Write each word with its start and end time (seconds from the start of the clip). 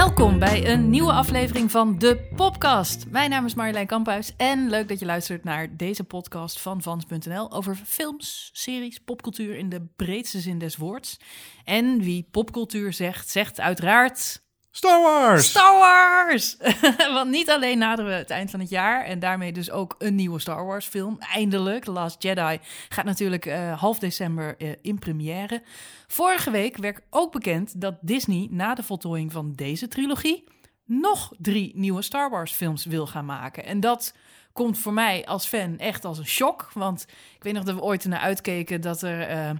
Welkom 0.00 0.38
bij 0.38 0.66
een 0.66 0.90
nieuwe 0.90 1.12
aflevering 1.12 1.70
van 1.70 1.98
de 1.98 2.28
Popcast. 2.36 3.06
Mijn 3.10 3.30
naam 3.30 3.44
is 3.44 3.54
Marjolein 3.54 3.86
Kamphuis 3.86 4.36
en 4.36 4.70
leuk 4.70 4.88
dat 4.88 4.98
je 4.98 5.04
luistert 5.04 5.44
naar 5.44 5.76
deze 5.76 6.04
podcast 6.04 6.60
van 6.60 6.82
Vans.nl 6.82 7.52
over 7.52 7.76
films, 7.76 8.50
series, 8.52 8.98
popcultuur 8.98 9.56
in 9.56 9.68
de 9.68 9.86
breedste 9.96 10.40
zin 10.40 10.58
des 10.58 10.76
woords. 10.76 11.20
En 11.64 11.98
wie 11.98 12.28
popcultuur 12.30 12.92
zegt, 12.92 13.28
zegt 13.28 13.60
uiteraard 13.60 14.42
Star 14.72 15.02
Wars! 15.02 15.48
Star 15.48 15.78
Wars! 15.78 16.56
Want 17.14 17.30
niet 17.30 17.50
alleen 17.50 17.78
naderen 17.78 18.10
we 18.10 18.16
het 18.16 18.30
eind 18.30 18.50
van 18.50 18.60
het 18.60 18.68
jaar 18.68 19.04
en 19.04 19.18
daarmee 19.18 19.52
dus 19.52 19.70
ook 19.70 19.94
een 19.98 20.14
nieuwe 20.14 20.38
Star 20.38 20.66
Wars 20.66 20.86
film. 20.86 21.18
Eindelijk, 21.18 21.84
The 21.84 21.90
Last 21.90 22.22
Jedi 22.22 22.58
gaat 22.88 23.04
natuurlijk 23.04 23.46
uh, 23.46 23.80
half 23.80 23.98
december 23.98 24.54
uh, 24.58 24.72
in 24.82 24.98
première. 24.98 25.62
Vorige 26.06 26.50
week 26.50 26.76
werd 26.76 27.00
ook 27.10 27.32
bekend 27.32 27.80
dat 27.80 27.94
Disney 28.00 28.48
na 28.50 28.74
de 28.74 28.82
voltooiing 28.82 29.32
van 29.32 29.52
deze 29.54 29.88
trilogie 29.88 30.44
nog 30.84 31.32
drie 31.38 31.72
nieuwe 31.74 32.02
Star 32.02 32.30
Wars 32.30 32.52
films 32.52 32.84
wil 32.84 33.06
gaan 33.06 33.26
maken. 33.26 33.64
En 33.64 33.80
dat 33.80 34.14
komt 34.52 34.78
voor 34.78 34.92
mij 34.92 35.26
als 35.26 35.46
fan 35.46 35.78
echt 35.78 36.04
als 36.04 36.18
een 36.18 36.26
shock. 36.26 36.70
Want 36.74 37.06
ik 37.36 37.42
weet 37.42 37.52
nog 37.52 37.64
dat 37.64 37.74
we 37.74 37.82
ooit 37.82 38.02
ernaar 38.02 38.20
uitkeken 38.20 38.80
dat 38.80 39.02
er... 39.02 39.30
Uh, 39.30 39.50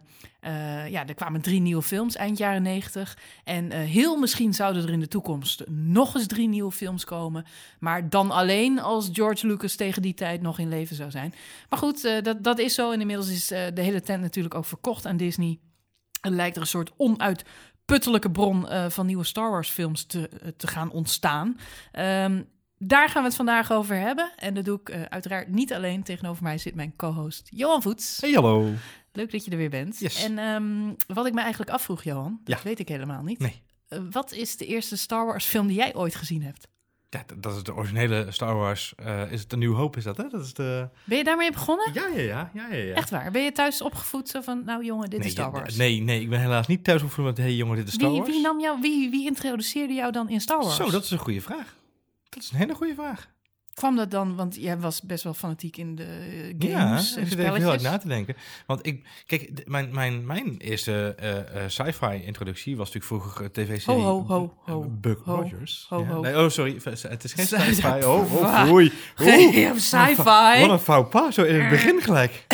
uh, 0.40 0.88
ja, 0.88 1.06
er 1.06 1.14
kwamen 1.14 1.40
drie 1.40 1.60
nieuwe 1.60 1.82
films 1.82 2.16
eind 2.16 2.38
jaren 2.38 2.62
negentig. 2.62 3.18
En 3.44 3.64
uh, 3.64 3.78
heel 3.78 4.16
misschien 4.16 4.54
zouden 4.54 4.82
er 4.82 4.92
in 4.92 5.00
de 5.00 5.08
toekomst 5.08 5.64
nog 5.68 6.14
eens 6.14 6.26
drie 6.26 6.48
nieuwe 6.48 6.72
films 6.72 7.04
komen. 7.04 7.44
Maar 7.78 8.08
dan 8.08 8.30
alleen 8.30 8.80
als 8.80 9.08
George 9.12 9.46
Lucas 9.46 9.74
tegen 9.74 10.02
die 10.02 10.14
tijd 10.14 10.42
nog 10.42 10.58
in 10.58 10.68
leven 10.68 10.96
zou 10.96 11.10
zijn. 11.10 11.34
Maar 11.68 11.78
goed, 11.78 12.02
dat, 12.22 12.44
dat 12.44 12.58
is 12.58 12.74
zo. 12.74 12.92
En 12.92 13.00
inmiddels 13.00 13.30
is 13.30 13.46
de 13.46 13.72
hele 13.74 14.00
tent 14.00 14.22
natuurlijk 14.22 14.54
ook 14.54 14.64
verkocht 14.64 15.06
aan 15.06 15.16
Disney. 15.16 15.58
Er 16.20 16.30
lijkt 16.30 16.56
er 16.56 16.62
een 16.62 16.68
soort 16.68 16.92
onuitputtelijke 16.96 18.30
bron 18.30 18.66
van 18.88 19.06
nieuwe 19.06 19.24
Star 19.24 19.50
Wars 19.50 19.70
films 19.70 20.04
te, 20.04 20.30
te 20.56 20.66
gaan 20.66 20.90
ontstaan. 20.90 21.58
Um, 21.98 22.48
daar 22.82 23.08
gaan 23.08 23.22
we 23.22 23.28
het 23.28 23.36
vandaag 23.36 23.72
over 23.72 23.96
hebben. 23.96 24.32
En 24.36 24.54
dat 24.54 24.64
doe 24.64 24.80
ik 24.80 24.88
uh, 24.88 25.02
uiteraard 25.02 25.48
niet 25.48 25.72
alleen. 25.72 26.02
Tegenover 26.02 26.42
mij 26.42 26.58
zit 26.58 26.74
mijn 26.74 26.96
co-host 26.96 27.48
Johan 27.50 27.82
Voets. 27.82 28.20
Hey, 28.20 28.32
hallo. 28.32 28.72
Leuk 29.12 29.30
dat 29.30 29.44
je 29.44 29.50
er 29.50 29.56
weer 29.56 29.70
bent. 29.70 29.98
Yes. 29.98 30.24
En 30.24 30.38
um, 30.38 30.96
wat 31.06 31.26
ik 31.26 31.32
me 31.32 31.40
eigenlijk 31.40 31.70
afvroeg, 31.70 32.02
Johan, 32.04 32.40
dat 32.44 32.58
Ja. 32.58 32.64
weet 32.64 32.78
ik 32.78 32.88
helemaal 32.88 33.22
niet. 33.22 33.38
Nee. 33.38 33.62
Uh, 33.88 33.98
wat 34.10 34.32
is 34.32 34.56
de 34.56 34.66
eerste 34.66 34.96
Star 34.96 35.26
Wars 35.26 35.44
film 35.44 35.66
die 35.66 35.76
jij 35.76 35.94
ooit 35.94 36.14
gezien 36.14 36.42
hebt? 36.42 36.68
Ja, 37.08 37.24
dat 37.36 37.56
is 37.56 37.62
de 37.62 37.74
originele 37.74 38.26
Star 38.30 38.54
Wars. 38.54 38.92
Eh, 38.96 39.32
is 39.32 39.40
het 39.40 39.52
een 39.52 39.58
nieuw 39.58 39.74
hoop, 39.74 39.96
is 39.96 40.04
dat, 40.04 40.16
hè? 40.16 40.28
Dat 40.28 40.44
is 40.44 40.54
de... 40.54 40.88
Ben 41.04 41.18
je 41.18 41.24
daarmee 41.24 41.52
begonnen? 41.52 41.90
Ja, 41.92 42.06
ja, 42.06 42.20
ja. 42.22 42.50
ja, 42.54 42.74
ja. 42.74 42.94
Echt 42.94 43.10
waar? 43.10 43.30
Ben 43.30 43.42
je 43.42 43.52
thuis 43.52 43.82
opgevoed 43.82 44.28
zo 44.28 44.40
van, 44.40 44.64
nou 44.64 44.84
jongen, 44.84 45.10
dit 45.10 45.18
nee, 45.18 45.28
is 45.28 45.34
Star 45.34 45.44
ja, 45.44 45.50
Wars? 45.50 45.76
Nee, 45.76 46.00
nee, 46.00 46.20
ik 46.20 46.30
ben 46.30 46.40
helaas 46.40 46.66
niet 46.66 46.84
thuis 46.84 47.02
opgevoed 47.02 47.24
met... 47.24 47.36
hey, 47.36 47.54
jongen, 47.54 47.76
dit 47.76 47.88
is 47.88 47.92
Star 47.92 48.10
wie, 48.10 48.18
Wars. 48.18 48.32
wie, 48.32 48.40
nam 48.42 48.60
jou, 48.60 48.80
wie, 48.80 49.10
wie 49.10 49.26
introduceerde 49.26 49.94
jou 49.94 50.12
dan 50.12 50.28
in 50.28 50.40
Star 50.40 50.58
Wars? 50.58 50.76
Zo, 50.76 50.90
dat 50.90 51.04
is 51.04 51.10
een 51.10 51.18
goede 51.18 51.40
vraag. 51.40 51.78
Dat 52.30 52.42
is 52.42 52.50
een 52.50 52.56
hele 52.58 52.74
goede 52.74 52.94
vraag. 52.94 53.28
Kwam 53.74 53.96
dat 53.96 54.10
dan, 54.10 54.36
want 54.36 54.54
jij 54.56 54.78
was 54.78 55.02
best 55.02 55.24
wel 55.24 55.34
fanatiek 55.34 55.76
in 55.76 55.94
de 55.94 56.04
eh, 56.04 56.58
Ja, 56.70 56.78
games 56.80 57.12
ik 57.12 57.18
en 57.18 57.26
zit 57.26 57.38
heel 57.38 57.54
spelletjes. 57.54 57.82
na 57.82 57.96
te 57.98 58.08
denken. 58.08 58.36
Want 58.66 58.86
ik, 58.86 59.06
kijk, 59.26 59.62
mijn, 59.68 59.94
mijn, 59.94 60.26
mijn 60.26 60.56
eerste 60.58 61.14
eh, 61.18 61.38
eh, 61.64 61.68
sci-fi 61.70 62.22
introductie 62.24 62.76
was 62.76 62.92
natuurlijk 62.92 63.22
vroeger 63.22 63.44
eh, 63.44 63.50
tv-serie 63.50 64.00
Ho, 64.02 64.10
ho, 64.10 64.24
ho, 64.26 64.54
ho, 64.72 64.82
eh, 64.82 64.88
Buck 64.90 65.18
ho, 65.24 65.34
Rogers. 65.34 65.86
ho, 65.88 65.98
Ja. 66.00 66.06
ho. 66.06 66.20
Nee, 66.20 66.38
oh, 66.44 66.48
sorry, 66.48 66.80
het 66.84 67.24
is 67.24 67.32
geen 67.32 67.46
Sci- 67.46 67.56
sci-fi. 67.74 68.04
Oh, 68.04 68.34
oh, 68.34 68.70
oei. 68.72 68.92
Geen 69.14 69.68
Wat 69.68 69.80
sci-fi. 69.80 70.62
een 70.62 70.78
fout 70.78 71.10
pas, 71.10 71.34
zo 71.34 71.42
in 71.42 71.60
het 71.60 71.68
begin 71.70 72.00
gelijk. 72.02 72.46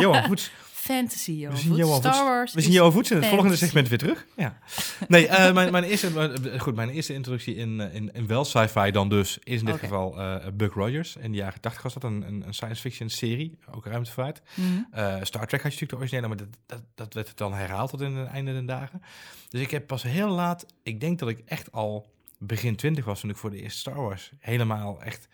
Johan 0.00 0.24
Voets, 0.24 0.50
Fantasy, 0.86 1.32
Johan. 1.32 1.54
We 1.54 1.60
zien 1.60 1.94
Star. 1.94 2.24
Wars 2.24 2.52
we 2.52 2.60
zien 2.60 2.70
is 2.70 2.76
Johan 2.76 2.92
Voets 2.92 3.10
in 3.10 3.16
het 3.16 3.26
volgende 3.26 3.56
segment 3.56 3.88
weer 3.88 3.98
terug. 3.98 4.26
Ja. 4.36 4.58
Nee, 5.08 5.28
eh, 5.28 5.54
mijn, 5.54 5.72
mijn, 5.72 5.84
eerste, 5.84 6.38
eh, 6.52 6.60
goed, 6.60 6.74
mijn 6.74 6.88
eerste 6.88 7.12
introductie 7.12 7.54
in, 7.54 7.80
eh, 7.80 7.94
in, 7.94 8.10
in 8.12 8.26
wel 8.26 8.44
sci-fi 8.44 8.90
dan 8.90 9.08
dus 9.08 9.38
is 9.42 9.60
in 9.60 9.66
dit 9.66 9.78
geval 9.78 10.18
Buck 10.54 10.72
Rogers. 10.72 11.16
In 11.16 11.30
de 11.30 11.36
jaren 11.36 11.60
80 11.60 11.82
was 11.82 11.94
dat 11.94 12.04
een, 12.04 12.22
een, 12.26 12.46
een 12.46 12.54
science 12.54 12.80
fiction 12.80 13.08
serie, 13.08 13.58
ook 13.74 13.86
ruimtevaart. 13.86 14.42
Eh, 14.90 15.16
Star 15.22 15.46
Trek 15.46 15.62
had 15.62 15.74
je 15.74 15.80
natuurlijk 15.80 15.90
de 15.90 15.96
originele, 15.96 16.28
maar 16.28 16.36
dat, 16.36 16.48
dat, 16.66 16.82
dat 16.94 17.14
werd 17.14 17.36
dan 17.36 17.54
herhaald 17.54 17.90
tot 17.90 18.00
in 18.00 18.14
het 18.14 18.28
einde 18.28 18.52
der 18.52 18.66
dagen. 18.66 19.02
Dus 19.48 19.60
ik 19.60 19.70
heb 19.70 19.86
pas 19.86 20.02
heel 20.02 20.28
laat, 20.28 20.66
ik 20.82 21.00
denk 21.00 21.18
dat 21.18 21.28
ik 21.28 21.42
echt 21.44 21.72
al 21.72 22.10
begin 22.38 22.76
twintig 22.76 23.04
was 23.04 23.20
toen 23.20 23.30
ik 23.30 23.36
voor 23.36 23.50
de 23.50 23.62
eerste 23.62 23.78
Star 23.78 24.02
Wars 24.02 24.32
helemaal 24.38 25.02
echt 25.02 25.28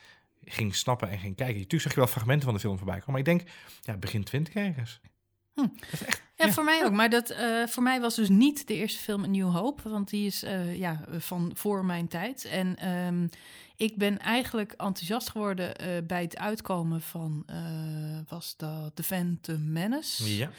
ging 0.44 0.74
snappen 0.74 1.10
en 1.10 1.18
ging 1.18 1.36
kijken. 1.36 1.54
Natuurlijk 1.54 1.82
zag 1.82 1.92
je 1.92 1.98
wel 1.98 2.08
fragmenten 2.08 2.44
van 2.44 2.54
de 2.54 2.60
film 2.60 2.76
voorbij 2.76 2.98
komen, 2.98 3.10
maar 3.10 3.20
ik 3.20 3.38
denk, 3.38 3.50
ja, 3.80 3.96
begin 3.96 4.24
twintig 4.24 4.54
ergens. 4.54 5.00
Hm. 5.54 5.66
Echt, 5.90 6.22
Ja, 6.36 6.46
Ja. 6.46 6.52
voor 6.52 6.64
mij 6.64 6.84
ook. 6.84 6.92
Maar 6.92 7.10
dat, 7.10 7.30
eh, 7.30 7.66
voor 7.66 7.82
mij 7.82 8.00
was 8.00 8.14
dus 8.14 8.28
niet 8.28 8.66
de 8.66 8.74
eerste 8.74 8.98
film 8.98 9.24
een 9.24 9.30
New 9.30 9.50
Hope. 9.50 9.88
Want 9.88 10.10
die 10.10 10.26
is 10.26 10.42
eh, 10.42 10.78
ja, 10.78 11.00
van 11.18 11.50
voor 11.54 11.84
mijn 11.84 12.08
tijd. 12.08 12.44
En 12.44 12.76
ehm, 12.76 13.26
ik 13.76 13.96
ben 13.96 14.18
eigenlijk 14.18 14.72
enthousiast 14.72 15.30
geworden 15.30 15.76
eh, 15.76 15.86
bij 16.06 16.22
het 16.22 16.38
uitkomen 16.38 17.00
van... 17.02 17.44
was 18.28 18.56
dat 18.56 18.96
The 18.96 19.02
Phantom 19.02 19.72
Menace? 19.72 20.36
ja. 20.36 20.50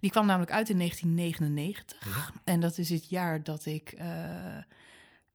Die 0.00 0.10
kwam 0.10 0.26
namelijk 0.26 0.52
uit 0.52 0.68
in 0.68 0.76
1999. 0.78 1.98
Ja. 2.04 2.40
En 2.44 2.60
dat 2.60 2.78
is 2.78 2.88
het 2.88 3.08
jaar 3.08 3.42
dat 3.42 3.66
ik 3.66 3.94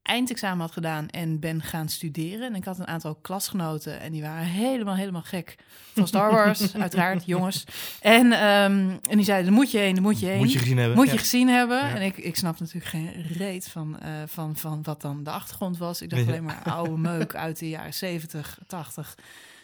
eindexamen 0.07 0.59
had 0.59 0.71
gedaan 0.71 1.09
en 1.09 1.39
ben 1.39 1.61
gaan 1.61 1.89
studeren. 1.89 2.47
En 2.47 2.55
ik 2.55 2.65
had 2.65 2.79
een 2.79 2.87
aantal 2.87 3.15
klasgenoten 3.15 3.99
en 3.99 4.11
die 4.11 4.21
waren 4.21 4.45
helemaal, 4.45 4.95
helemaal 4.95 5.21
gek 5.21 5.55
van 5.93 6.07
Star 6.07 6.31
Wars. 6.31 6.75
uiteraard, 6.77 7.25
jongens. 7.25 7.63
En, 8.01 8.31
ehm, 8.31 8.89
en 9.09 9.15
die 9.15 9.23
zeiden, 9.23 9.53
moet 9.53 9.71
je 9.71 9.77
heen, 9.77 9.93
daar 9.93 10.03
moet 10.03 10.19
je 10.19 10.25
heen. 10.25 10.37
Moet 10.37 10.51
je 10.51 10.59
gezien 10.59 10.77
hebben. 10.77 10.97
Moet 10.97 11.11
je 11.11 11.17
gezien 11.17 11.47
hebben. 11.47 11.77
Ja. 11.77 11.95
En 11.95 12.01
ik, 12.01 12.17
ik 12.17 12.35
snap 12.35 12.59
natuurlijk 12.59 12.85
geen 12.85 13.11
reet 13.37 13.67
van, 13.67 13.99
eh, 13.99 14.09
van, 14.25 14.55
van 14.55 14.83
wat 14.83 15.01
dan 15.01 15.23
de 15.23 15.29
achtergrond 15.29 15.77
was. 15.77 16.01
Ik 16.01 16.09
dacht 16.09 16.21
Ja. 16.21 16.27
alleen 16.27 16.43
maar 16.43 16.61
oude 16.63 16.97
meuk 16.97 17.35
uit 17.35 17.59
de 17.59 17.69
jaren 17.69 17.93
70, 17.93 18.57
80. 18.67 19.15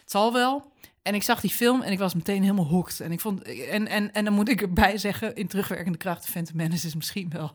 Het 0.02 0.10
zal 0.12 0.32
wel. 0.32 0.72
En 1.04 1.14
ik 1.14 1.22
zag 1.22 1.40
die 1.40 1.50
film 1.50 1.82
en 1.82 1.92
ik 1.92 1.98
was 1.98 2.14
meteen 2.14 2.42
helemaal 2.42 2.66
hooked. 2.66 3.00
En, 3.00 3.12
ik 3.12 3.20
vond, 3.20 3.42
en, 3.42 3.86
en, 3.88 4.12
en 4.12 4.24
dan 4.24 4.34
moet 4.34 4.48
ik 4.48 4.62
erbij 4.62 4.98
zeggen, 4.98 5.34
in 5.36 5.46
terugwerkende 5.46 5.98
kracht, 5.98 6.26
Phantom 6.28 6.56
Menace 6.56 6.86
is 6.86 6.94
misschien 6.94 7.30
wel 7.30 7.54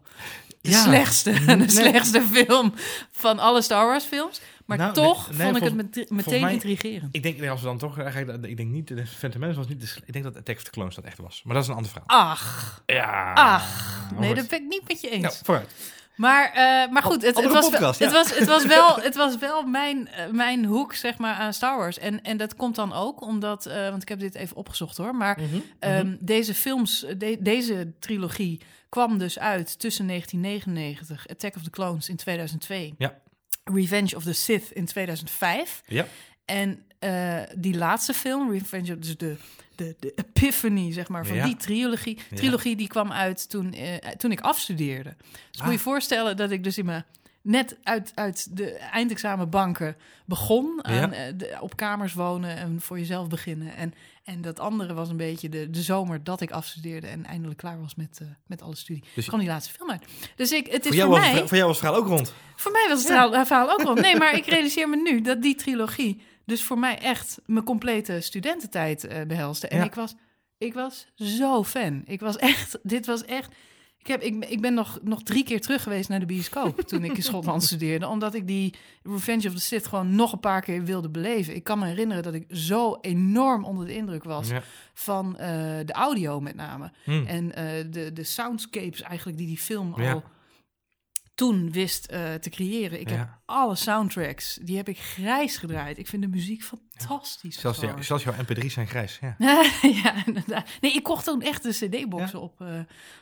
de 0.62 0.70
Ja. 0.70 0.84
slechtste, 0.84 1.32
de 1.46 1.56
Nee. 1.56 1.70
slechtste 1.70 2.22
film 2.32 2.74
van 3.12 3.40
alle 3.40 3.62
Star 3.62 3.86
Wars 3.86 4.04
films. 4.06 4.42
Maar 4.66 4.78
Nou, 4.78 4.94
toch 4.94 5.28
nee, 5.30 5.38
nee, 5.38 5.46
vond 5.46 5.58
ik 5.58 5.64
het 5.64 5.88
volgens- 6.08 6.26
meteen 6.26 6.42
mij- 6.42 6.54
intrigerend. 6.54 7.16
Ik 7.16 7.24
denk, 7.24 7.48
als 7.50 7.60
we 7.62 7.66
dan 7.66 7.78
toch 7.78 8.00
eigenlijk, 8.00 8.46
ik 8.46 8.58
denk 8.58 8.70
niet, 8.70 8.88
de 8.88 9.06
Phantom 9.06 9.40
Menace 9.40 9.58
was 9.60 9.68
niet 9.68 9.82
de, 9.82 10.02
ik 10.06 10.14
denk 10.14 10.26
dat 10.26 10.38
Attack 10.38 10.56
of 10.58 10.64
the 10.64 10.70
Clones 10.70 10.96
dat 10.96 11.04
echt 11.04 11.18
was. 11.18 11.42
Maar 11.46 11.54
dat 11.54 11.64
is 11.64 11.70
een 11.70 11.76
ander 11.76 11.92
verhaal. 11.92 12.08
Ach, 12.32 12.82
Ja. 12.86 13.34
ach. 13.34 14.10
Nee, 14.20 14.34
dat 14.36 14.48
ben 14.48 14.62
ik 14.62 14.68
niet 14.68 14.84
met 14.88 15.02
je 15.02 15.10
eens. 15.10 15.22
Nou, 15.22 15.34
vooruit. 15.44 15.70
Maar, 16.20 16.52
eh, 16.54 16.92
maar 16.92 17.04
goed, 17.04 17.22
het, 17.22 17.36
het, 17.42 17.52
was, 17.52 17.70
podcast, 17.70 18.00
wel, 18.00 18.10
ja. 18.10 18.16
het, 18.16 18.28
was, 18.30 18.38
het, 18.40 18.48
was 18.48 18.66
wel, 18.66 18.96
het 19.02 19.16
was 19.16 19.38
wel 19.38 19.64
mijn, 19.64 20.08
eh, 20.08 20.28
mijn 20.32 20.66
hoek, 20.66 20.94
zeg 20.94 21.18
maar, 21.18 21.36
aan 21.36 21.54
Star 21.54 21.78
Wars. 21.78 21.98
En, 21.98 22.22
en 22.22 22.38
dat 22.38 22.56
komt 22.56 22.76
dan 22.76 22.94
ook 22.94 23.22
omdat, 23.22 23.66
eh, 23.66 23.90
want 23.90 24.02
ik 24.02 24.10
heb 24.10 24.20
dit 24.20 24.36
even 24.36 24.56
opgezocht 24.56 24.98
hoor, 24.98 25.16
maar 25.16 25.40
Mhm. 25.42 25.60
ehm, 25.80 26.16
deze 26.20 26.54
films, 26.54 27.06
de- 27.18 27.38
deze 27.40 27.94
trilogie 28.00 28.62
kwam 28.90 29.18
dus 29.18 29.40
uit 29.40 29.80
tussen 29.80 30.06
1999, 30.06 31.28
Attack 31.28 31.56
of 31.56 31.64
the 31.64 31.70
Clones 31.70 32.10
in 32.10 32.16
2002, 32.16 32.94
Ja. 32.98 33.18
Revenge 33.64 34.16
of 34.16 34.24
the 34.24 34.34
Sith 34.34 34.72
in 34.72 34.86
2005. 34.86 35.82
Ja. 35.86 36.06
En 36.50 36.84
eh, 37.00 37.38
die 37.58 37.78
laatste 37.78 38.14
film, 38.14 38.52
Revenge 38.52 38.94
of 38.94 39.00
dus 39.00 39.18
de, 39.18 39.36
de, 39.76 39.96
de 40.00 40.14
epiphany, 40.16 40.92
zeg 40.92 41.08
maar, 41.08 41.26
van 41.26 41.36
Ja. 41.36 41.46
die 41.46 41.56
trilogie, 41.56 42.18
Ja. 42.30 42.36
trilogie 42.38 42.76
die 42.76 42.88
kwam 42.88 43.12
uit 43.12 43.50
toen, 43.50 43.74
eh, 43.74 43.96
toen 44.18 44.32
ik 44.32 44.40
afstudeerde. 44.42 45.16
Dus 45.20 45.32
moet 45.32 45.58
je 45.58 45.64
Ah. 45.64 45.72
je 45.72 45.80
voorstellen 45.80 46.38
dat 46.38 46.52
ik 46.52 46.64
dus 46.64 46.78
in 46.78 46.86
mijn 46.86 47.06
net 47.42 47.78
uit, 47.84 48.12
uit 48.16 48.58
de 48.58 48.72
eindexamenbanken 48.72 49.96
begon. 50.26 50.80
Aan, 50.82 51.14
eh, 51.14 51.34
de- 51.38 51.58
op 51.60 51.76
kamers 51.76 52.14
wonen 52.14 52.58
en 52.58 52.82
voor 52.82 53.00
jezelf 53.00 53.28
beginnen. 53.28 53.76
En, 53.76 53.94
en 54.24 54.42
dat 54.42 54.60
andere 54.60 54.94
was 54.94 55.10
een 55.10 55.18
beetje 55.18 55.50
de, 55.50 55.70
de 55.70 55.82
zomer 55.82 56.24
dat 56.24 56.42
ik 56.42 56.52
afstudeerde 56.52 57.08
en 57.08 57.26
eindelijk 57.26 57.58
klaar 57.60 57.82
was 57.82 57.96
met, 57.96 58.22
met 58.46 58.62
alle 58.62 58.76
studie. 58.76 59.02
Dus- 59.04 59.14
Dus 59.16 59.26
kwam 59.26 59.40
die 59.40 59.50
laatste 59.50 59.74
film 59.74 59.90
uit. 59.92 60.04
Dus 60.36 60.52
ik, 60.52 60.68
het 60.68 60.74
is 60.74 60.80
Voor 60.82 60.88
voor, 60.88 60.96
jou, 60.96 61.10
was, 61.10 61.20
mij... 61.20 61.30
het- 61.40 61.48
voor 61.48 61.58
jou 61.58 61.68
was 61.70 61.78
het 61.80 61.86
verhaal 61.86 62.04
ook 62.04 62.08
rond. 62.10 62.34
Voor 62.56 62.72
mij 62.72 62.86
was 62.90 62.98
het 62.98 63.08
verhaal, 63.08 63.32
het 63.32 63.48
verhaal 63.48 63.72
ook 63.72 63.82
rond. 63.82 64.02
Nee, 64.02 64.16
maar 64.18 64.36
ik 64.36 64.46
realiseer 64.46 64.90
me 64.90 64.96
nu 64.96 65.22
dat 65.22 65.42
die 65.42 65.56
trilogie 65.56 66.22
dus 66.50 66.64
voor 66.64 66.80
mij 66.80 66.98
echt 67.00 67.40
mijn 67.46 67.66
complete 67.66 68.22
studententijd 68.22 69.04
eh 69.08 69.22
behelste. 69.28 69.68
En 69.68 69.78
Ja. 69.78 69.84
ik, 69.84 69.94
was, 69.96 70.16
ik 70.58 70.74
was 70.74 71.08
zo 71.16 71.64
fan. 71.64 72.02
Ik 72.06 72.20
was 72.20 72.38
echt, 72.38 72.80
dit 72.84 73.06
was 73.06 73.26
echt... 73.26 73.54
Ik, 73.98 74.08
heb, 74.08 74.22
ik, 74.22 74.46
ik 74.46 74.62
ben 74.62 74.74
nog, 74.74 75.00
nog 75.04 75.24
drie 75.24 75.44
keer 75.44 75.62
terug 75.62 75.84
geweest 75.84 76.10
naar 76.10 76.20
de 76.20 76.26
bioscoop 76.26 76.82
toen 76.88 77.04
ik 77.04 77.16
in 77.18 77.24
Schotland 77.24 77.64
studeerde. 77.64 78.08
Omdat 78.08 78.34
ik 78.34 78.48
die 78.48 78.74
Revenge 79.04 79.48
of 79.48 79.54
the 79.54 79.60
Sith 79.62 79.88
gewoon 79.88 80.16
nog 80.16 80.32
een 80.32 80.40
paar 80.40 80.62
keer 80.62 80.84
wilde 80.84 81.10
beleven. 81.10 81.56
Ik 81.56 81.64
kan 81.64 81.80
me 81.80 81.86
herinneren 81.86 82.24
dat 82.24 82.34
ik 82.34 82.46
zo 82.50 82.98
enorm 83.02 83.64
onder 83.66 83.86
de 83.86 83.96
indruk 83.96 84.24
was 84.24 84.50
Ja. 84.50 84.62
van 84.94 85.38
eh, 85.38 85.50
de 85.86 85.94
audio 85.94 86.40
met 86.40 86.56
name. 86.56 86.92
Hm. 87.04 87.24
En 87.26 87.56
eh, 87.56 87.66
de, 87.90 88.14
de 88.14 88.24
soundscapes 88.24 89.02
eigenlijk 89.02 89.38
die 89.38 89.48
die 89.48 89.58
film 89.58 90.02
Ja. 90.02 90.12
al 90.12 90.24
toen 91.40 91.72
wist 91.72 92.06
eh, 92.06 92.34
te 92.34 92.50
creëren. 92.50 93.00
Ik 93.00 93.10
Ja. 93.10 93.16
heb 93.18 93.28
alle 93.46 93.76
soundtracks, 93.76 94.60
die 94.62 94.78
heb 94.78 94.90
ik 94.90 94.98
grijs 95.00 95.58
gedraaid. 95.58 95.98
Ik 95.98 96.08
vind 96.08 96.22
de 96.22 96.28
muziek 96.28 96.64
fantastisch. 96.64 96.89
Zelfs, 97.08 97.40
Wars. 97.82 98.08
zelfs 98.08 98.24
jouw 98.24 98.34
mp3's 98.34 98.74
zijn 98.74 98.88
grijs. 98.88 99.20
Ja. 99.22 99.36
ja, 100.04 100.26
inderdaad. 100.26 100.68
Nee, 100.82 100.94
ik 100.94 101.04
kocht 101.04 101.24
toen 101.26 101.42
echt 101.42 101.64
de 101.64 101.70
CD-boxen 101.88 102.42
op, 102.42 102.62
eh, 102.62 102.80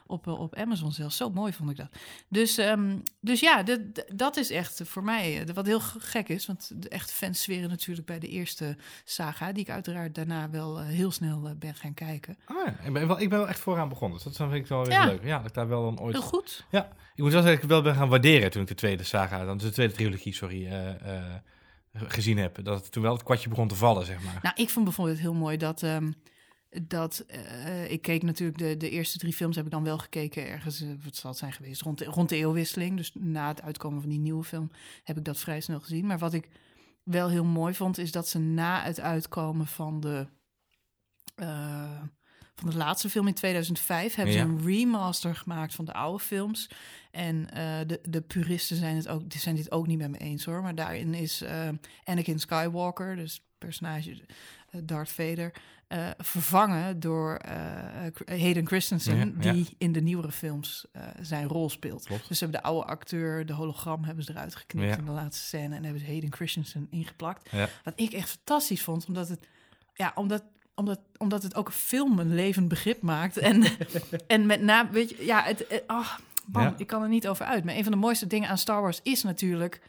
op, 0.08 0.28
eh, 0.28 0.40
op 0.40 0.56
Amazon 0.56 0.92
zelfs. 0.92 1.18
Zo 1.18 1.30
mooi 1.30 1.54
vond 1.54 1.70
ik 1.70 1.78
dat. 1.78 1.88
Dus, 2.28 2.58
ehm, 2.58 2.96
dus 3.22 3.40
ja, 3.40 3.64
dat- 3.64 3.80
dat- 4.16 4.38
is 4.38 4.52
echt 4.52 4.82
voor 4.86 5.04
mij 5.04 5.42
eh, 5.48 5.54
wat 5.54 5.66
heel 5.66 5.80
gek 5.80 6.30
is. 6.30 6.46
Want 6.46 6.72
de 6.82 6.90
echte 6.90 7.14
fans 7.14 7.42
zweren 7.42 7.70
natuurlijk 7.70 8.08
bij 8.08 8.20
de 8.20 8.28
eerste 8.28 8.78
saga, 9.04 9.52
die 9.52 9.64
ik 9.64 9.70
uiteraard 9.70 10.16
daarna 10.16 10.50
wel 10.50 10.80
heel 10.82 11.12
snel 11.12 11.56
ben 11.60 11.76
gaan 11.76 11.94
kijken. 11.94 12.38
Ah, 12.46 12.56
ja. 12.66 12.76
ik, 12.86 12.94
ben 12.94 13.08
wel, 13.08 13.20
ik 13.20 13.30
ben 13.30 13.40
wel 13.40 13.48
echt 13.48 13.60
vooraan 13.60 13.90
begonnen. 13.90 14.18
Dus 14.24 14.38
dat 14.38 14.50
vind 14.50 14.64
ik 14.64 14.68
wel 14.68 14.82
weer 14.84 14.92
Ja. 14.92 15.06
leuk. 15.06 15.24
Ja, 15.24 15.38
dat 15.38 15.48
ik 15.48 15.54
daar 15.54 15.68
wel 15.68 15.84
dan 15.84 16.00
ooit... 16.00 16.14
Heel 16.14 16.24
goed. 16.24 16.66
Ja, 16.72 16.84
ik 17.16 17.24
moet 17.24 17.32
wel 17.32 17.42
zeggen 17.42 17.44
dat 17.44 17.54
ik 17.54 17.62
het 17.62 17.70
wel 17.70 17.82
ben 17.82 17.96
gaan 17.96 18.10
waarderen 18.10 18.52
toen 18.52 18.62
ik 18.62 18.68
de 18.68 18.76
tweede 18.76 19.04
saga, 19.04 19.46
dan 19.46 19.58
de 19.58 19.70
tweede 19.70 19.94
trilogie, 19.94 20.34
sorry, 20.34 20.68
gezien 21.98 22.38
heb. 22.38 22.64
Dat 22.64 22.84
het 22.84 22.92
toen 22.92 23.04
wel 23.04 23.14
het 23.14 23.24
kwartje 23.24 23.50
begon 23.50 23.68
te 23.68 23.76
vallen, 23.76 24.06
zeg 24.06 24.24
maar. 24.24 24.40
Nou, 24.42 24.56
ik 24.56 24.70
vond 24.70 24.86
bijvoorbeeld 24.86 25.20
heel 25.20 25.34
mooi 25.34 25.58
dat. 25.58 25.84
ehm, 25.84 26.12
dat 26.84 27.20
eh, 27.20 27.92
ik 27.92 28.02
keek 28.02 28.24
natuurlijk 28.24 28.58
de, 28.58 28.78
de 28.78 28.90
eerste 28.90 29.18
drie 29.18 29.34
films 29.34 29.56
heb 29.56 29.66
ik 29.66 29.72
dan 29.72 29.84
wel 29.84 29.98
gekeken 29.98 30.48
ergens, 30.48 30.82
eh, 30.82 30.90
wat 31.04 31.16
zal 31.16 31.34
zijn 31.34 31.54
geweest, 31.54 31.82
rond 31.82 31.98
de, 31.98 32.06
rond 32.06 32.30
de 32.30 32.36
eeuwwisseling. 32.36 32.98
Dus 32.98 33.12
na 33.14 33.48
het 33.48 33.62
uitkomen 33.62 34.02
van 34.02 34.10
die 34.10 34.20
nieuwe 34.20 34.44
film 34.44 34.72
heb 35.04 35.18
ik 35.18 35.24
dat 35.26 35.38
vrij 35.38 35.62
snel 35.62 35.80
gezien. 35.80 36.06
Maar 36.06 36.18
wat 36.18 36.34
ik 36.34 36.50
wel 37.04 37.30
heel 37.30 37.44
mooi 37.44 37.74
vond, 37.74 37.98
is 37.98 38.12
dat 38.12 38.28
ze 38.28 38.40
na 38.40 38.84
het 38.84 39.00
uitkomen 39.00 39.68
van 39.68 40.00
de, 40.00 40.28
eh, 41.36 42.02
van 42.60 42.70
de 42.70 42.78
laatste 42.78 43.10
film 43.10 43.28
in 43.28 43.34
2005 43.34 44.16
hebben 44.16 44.34
Ja. 44.36 44.42
ze 44.42 44.48
een 44.48 44.66
remaster 44.66 45.36
gemaakt 45.36 45.74
van 45.76 45.86
de 45.86 45.94
oude 45.94 46.24
films. 46.24 46.70
En 47.12 47.50
eh, 47.50 47.78
de, 47.88 48.00
de 48.10 48.22
puristen 48.22 48.78
zijn 48.78 48.96
het 48.96 49.08
ook, 49.08 49.30
die 49.30 49.40
zijn 49.40 49.56
dit 49.56 49.72
ook 49.72 49.88
niet 49.88 49.98
met 49.98 50.10
me 50.12 50.18
eens 50.18 50.46
hoor. 50.46 50.62
Maar 50.62 50.76
daarin 50.76 51.14
is 51.14 51.42
eh, 51.42 51.68
Anakin 52.04 52.40
Skywalker, 52.40 53.16
dus 53.16 53.42
personage 53.58 54.12
eh, 54.70 54.82
Darth 54.84 55.10
Vader, 55.10 55.54
vervangen 56.18 57.00
door 57.00 57.40
Hayden 58.26 58.68
Christensen, 58.68 59.18
Ja, 59.18 59.32
ja. 59.40 59.52
die 59.54 59.76
in 59.78 59.92
de 59.92 60.02
nieuwere 60.02 60.32
films 60.32 60.86
zijn 61.22 61.48
rol 61.48 61.70
speelt. 61.70 62.06
Klopt. 62.06 62.28
Dus 62.28 62.38
ze 62.38 62.44
hebben 62.44 62.62
de 62.62 62.68
oude 62.68 62.88
acteur, 62.88 63.46
de 63.46 63.54
hologram, 63.54 64.04
hebben 64.04 64.24
ze 64.24 64.32
eruit 64.32 64.56
geknipt 64.56 64.98
in 64.98 65.06
de 65.06 65.12
laatste 65.12 65.46
scène 65.46 65.76
en 65.76 65.84
hebben 65.84 66.02
ze 66.02 66.08
Hayden 66.08 66.34
Christensen 66.34 66.88
ingeplakt. 66.90 67.50
Wat 67.84 67.94
ik 67.96 68.12
echt 68.14 68.30
fantastisch 68.30 68.82
vond, 68.84 69.06
omdat 69.08 69.30
het, 69.30 69.48
ja, 69.94 70.12
omdat, 70.16 70.44
omdat, 70.78 71.00
omdat 71.18 71.44
het 71.44 71.56
ook 71.56 71.68
een 71.68 71.74
film 71.74 72.20
een 72.20 72.36
levend 72.36 72.68
begrip 72.68 73.02
maakt. 73.02 73.38
En, 73.38 73.64
en 74.28 74.46
met 74.46 74.62
name, 74.62 74.90
weet 74.90 75.10
je, 75.10 75.26
ja, 75.26 75.44
het, 75.44 75.84
man, 76.46 76.64
Ja. 76.64 76.74
ik 76.78 76.88
kan 76.88 77.02
er 77.02 77.10
niet 77.10 77.28
over 77.28 77.46
uit. 77.46 77.64
Maar 77.64 77.76
een 77.76 77.84
van 77.84 77.92
de 77.92 77.98
mooiste 77.98 78.28
dingen 78.28 78.50
aan 78.50 78.58
Star 78.58 78.82
Wars 78.82 79.00
is 79.04 79.24
natuurlijk 79.24 79.82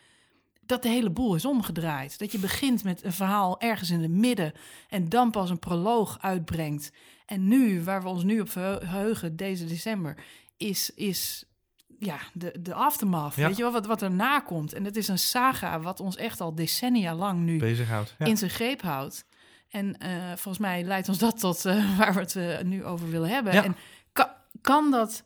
dat 0.66 0.82
de 0.82 0.88
hele 0.88 1.10
boel 1.10 1.34
is 1.34 1.44
omgedraaid. 1.44 2.18
Dat 2.18 2.32
je 2.32 2.38
begint 2.38 2.84
met 2.84 3.04
een 3.04 3.12
verhaal 3.12 3.60
ergens 3.60 3.90
in 3.90 4.02
het 4.02 4.10
midden 4.10 4.52
en 4.88 5.08
dan 5.08 5.30
pas 5.30 5.50
een 5.50 5.58
proloog 5.58 6.18
uitbrengt. 6.20 6.92
En 7.26 7.48
nu, 7.48 7.82
waar 7.84 8.02
we 8.02 8.08
ons 8.08 8.22
nu 8.22 8.40
op 8.40 8.50
verheugen, 8.50 9.36
deze 9.36 9.64
december, 9.66 10.16
is, 10.56 10.90
is 10.94 11.44
ja, 11.98 12.18
de, 12.32 12.54
de 12.60 12.74
aftermath. 12.74 13.34
Ja. 13.34 13.46
Weet 13.46 13.56
je 13.56 13.62
wel, 13.62 13.72
wat, 13.72 13.86
wat 13.86 14.02
erna 14.02 14.40
komt. 14.40 14.72
En 14.72 14.84
het 14.84 14.96
is 14.96 15.08
een 15.08 15.18
saga 15.18 15.80
wat 15.80 16.00
ons 16.00 16.16
echt 16.16 16.40
al 16.40 16.54
decennia 16.54 17.14
lang 17.14 17.40
nu 17.40 17.58
Bezighoudt. 17.58 18.14
Ja. 18.18 18.26
in 18.26 18.36
zijn 18.36 18.50
greep 18.50 18.82
houdt. 18.82 19.24
En 19.68 19.98
eh, 19.98 20.10
volgens 20.26 20.58
mij 20.58 20.82
leidt 20.82 21.08
ons 21.08 21.18
dat 21.18 21.40
tot 21.40 21.64
eh, 21.64 21.98
waar 21.98 22.14
we 22.14 22.20
het 22.20 22.36
eh, 22.36 22.60
nu 22.60 22.84
over 22.84 23.10
willen 23.10 23.28
hebben. 23.28 23.52
Ja. 23.52 23.64
En 23.64 23.76
kan, 24.12 24.28
kan 24.60 24.90
dat 24.90 25.24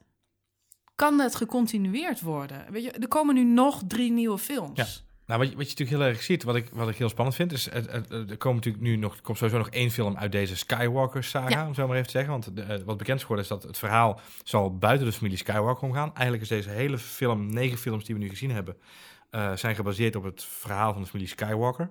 kan 0.95 1.19
dat 1.19 1.35
gecontinueerd 1.35 2.21
worden? 2.21 2.65
Weet 2.71 2.85
je, 2.85 2.91
er 2.91 3.09
komen 3.09 3.35
nu 3.35 3.45
nog 3.45 3.83
drie 3.87 4.13
nieuwe 4.13 4.39
films. 4.39 4.79
Ja. 4.79 4.87
Nou, 5.27 5.41
wat 5.41 5.51
je, 5.51 5.57
wat 5.57 5.71
je 5.71 5.71
natuurlijk 5.71 5.99
heel 5.99 6.09
erg 6.09 6.23
ziet, 6.23 6.43
wat 6.43 6.57
ik, 6.57 6.69
wat 6.73 6.89
ik 6.89 6.97
heel 6.97 7.09
spannend 7.09 7.37
vind, 7.37 7.53
is 7.53 7.71
er 7.71 8.37
komt 8.39 8.55
natuurlijk 8.55 8.85
nu 8.85 8.97
nog, 8.97 9.17
er 9.17 9.23
komt 9.23 9.39
sowieso 9.39 9.59
nog 9.59 9.69
één 9.69 9.91
film 9.91 10.17
uit 10.17 10.33
deze 10.33 10.57
Skywalker 10.57 11.25
saga, 11.25 11.49
Ja. 11.49 11.67
om 11.67 11.75
zo 11.75 11.87
maar 11.87 11.95
even 11.97 12.07
te 12.07 12.13
zeggen. 12.13 12.33
Want 12.33 12.57
de, 12.57 12.85
wat 12.85 12.97
bekend 12.97 13.17
is 13.17 13.23
geworden 13.23 13.45
is 13.45 13.51
dat 13.51 13.63
het 13.63 13.79
verhaal 13.79 14.21
zal 14.45 14.79
buiten 14.79 15.07
de 15.07 15.13
familie 15.13 15.37
Skywalker 15.39 15.89
omgaan. 15.89 16.15
Eigenlijk 16.15 16.43
is 16.43 16.49
deze 16.49 16.71
hele 16.71 16.99
film, 16.99 17.53
negen 17.53 17.79
films 17.79 18.05
die 18.05 18.15
we 18.15 18.21
nu 18.21 18.29
gezien 18.29 18.51
hebben, 18.51 18.77
zijn 19.55 19.75
gebaseerd 19.75 20.17
op 20.17 20.23
het 20.23 20.45
verhaal 20.45 20.93
van 20.93 21.03
de 21.03 21.09
familie 21.09 21.29
Skywalker. 21.29 21.91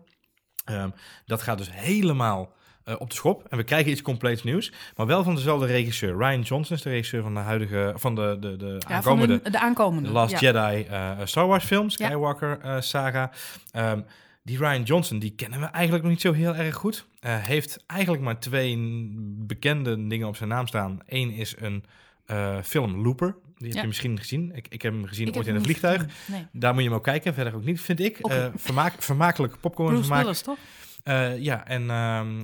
Ehm, 0.66 0.90
dat 1.26 1.42
gaat 1.42 1.58
dus 1.58 1.72
helemaal 1.72 2.54
eh, 2.84 2.96
op 2.98 3.10
de 3.10 3.16
schop. 3.16 3.46
En 3.50 3.58
we 3.58 3.64
krijgen 3.64 3.92
iets 3.92 4.02
compleets 4.02 4.44
nieuws, 4.44 4.72
maar 4.96 5.06
wel 5.06 5.24
van 5.24 5.36
dezelfde 5.36 5.66
regisseur. 5.66 6.18
Ryan 6.18 6.42
Johnson 6.42 6.76
is 6.76 6.82
de 6.82 6.90
regisseur 6.90 7.22
van 7.22 7.34
de 7.34 7.40
huidige, 7.40 7.94
van 7.96 8.16
de, 8.16 8.38
de, 8.40 8.58
de 8.58 8.66
Ja, 8.66 8.80
van 8.80 8.96
aankomende 8.96 9.42
de, 9.42 9.50
de 9.50 9.60
aankomende. 9.60 10.08
The 10.08 10.14
Last 10.14 10.40
ja. 10.40 10.52
Jedi 10.52 10.84
eh, 10.84 11.12
Star 11.24 11.48
Wars 11.48 11.66
film, 11.66 11.84
Ja. 11.84 11.90
Skywalker 11.90 12.60
eh, 12.60 12.82
saga. 12.82 13.32
Ehm, 13.72 14.02
die 14.44 14.58
Ryan 14.58 14.84
Johnson, 14.84 15.20
die 15.20 15.34
kennen 15.36 15.60
we 15.60 15.66
eigenlijk 15.66 16.04
nog 16.04 16.12
niet 16.12 16.22
zo 16.22 16.34
heel 16.34 16.56
erg 16.56 16.76
goed. 16.76 17.06
Eh, 17.20 17.38
heeft 17.38 17.84
eigenlijk 17.88 18.24
maar 18.24 18.40
twee 18.40 18.78
bekende 19.24 20.08
dingen 20.08 20.28
op 20.28 20.36
zijn 20.36 20.50
naam 20.50 20.68
staan. 20.68 21.00
Eén 21.06 21.32
is 21.32 21.56
een 21.60 21.84
eh, 22.26 22.58
film 22.64 23.02
Looper. 23.04 23.36
Die 23.62 23.72
heb 23.72 23.82
je 23.82 23.88
misschien 23.88 24.20
gezien. 24.20 24.52
Ik, 24.56 24.66
ik 24.70 24.82
heb 24.82 24.94
hem 24.94 25.06
gezien 25.06 25.28
Ik 25.28 25.36
ooit 25.36 25.48
in 25.48 25.56
een 25.56 25.64
vliegtuig. 25.64 26.06
Nee. 26.26 26.48
Daar 26.52 26.74
moet 26.74 26.82
je 26.84 26.88
hem 26.90 26.98
ook 26.98 27.04
kijken. 27.04 27.34
Verder 27.34 27.56
ook 27.56 27.64
niet, 27.64 27.82
vind 27.82 28.00
ik. 28.00 28.18
Oké. 28.22 28.34
Eh, 28.36 28.48
vermaak, 28.56 29.02
vermakelijk 29.02 29.60
popcorn 29.60 29.88
Bruce 29.90 30.04
vermaak. 30.04 30.24
Willis, 30.24 30.42
toch? 30.42 30.58
Eh, 31.04 31.38
ja, 31.38 31.68
en 31.68 31.90
ehm 31.90 32.38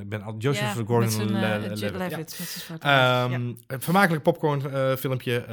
ik 0.00 0.08
ben 0.08 0.22
al 0.22 0.34
Joseph 0.38 0.66
ja, 0.76 0.84
Gordon 0.84 0.98
met 1.00 1.12
zijn, 1.12 1.28
eh, 1.28 1.40
Le- 1.40 1.74
Jet 1.74 1.96
Levitt, 1.96 2.66
ja. 2.82 3.24
Ehm, 3.24 3.32
Een 3.32 3.58
vermakelijk 3.66 4.22
popcorn 4.22 4.60
filmpje. 4.98 5.44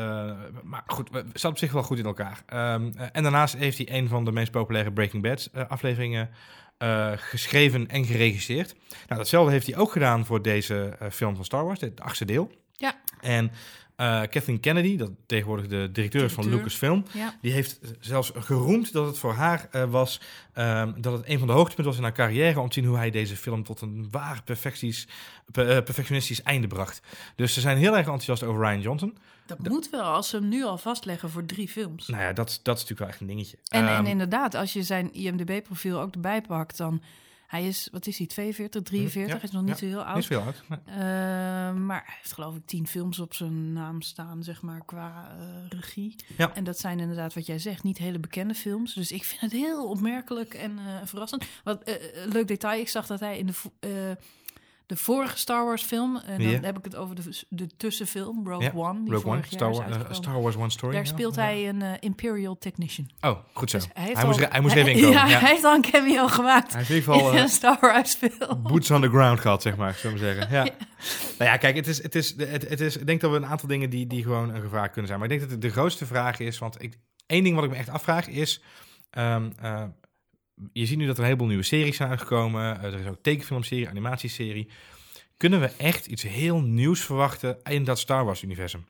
maar 0.63 0.84
goed, 0.86 1.10
we- 1.12 1.25
zat 1.34 1.51
op 1.51 1.58
zich 1.58 1.72
wel 1.72 1.84
goed 1.84 1.98
in 2.00 2.06
elkaar. 2.06 2.42
Ehm, 2.46 2.92
eh, 2.98 3.08
en 3.12 3.24
daarnaast 3.24 3.56
heeft 3.58 3.78
hij 3.78 3.92
een 3.92 4.08
van 4.08 4.25
de 4.25 4.31
meest 4.31 4.51
populaire 4.51 4.92
Breaking 4.92 5.24
Bad 5.24 5.50
afleveringen 5.68 6.30
geschreven 7.16 7.88
en 7.88 8.06
geregisseerd. 8.06 8.75
Nou, 8.90 9.19
datzelfde 9.19 9.51
heeft 9.51 9.68
hij 9.68 9.78
ook 9.78 9.92
gedaan 9.92 10.25
voor 10.25 10.42
deze 10.42 10.98
film 11.12 11.36
van 11.36 11.46
Star 11.46 11.66
Wars, 11.66 11.81
het 11.81 12.01
achtste 12.01 12.25
deel. 12.25 12.51
Ja. 12.72 12.94
En 13.22 13.51
eh, 13.96 14.22
Kathleen 14.30 14.60
Kennedy, 14.60 14.98
dat 14.98 15.12
tegenwoordig 15.26 15.68
de 15.68 15.90
directeur 15.92 16.24
is 16.24 16.34
van. 16.34 16.50
Lucasfilm, 16.50 17.06
Ja. 17.14 17.38
die 17.42 17.52
heeft 17.52 17.80
zelfs 18.00 18.32
geroemd 18.36 18.92
dat 18.94 19.06
het 19.06 19.18
voor 19.18 19.34
haar 19.34 19.68
eh, 19.72 19.84
was, 19.84 20.22
ehm, 20.54 20.92
dat 21.02 21.14
het 21.14 21.30
een 21.30 21.38
van 21.40 21.48
de 21.48 21.54
hoogtepunten 21.54 21.86
was 21.86 21.98
in 21.98 22.04
haar 22.04 22.14
carrière 22.14 22.60
om 22.60 22.68
te 22.68 22.74
zien 22.74 22.86
hoe 22.90 22.98
hij 22.98 23.12
deze 23.12 23.36
film 23.36 23.64
tot 23.64 23.82
een 23.82 24.08
waar 24.12 24.42
perfecties, 24.44 25.08
pe- 25.52 25.64
eh, 25.64 25.84
perfectionistisch 25.84 26.42
einde 26.44 26.68
bracht. 26.68 27.02
Dus 27.36 27.54
ze 27.54 27.60
zijn 27.62 27.78
heel 27.78 27.92
erg 27.92 28.06
enthousiast 28.06 28.44
over 28.44 28.62
Ryan 28.62 28.82
Johnson. 28.82 29.18
Dat 29.46 29.60
moet 29.68 29.90
wel, 29.90 30.02
als 30.04 30.30
ze 30.30 30.36
hem 30.38 30.48
nu 30.48 30.64
al 30.64 30.78
vastleggen 30.78 31.30
voor 31.30 31.46
drie 31.46 31.68
films. 31.68 32.08
Nou 32.08 32.22
ja, 32.24 32.34
dat, 32.34 32.60
dat 32.64 32.76
is 32.76 32.82
natuurlijk 32.82 33.00
wel 33.00 33.08
echt 33.08 33.20
een 33.20 33.28
dingetje. 33.28 33.58
En, 33.68 33.88
en 33.88 33.94
Ehm, 33.94 34.06
inderdaad, 34.06 34.56
als 34.56 34.74
je 34.74 34.84
zijn 34.84 35.14
IMDb-profiel 35.14 36.00
ook 36.02 36.14
erbij 36.14 36.42
pakt, 36.42 36.78
dan... 36.78 37.02
Hij 37.48 37.68
is, 37.68 37.88
wat 37.92 38.08
is 38.08 38.18
hij, 38.18 38.28
42, 38.28 38.82
43? 38.82 39.34
ja, 39.34 39.40
Hij 39.40 39.48
is 39.48 39.52
nog 39.52 39.62
niet 39.64 39.72
ja. 39.72 39.78
zo 39.78 39.86
heel 39.86 40.04
oud. 40.04 40.16
niet 40.16 40.26
veel 40.26 40.42
oud. 40.42 40.64
Nee. 40.68 40.80
Eh, 40.86 41.74
maar 41.74 42.04
hij 42.06 42.16
heeft 42.18 42.34
geloof 42.34 42.56
ik 42.56 42.66
tien 42.66 42.88
films 42.88 43.20
op 43.20 43.34
zijn 43.34 43.74
naam 43.74 44.02
staan, 44.02 44.44
zeg 44.44 44.62
maar, 44.62 44.86
qua 44.86 45.36
eh, 45.40 45.46
regie. 45.70 46.16
Ja. 46.38 46.56
En 46.56 46.64
dat 46.64 46.80
zijn 46.80 47.00
inderdaad, 47.00 47.34
wat 47.34 47.46
jij 47.46 47.60
zegt, 47.60 47.84
niet 47.84 47.98
hele 47.98 48.20
bekende 48.20 48.54
films. 48.54 48.94
Dus 48.94 49.12
ik 49.12 49.24
vind 49.24 49.42
het 49.42 49.52
heel 49.52 49.90
opmerkelijk 49.90 50.54
en 50.54 50.78
eh, 50.78 50.84
verrassend. 51.04 51.46
Wat 51.64 52.00
leuk 52.25 52.48
detail, 52.48 52.80
ik 52.80 52.90
zag 52.90 53.08
dat 53.08 53.20
hij 53.20 53.38
in 53.38 53.46
de, 53.46 54.18
de 54.86 54.96
vorige 54.96 55.38
Star 55.38 55.65
Wars 55.65 55.84
film, 55.84 56.18
en 56.25 56.38
dan 56.42 56.50
Ja. 56.51 56.60
heb 56.62 56.77
ik 56.77 56.84
het 56.84 56.96
over 56.96 57.15
de, 57.15 57.44
de 57.50 57.68
tussenfilm, 57.77 58.48
Rogue 58.48 58.63
Ja, 58.63 58.72
One, 58.75 59.04
die 59.04 59.13
Rogue 59.13 59.32
One, 59.32 59.42
vorig 59.44 59.50
jaar 59.50 59.60
Star, 59.60 59.70
is 59.72 59.77
Wa- 59.77 59.84
eh, 59.84 59.89
uitgekomen. 59.89 60.15
Star 60.24 60.42
Wars 60.42 60.56
One 60.56 60.70
Story. 60.70 60.94
Daar 60.94 61.04
ja. 61.04 61.10
speelt 61.10 61.36
hij 61.36 61.70
een 61.70 61.82
eh, 61.82 61.92
Imperial 62.00 62.58
Technician. 62.58 63.10
Oh, 63.22 63.38
goed 63.54 63.70
zo. 63.70 63.77
Dus 63.77 63.88
hij, 63.94 64.25
moest, 64.25 64.44
al- 64.44 64.50
hij 64.51 64.62
moest 64.62 64.75
even 64.80 64.92
in 64.92 65.01
komen. 65.01 65.12
Ja, 65.13 65.27
hij 65.27 65.50
heeft 65.51 65.63
al 65.63 65.74
een 65.75 65.82
cameo 65.92 66.27
gemaakt 66.27 66.74
Hij 66.74 66.77
heeft 66.77 66.89
in 66.89 66.96
ieder 66.96 67.13
geval 67.13 67.30
in 67.32 67.36
eh, 67.38 67.42
een 67.44 67.50
Star 67.50 67.77
Wars 67.82 68.13
film. 68.13 68.62
boots 68.63 68.92
on 68.92 69.01
the 69.01 69.10
ground 69.10 69.39
gehad, 69.39 69.62
zeg 69.62 69.75
maar, 69.75 69.94
zullen 69.94 70.18
we 70.20 70.24
zeggen. 70.24 70.48
Ja. 70.56 70.63
Nou 71.38 71.51
ja, 71.51 71.58
kijk, 71.58 71.75
het 71.75 71.88
is, 71.88 72.04
het 72.04 72.15
is, 72.15 72.34
het, 72.38 72.70
het 72.70 72.80
is, 72.82 72.98
ik 72.98 73.06
denk 73.08 73.22
dat 73.22 73.32
we 73.32 73.38
een 73.38 73.46
aantal 73.46 73.68
dingen 73.68 73.89
die, 73.89 74.08
die 74.08 74.24
gewoon 74.24 74.54
een 74.56 74.62
gevaar 74.62 74.88
kunnen 74.89 75.08
zijn. 75.08 75.20
Maar 75.20 75.32
ik 75.32 75.38
denk 75.39 75.50
dat 75.51 75.62
de, 75.62 75.68
de 75.68 75.74
grootste 75.74 76.06
vraag 76.06 76.39
is, 76.39 76.58
want 76.58 76.82
ik, 76.84 76.98
één 77.25 77.44
ding 77.44 77.56
wat 77.56 77.63
ik 77.63 77.70
me 77.70 77.75
echt 77.75 77.89
afvraag 77.89 78.27
is, 78.27 78.62
ehm, 79.10 79.50
eh, 79.62 79.84
je 80.74 80.86
ziet 80.86 80.98
nu 80.98 81.06
dat 81.06 81.14
er 81.16 81.20
een 81.20 81.26
heleboel 81.26 81.48
nieuwe 81.48 81.64
series 81.64 81.96
zijn 81.98 82.10
uitgekomen. 82.10 82.80
Eh, 82.80 82.94
er 82.94 83.00
is 83.00 83.08
ook 83.08 83.22
tekenfilmserie, 83.22 83.90
animatieserie. 83.90 84.70
Kunnen 85.38 85.60
we 85.60 85.72
echt 85.78 86.06
iets 86.06 86.24
heel 86.24 86.62
nieuws 86.62 87.02
verwachten 87.02 87.58
in 87.64 87.84
dat 87.84 88.00
Star 88.00 88.26
Wars-universum? 88.26 88.86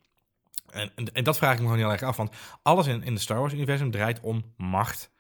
En, 0.70 0.92
en, 1.14 1.24
dat 1.24 1.38
vraag 1.38 1.54
ik 1.54 1.60
me 1.60 1.64
gewoon 1.66 1.80
heel 1.80 1.92
erg 1.92 2.04
af, 2.04 2.18
want 2.18 2.36
alles 2.62 2.88
in, 2.88 3.04
in 3.04 3.14
het 3.14 3.22
Star 3.22 3.40
Wars-universum 3.40 3.92
draait 3.92 4.20
om 4.20 4.54
macht, 4.58 5.12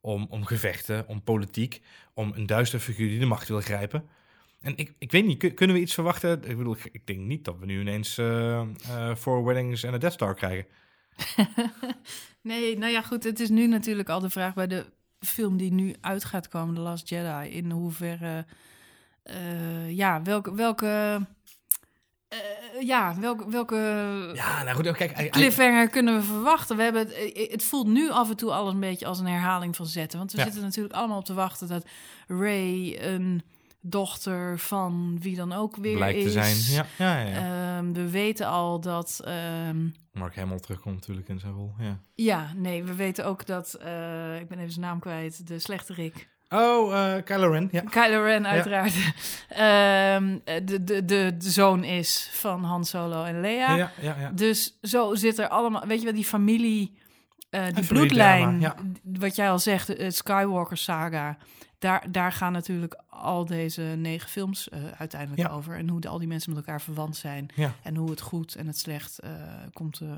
om, 0.00 0.26
om 0.30 0.44
gevechten, 0.44 1.08
om 1.08 1.22
politiek, 1.22 1.80
om 2.14 2.32
een 2.34 2.46
duistere 2.46 2.82
figuur 2.82 3.08
die 3.08 3.18
de 3.18 3.26
macht 3.26 3.48
wil 3.48 3.60
grijpen. 3.60 4.08
En 4.60 4.76
ik, 4.76 4.94
ik 4.98 5.12
weet 5.12 5.24
niet, 5.24 5.38
kun- 5.38 5.54
kunnen 5.54 5.76
we 5.76 5.82
iets 5.82 5.94
verwachten? 5.94 6.44
Ik 6.44 6.56
bedoel, 6.56 6.76
ik, 6.92 7.06
denk 7.06 7.18
niet 7.18 7.44
dat 7.44 7.58
we 7.58 7.66
nu 7.66 7.80
ineens 7.80 8.14
Four 9.16 9.44
Weddings 9.44 9.82
en 9.82 9.92
een 9.92 10.00
Death 10.00 10.12
Star 10.12 10.34
krijgen. 10.34 10.66
Nee, 12.40 12.78
nou 12.78 12.92
ja, 12.92 13.02
goed. 13.02 13.24
Het 13.24 13.40
is 13.40 13.48
nu 13.48 13.66
natuurlijk 13.66 14.08
al 14.08 14.20
de 14.20 14.30
vraag 14.30 14.54
bij 14.54 14.66
de 14.66 14.86
film 15.24 15.56
die 15.56 15.72
nu 15.72 15.94
uit 16.00 16.24
gaat 16.24 16.48
komen, 16.48 16.74
The 16.74 16.80
Last 16.80 17.08
Jedi. 17.08 17.48
In 17.48 17.70
hoeverre, 17.70 18.46
eh, 19.22 19.90
ja, 19.96 20.22
welke, 20.22 20.54
welke, 20.54 21.18
eh, 22.28 22.38
ja, 22.80 23.14
welke, 23.20 23.50
welke 23.50 23.76
Ja, 24.34 24.62
nou 24.62 24.76
goed, 24.76 24.92
kijk... 24.96 25.30
cliffhanger 25.30 25.88
kunnen 25.88 26.14
we 26.16 26.22
verwachten? 26.22 26.76
We 26.76 26.82
hebben 26.82 27.02
het, 27.06 27.12
eh, 27.12 27.50
het 27.50 27.64
voelt 27.64 27.86
nu 27.86 28.10
af 28.10 28.30
en 28.30 28.36
toe 28.36 28.52
alles 28.52 28.72
een 28.72 28.80
beetje 28.80 29.06
als 29.06 29.18
een 29.18 29.26
herhaling 29.26 29.76
van 29.76 29.86
zetten. 29.86 30.18
Want 30.18 30.32
we 30.32 30.38
Ja. 30.38 30.44
zitten 30.44 30.62
natuurlijk 30.62 30.94
allemaal 30.94 31.18
op 31.18 31.24
te 31.24 31.34
wachten 31.34 31.68
dat 31.68 31.86
Ray 32.26 32.96
een 33.00 33.42
dochter 33.86 34.58
van 34.58 35.18
wie 35.20 35.36
dan 35.36 35.52
ook 35.52 35.76
weer 35.76 35.96
blijkt 35.96 36.18
is. 36.18 36.24
te 36.24 36.30
zijn. 36.42 36.86
Ja, 36.98 37.04
ja, 37.18 37.28
ja. 37.28 37.76
Ehm, 37.76 37.92
we 37.92 38.10
weten 38.10 38.46
al 38.46 38.80
dat. 38.80 39.20
ehm, 39.24 39.86
Mark 40.12 40.36
Hamill 40.36 40.58
terugkomt 40.60 40.94
natuurlijk 40.94 41.28
in 41.28 41.38
zijn 41.40 41.52
rol, 41.52 41.72
ja. 41.78 41.98
ja, 42.14 42.52
nee, 42.56 42.84
we 42.84 42.94
weten 42.94 43.24
ook 43.26 43.46
dat. 43.46 43.74
eh, 43.74 44.40
ik 44.40 44.48
ben 44.48 44.58
even 44.58 44.72
zijn 44.72 44.84
naam 44.86 44.98
kwijt. 45.00 45.46
De 45.46 45.58
slechte 45.58 45.92
Rick. 45.94 46.28
Oh, 46.48 47.14
eh 47.16 47.22
Kylo 47.24 47.50
Ren, 47.50 47.68
ja. 47.72 47.80
Kylo 47.80 48.22
Ren, 48.22 48.46
uiteraard. 48.46 48.94
Ehm, 49.48 50.38
de, 50.64 50.84
de, 50.84 51.04
de, 51.04 51.34
de 51.38 51.50
zoon 51.50 51.84
is 51.84 52.28
van 52.32 52.64
Han 52.64 52.84
Solo 52.84 53.24
en 53.24 53.40
Leia. 53.40 53.74
Ja, 53.74 53.90
ja, 54.00 54.16
ja. 54.20 54.30
Dus 54.30 54.78
zo 54.82 55.14
zit 55.14 55.38
er 55.38 55.48
allemaal, 55.48 55.86
weet 55.86 55.98
je 55.98 56.04
wel, 56.04 56.14
die 56.14 56.24
familie, 56.24 56.96
eh, 57.54 57.74
die 57.74 57.86
bloedlijn, 57.86 58.72
wat 59.02 59.36
jij 59.36 59.50
al 59.50 59.58
zegt, 59.58 59.88
het 59.88 60.14
Skywalker 60.14 60.76
saga. 60.76 61.36
Daar, 61.78 62.06
daar 62.10 62.32
gaan 62.32 62.52
natuurlijk 62.52 63.00
al 63.08 63.44
deze 63.44 63.82
negen 63.82 64.28
films 64.28 64.68
eh, 64.68 64.80
uiteindelijk 64.98 65.48
Ja. 65.48 65.54
over. 65.54 65.76
En 65.76 65.88
hoe 65.88 66.00
de, 66.00 66.08
al 66.08 66.18
die 66.18 66.28
mensen 66.28 66.50
met 66.54 66.64
elkaar 66.64 66.80
verwant 66.80 67.16
zijn. 67.16 67.46
Ja. 67.54 67.74
En 67.82 67.96
hoe 67.96 68.10
het 68.10 68.20
goed 68.20 68.54
en 68.54 68.66
het 68.66 68.78
slecht 68.78 69.18
eh, 69.18 69.30
komt, 69.72 70.00
eh 70.00 70.12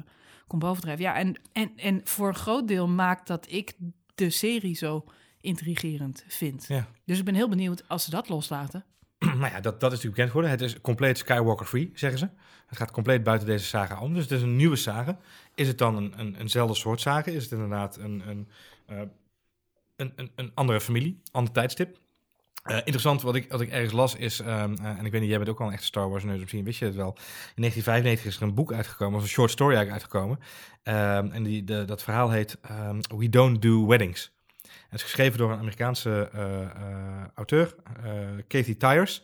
komt 0.47 0.63
bovendrijven. 0.63 1.05
Ja, 1.05 1.17
en, 1.17 1.41
en, 1.53 1.73
en 1.77 2.01
voor 2.05 2.29
een 2.29 2.35
groot 2.35 2.69
deel 2.69 2.89
maakt 2.89 3.27
dat 3.27 3.47
ik 3.51 3.75
de 4.15 4.31
serie 4.31 4.75
zo 4.75 5.05
intrigerend 5.41 6.25
vind. 6.29 6.69
Dus 7.05 7.19
ik 7.19 7.25
ben 7.25 7.35
heel 7.35 7.49
benieuwd 7.49 7.89
als 7.89 8.05
ze 8.05 8.11
dat 8.11 8.29
loslaten. 8.29 8.85
nou 9.19 9.41
ja, 9.53 9.61
dat, 9.61 9.81
dat 9.81 9.93
is 9.93 9.99
natuurlijk 10.03 10.05
bekend 10.15 10.29
geworden. 10.29 10.51
Het 10.51 10.61
is 10.61 10.81
compleet 10.81 11.19
Skywalker-free, 11.19 11.91
zeggen 11.95 12.19
ze. 12.19 12.29
Het 12.67 12.79
gaat 12.79 12.91
compleet 12.91 13.23
buiten 13.23 13.47
deze 13.47 13.65
saga 13.65 14.01
om. 14.01 14.15
Dus 14.15 14.23
het 14.23 14.33
is 14.33 14.43
een 14.43 14.57
nieuwe 14.57 14.77
saga. 14.77 15.19
Is 15.57 15.69
het 15.69 15.79
dan 15.79 15.97
een, 15.97 16.13
een, 16.17 16.35
eenzelfde 16.35 16.75
soort 16.75 17.01
saga? 17.01 17.31
Is 17.31 17.43
het 17.43 17.53
inderdaad 17.53 17.97
een, 17.97 18.23
een, 18.29 18.49
eh, 18.87 19.01
een, 19.97 20.31
een, 20.35 20.51
andere 20.55 20.81
familie, 20.81 21.21
ander 21.31 21.53
tijdstip? 21.53 21.99
Eh, 22.63 22.77
interessant, 22.77 23.23
wat 23.23 23.35
ik, 23.35 23.51
wat 23.51 23.61
ik 23.61 23.71
ergens 23.71 23.93
las 23.93 24.15
is, 24.15 24.41
ehm, 24.41 24.75
eh, 24.75 24.99
en 24.99 25.05
ik 25.05 25.13
weet 25.13 25.21
niet, 25.21 25.31
jij 25.31 25.39
bent 25.39 25.51
ook 25.51 25.61
al 25.61 25.67
een 25.67 25.73
echte 25.73 25.87
Star 25.87 26.09
Wars 26.09 26.25
neus 26.25 26.51
zien, 26.51 26.65
wist 26.65 26.79
je 26.79 26.85
het 26.85 26.95
wel? 26.95 27.15
In 27.55 27.63
1995 27.63 28.27
is 28.27 28.37
er 28.37 28.43
een 28.43 28.55
boek 28.55 28.73
uitgekomen, 28.73 29.17
of 29.17 29.23
een 29.23 29.29
short 29.29 29.51
story 29.51 29.75
eigenlijk 29.75 30.03
uitgekomen. 30.03 30.39
Ehm, 30.83 31.33
en 31.33 31.43
die, 31.43 31.65
de, 31.65 31.85
dat 31.85 32.03
verhaal 32.03 32.31
heet 32.31 32.59
ehm, 32.61 33.01
We 33.17 33.29
Don't 33.29 33.63
Do 33.63 33.87
Weddings. 33.87 34.33
Het 34.63 35.01
is 35.01 35.03
geschreven 35.03 35.39
door 35.39 35.53
een 35.53 35.59
Amerikaanse 35.59 36.31
auteur, 37.35 37.75
Katie 38.49 38.77
Tyers. 38.77 39.23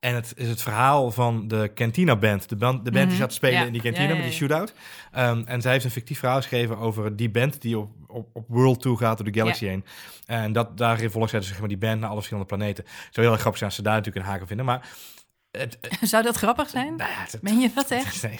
En 0.00 0.14
het 0.14 0.32
is 0.36 0.48
het 0.48 0.62
verhaal 0.62 1.10
van 1.10 1.48
de 1.48 1.70
Cantina 1.74 2.16
Band. 2.16 2.48
De 2.48 2.56
band, 2.56 2.84
de 2.84 2.90
band 2.90 2.96
Mhm, 3.02 3.08
die 3.08 3.16
zat 3.18 3.28
te 3.28 3.34
spelen 3.34 3.58
ja. 3.60 3.64
in 3.66 3.72
die 3.72 3.82
cantina 3.82 4.04
Ja, 4.04 4.08
ja, 4.10 4.14
met 4.16 4.24
die 4.24 4.32
shootout. 4.34 4.72
Ehm, 5.12 5.42
en 5.46 5.62
zij 5.62 5.72
heeft 5.72 5.84
een 5.84 5.90
fictief 5.90 6.18
verhaal 6.18 6.36
geschreven 6.36 6.78
over 6.78 7.16
die 7.16 7.30
band 7.30 7.60
die 7.62 7.78
op, 7.78 7.90
op, 8.06 8.28
op 8.32 8.44
World 8.48 8.80
Tour 8.80 8.96
gaat 8.98 9.16
door 9.18 9.32
de 9.32 9.38
Galaxy 9.38 9.66
heen. 9.66 9.84
En 10.26 10.52
dat, 10.52 10.76
daarin 10.78 11.10
volgt 11.10 11.30
zij 11.30 11.38
dus 11.38 11.48
zeg 11.48 11.58
maar, 11.58 11.68
die 11.68 11.78
band 11.78 11.96
naar 11.98 12.06
alle 12.08 12.16
verschillende 12.16 12.48
planeten. 12.48 12.84
Zou 13.10 13.26
heel 13.26 13.30
erg 13.30 13.40
grappig 13.40 13.58
zijn 13.58 13.70
als 13.70 13.74
ze 13.78 13.82
daar 13.84 13.96
natuurlijk 13.96 14.24
een 14.26 14.32
haken 14.32 14.46
vinden. 14.46 14.66
Maar 14.66 14.88
het, 15.50 15.78
het- 15.80 16.08
Zou 16.10 16.22
dat 16.22 16.36
grappig 16.36 16.68
zijn? 16.68 16.96
nou 16.96 17.10
ja, 17.10 17.16
het- 17.30 17.42
Meen 17.42 17.58
je 17.60 17.70
dat 17.74 17.90
echt? 18.00 18.22
Nee, 18.22 18.38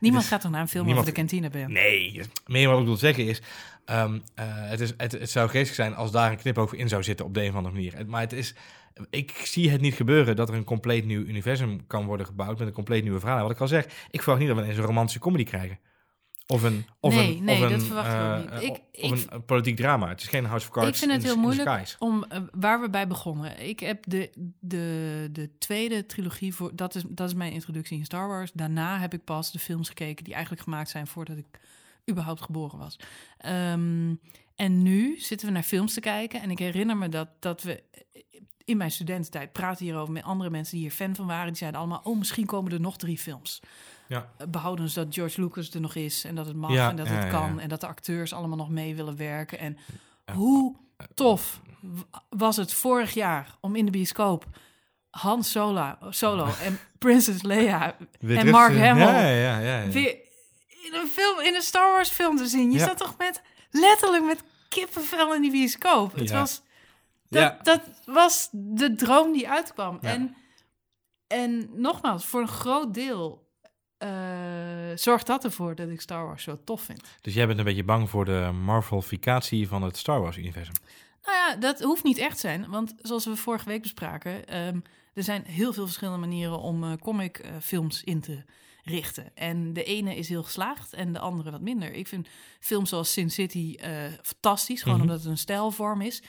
Niemand 0.00 0.24
gaat 0.24 0.40
toch 0.40 0.50
naar 0.50 0.60
een 0.60 0.68
film 0.68 0.90
over 0.90 1.04
de 1.04 1.12
kantine 1.12 1.50
band? 1.50 1.68
Nee, 1.68 2.20
meer 2.46 2.68
wat 2.68 2.78
ik 2.80 2.84
wil 2.86 2.96
zeggen 2.96 3.26
is, 3.26 3.40
ehm, 3.84 4.18
eh, 4.34 4.44
het, 4.48 4.80
is 4.80 4.92
het, 4.96 5.12
het 5.12 5.30
zou 5.30 5.48
geestig 5.48 5.74
zijn 5.74 5.94
als 5.94 6.10
daar 6.10 6.30
een 6.30 6.36
knip 6.36 6.58
over 6.58 6.78
in 6.78 6.88
zou 6.88 7.02
zitten 7.02 7.26
op 7.26 7.34
de 7.34 7.42
een 7.42 7.48
of 7.50 7.54
andere 7.56 7.74
manier. 7.74 7.96
Het- 7.96 8.06
Maar 8.08 8.20
het 8.20 8.32
is, 8.32 8.54
ik 9.10 9.30
zie 9.30 9.70
het 9.70 9.80
niet 9.80 9.94
gebeuren 9.94 10.36
dat 10.36 10.48
er 10.48 10.54
een 10.54 10.64
compleet 10.64 11.04
nieuw 11.04 11.22
universum 11.22 11.86
kan 11.86 12.04
worden 12.06 12.26
gebouwd 12.26 12.58
met 12.58 12.68
een 12.68 12.74
compleet 12.74 13.02
nieuwe 13.02 13.20
verhaal. 13.20 13.42
Wat 13.42 13.50
ik 13.50 13.60
al 13.60 13.68
zeg, 13.68 13.84
ik 14.10 14.18
verwacht 14.22 14.38
niet 14.38 14.48
dat 14.48 14.56
we 14.58 14.62
ineens 14.62 14.78
een 14.78 14.84
romantische 14.86 15.20
comedy 15.20 15.44
krijgen. 15.44 15.78
Of 16.46 16.62
een, 16.62 16.86
of 17.00 17.14
Nee, 17.14 17.36
een, 17.36 17.44
nee, 17.44 17.54
of 17.54 17.60
dat 17.60 17.70
een, 17.70 17.80
verwachten 17.80 18.18
we 18.44 18.50
eh, 18.50 18.60
niet. 18.60 18.68
Ik- 18.92 19.10
of 19.12 19.22
ik- 19.22 19.32
een, 19.32 19.44
politiek 19.44 19.76
drama. 19.76 20.08
Het 20.08 20.20
is 20.20 20.26
geen 20.28 20.44
House 20.44 20.66
of 20.66 20.72
Cards. 20.72 20.88
Ik 20.88 20.96
vind 20.96 21.12
het 21.12 21.22
heel 21.22 21.36
moeilijk 21.36 21.96
om 21.98 22.24
eh, 22.28 22.40
waar 22.52 22.80
we 22.80 22.90
bij 22.90 23.06
begonnen. 23.06 23.68
Ik 23.68 23.80
heb 23.80 24.04
de, 24.06 24.30
de, 24.60 25.28
de 25.32 25.50
tweede 25.58 26.06
trilogie 26.06 26.54
voor. 26.54 26.76
Dat 26.76 26.94
is, 26.94 27.02
dat 27.08 27.28
is 27.28 27.34
mijn 27.34 27.52
introductie 27.52 27.98
in 27.98 28.04
Star 28.04 28.28
Wars. 28.28 28.50
Daarna 28.54 28.98
heb 28.98 29.14
ik 29.14 29.24
pas 29.24 29.52
de 29.52 29.58
films 29.58 29.88
gekeken 29.88 30.24
die 30.24 30.32
eigenlijk 30.32 30.62
gemaakt 30.62 30.88
zijn 30.90 31.06
voordat 31.06 31.36
ik 31.36 31.46
überhaupt 32.10 32.40
geboren 32.42 32.78
was. 32.78 32.96
Ehm, 33.38 34.14
en 34.56 34.82
nu 34.82 35.18
zitten 35.18 35.46
we 35.46 35.52
naar 35.52 35.62
films 35.62 35.94
te 35.94 36.00
kijken. 36.00 36.42
En 36.42 36.50
ik 36.50 36.58
herinner 36.58 36.96
me 36.96 37.08
dat, 37.08 37.28
dat 37.38 37.62
we 37.62 37.82
in 38.64 38.76
mijn 38.76 38.90
studententijd 38.90 39.52
praten 39.52 39.84
hierover 39.84 40.12
met 40.12 40.22
andere 40.22 40.50
mensen 40.50 40.72
die 40.74 40.82
hier 40.82 40.94
fan 40.96 41.14
van 41.14 41.26
waren. 41.26 41.46
Die 41.46 41.56
zeiden 41.56 41.80
allemaal: 41.80 42.00
Oh, 42.04 42.18
misschien 42.18 42.46
komen 42.46 42.72
er 42.72 42.80
nog 42.80 42.96
drie 42.96 43.18
films. 43.18 43.60
Ja. 44.08 44.28
Behoudens 44.48 44.94
dat 44.94 45.06
George 45.14 45.40
Lucas 45.40 45.70
er 45.70 45.80
nog 45.80 45.94
is 45.94 46.24
en 46.24 46.34
dat 46.34 46.46
het 46.46 46.56
mag 46.56 46.72
Ja, 46.72 46.90
en 46.90 46.96
dat 46.96 47.06
ja, 47.06 47.12
het 47.12 47.28
kan 47.30 47.60
en 47.60 47.68
dat 47.68 47.80
de 47.80 47.86
acteurs 47.86 48.32
allemaal 48.32 48.56
nog 48.56 48.70
mee 48.70 48.94
willen 48.94 49.16
werken. 49.16 49.58
En 49.58 49.76
hoe 50.34 50.76
tof 51.14 51.60
w- 51.80 52.00
was 52.28 52.56
het 52.56 52.72
vorig 52.74 53.14
jaar 53.14 53.56
om 53.60 53.76
in 53.76 53.84
de 53.84 53.90
bioscoop 53.90 54.46
Han 55.10 55.44
Solo, 55.44 55.96
Solo 56.10 56.44
en 56.62 56.78
Princess 56.98 57.42
Leia 57.42 57.96
en 58.20 58.50
Mark 58.50 58.76
Hamill 58.76 59.04
Ja, 59.06 59.20
ja, 59.28 59.58
ja. 59.58 59.80
ja. 59.82 59.88
weer 59.88 60.16
in 60.82 60.94
een 60.94 61.06
film 61.08 61.40
in 61.40 61.54
een 61.54 61.62
Star 61.62 61.90
Wars 61.92 62.08
film 62.10 62.36
te 62.36 62.46
zien. 62.46 62.70
Je 62.72 62.78
Ja. 62.78 62.86
zat 62.86 62.96
toch 62.98 63.14
met 63.18 63.42
letterlijk 63.70 64.24
met 64.24 64.42
kippenvel 64.68 65.34
in 65.34 65.42
die 65.42 65.50
bioscoop. 65.50 66.14
Het 66.14 66.28
Ja. 66.28 66.38
was 66.38 66.62
dat, 67.28 67.42
Ja. 67.42 67.58
dat 67.62 67.80
was 68.04 68.48
de 68.52 68.94
droom 68.94 69.32
die 69.32 69.48
uitkwam. 69.48 69.98
En 70.00 70.36
en 71.26 71.68
nogmaals, 71.80 72.24
voor 72.26 72.40
een 72.40 72.48
groot 72.48 72.94
deel 72.94 73.50
eh, 73.98 74.08
zorgt 74.94 75.26
dat 75.26 75.44
ervoor 75.44 75.74
dat 75.74 75.88
ik 75.88 76.00
Star 76.00 76.26
Wars 76.26 76.42
zo 76.42 76.58
tof 76.64 76.82
vind. 76.82 77.02
Dus 77.20 77.34
jij 77.34 77.46
bent 77.46 77.58
een 77.58 77.64
beetje 77.64 77.84
bang 77.84 78.10
voor 78.10 78.24
de 78.24 78.50
Marvelificatie 78.64 79.68
van 79.68 79.82
het 79.82 79.96
Star 79.96 80.20
Wars-universum. 80.20 80.74
Nou 81.24 81.36
ja, 81.36 81.56
dat 81.56 81.80
hoeft 81.80 82.04
niet 82.04 82.18
echt 82.18 82.38
zijn. 82.38 82.70
Want 82.70 82.94
zoals 82.98 83.24
we 83.24 83.36
vorige 83.36 83.64
week 83.68 83.82
bespraken, 83.82 84.46
ehm, 84.46 84.80
er 85.14 85.22
zijn 85.22 85.44
heel 85.44 85.72
veel 85.72 85.84
verschillende 85.84 86.18
manieren 86.20 86.58
om 86.58 86.84
eh 86.84 86.92
comicfilms 87.00 88.04
in 88.04 88.20
te 88.20 88.44
richten. 88.82 89.30
En 89.34 89.72
de 89.72 89.84
ene 89.84 90.16
is 90.16 90.28
heel 90.28 90.42
geslaagd 90.42 90.92
en 90.92 91.12
de 91.12 91.18
andere 91.18 91.50
wat 91.50 91.60
minder. 91.60 91.92
Ik 91.92 92.06
vind 92.08 92.28
films 92.60 92.88
zoals 92.88 93.12
Sin 93.12 93.30
City 93.30 93.76
eh, 93.80 93.90
fantastisch, 94.22 94.82
gewoon 94.82 94.98
Mhm. 94.98 95.06
omdat 95.06 95.22
het 95.22 95.30
een 95.30 95.38
stijlvorm 95.38 96.00
is. 96.00 96.22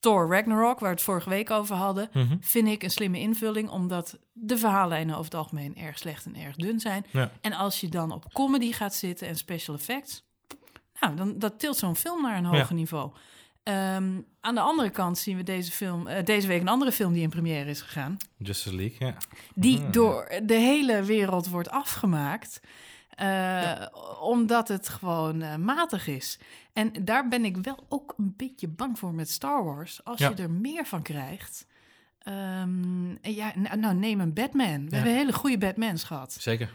Thor 0.00 0.28
Ragnarok, 0.28 0.78
waar 0.78 0.88
we 0.88 0.94
het 0.94 1.04
vorige 1.04 1.28
week 1.28 1.50
over 1.50 1.76
hadden, 1.76 2.08
Mhm. 2.12 2.36
vind 2.40 2.68
ik 2.68 2.82
een 2.82 2.90
slimme 2.90 3.18
invulling, 3.18 3.68
omdat 3.70 4.18
de 4.32 4.58
verhaallijnen 4.58 5.12
over 5.14 5.24
het 5.24 5.34
algemeen 5.34 5.76
erg 5.76 5.98
slecht 5.98 6.26
en 6.26 6.36
erg 6.36 6.56
dun 6.56 6.80
zijn. 6.80 7.06
Ja. 7.10 7.30
En 7.40 7.52
als 7.52 7.80
je 7.80 7.88
dan 7.88 8.12
op 8.12 8.32
comedy 8.32 8.72
gaat 8.72 8.94
zitten 8.94 9.28
en 9.28 9.36
special 9.36 9.76
effects, 9.76 10.22
nou, 11.00 11.14
dan 11.16 11.38
dat 11.38 11.58
tilt 11.58 11.76
zo'n 11.76 11.96
film 11.96 12.22
naar 12.22 12.36
een 12.36 12.44
hoger 12.44 12.66
Ja. 12.68 12.74
niveau. 12.74 13.12
Ehm, 13.62 14.20
aan 14.40 14.54
de 14.54 14.60
andere 14.60 14.90
kant 14.90 15.18
zien 15.18 15.36
we 15.36 15.42
deze, 15.42 15.70
film, 15.72 16.06
eh, 16.06 16.24
deze 16.24 16.46
week 16.46 16.60
een 16.60 16.68
andere 16.68 16.92
film 16.92 17.12
die 17.12 17.22
in 17.22 17.30
première 17.30 17.70
is 17.70 17.80
gegaan. 17.80 18.16
Justice 18.36 18.74
League, 18.74 18.96
ja. 19.08 19.16
Die 19.54 19.78
Ah, 19.78 19.84
ja. 19.84 19.90
door 19.90 20.32
de 20.42 20.54
hele 20.54 21.02
wereld 21.02 21.48
wordt 21.48 21.70
afgemaakt. 21.70 22.60
eh, 23.12 23.86
Omdat 24.20 24.68
het 24.68 24.88
gewoon 24.88 25.42
eh, 25.42 25.56
matig 25.56 26.06
is. 26.06 26.38
En 26.72 26.92
daar 27.04 27.28
ben 27.28 27.44
ik 27.44 27.56
wel 27.56 27.86
ook 27.88 28.14
een 28.18 28.34
beetje 28.36 28.68
bang 28.68 28.98
voor 28.98 29.14
met 29.14 29.30
Star 29.30 29.64
Wars. 29.64 30.04
Als 30.04 30.18
Ja. 30.18 30.28
je 30.28 30.42
er 30.42 30.50
meer 30.50 30.86
van 30.86 31.02
krijgt. 31.02 31.66
Ehm, 32.18 33.10
en 33.20 33.34
ja, 33.34 33.52
nou, 33.56 33.76
nou, 33.78 33.94
neem 33.94 34.20
een 34.20 34.32
Batman. 34.32 34.88
We 34.88 34.94
hebben 34.96 35.14
hele 35.14 35.32
goede 35.32 35.58
Batmans 35.58 36.04
gehad. 36.04 36.36
Zeker. 36.40 36.70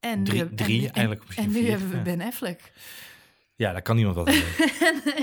En 0.00 0.24
Drie- 0.24 0.54
drie, 0.54 0.80
en, 0.80 0.86
en- 0.88 0.92
eigenlijk 0.94 1.24
misschien 1.26 1.46
En 1.46 1.52
nu 1.52 1.58
vier, 1.60 1.70
hebben 1.70 1.90
we. 1.90 1.98
Ben 2.02 2.20
Affleck. 2.20 2.72
Ja, 3.58 3.72
daar 3.72 3.82
kan 3.82 3.96
niemand 3.96 4.16
wat 4.16 4.28
aan 4.28 4.34
doen. 4.34 4.42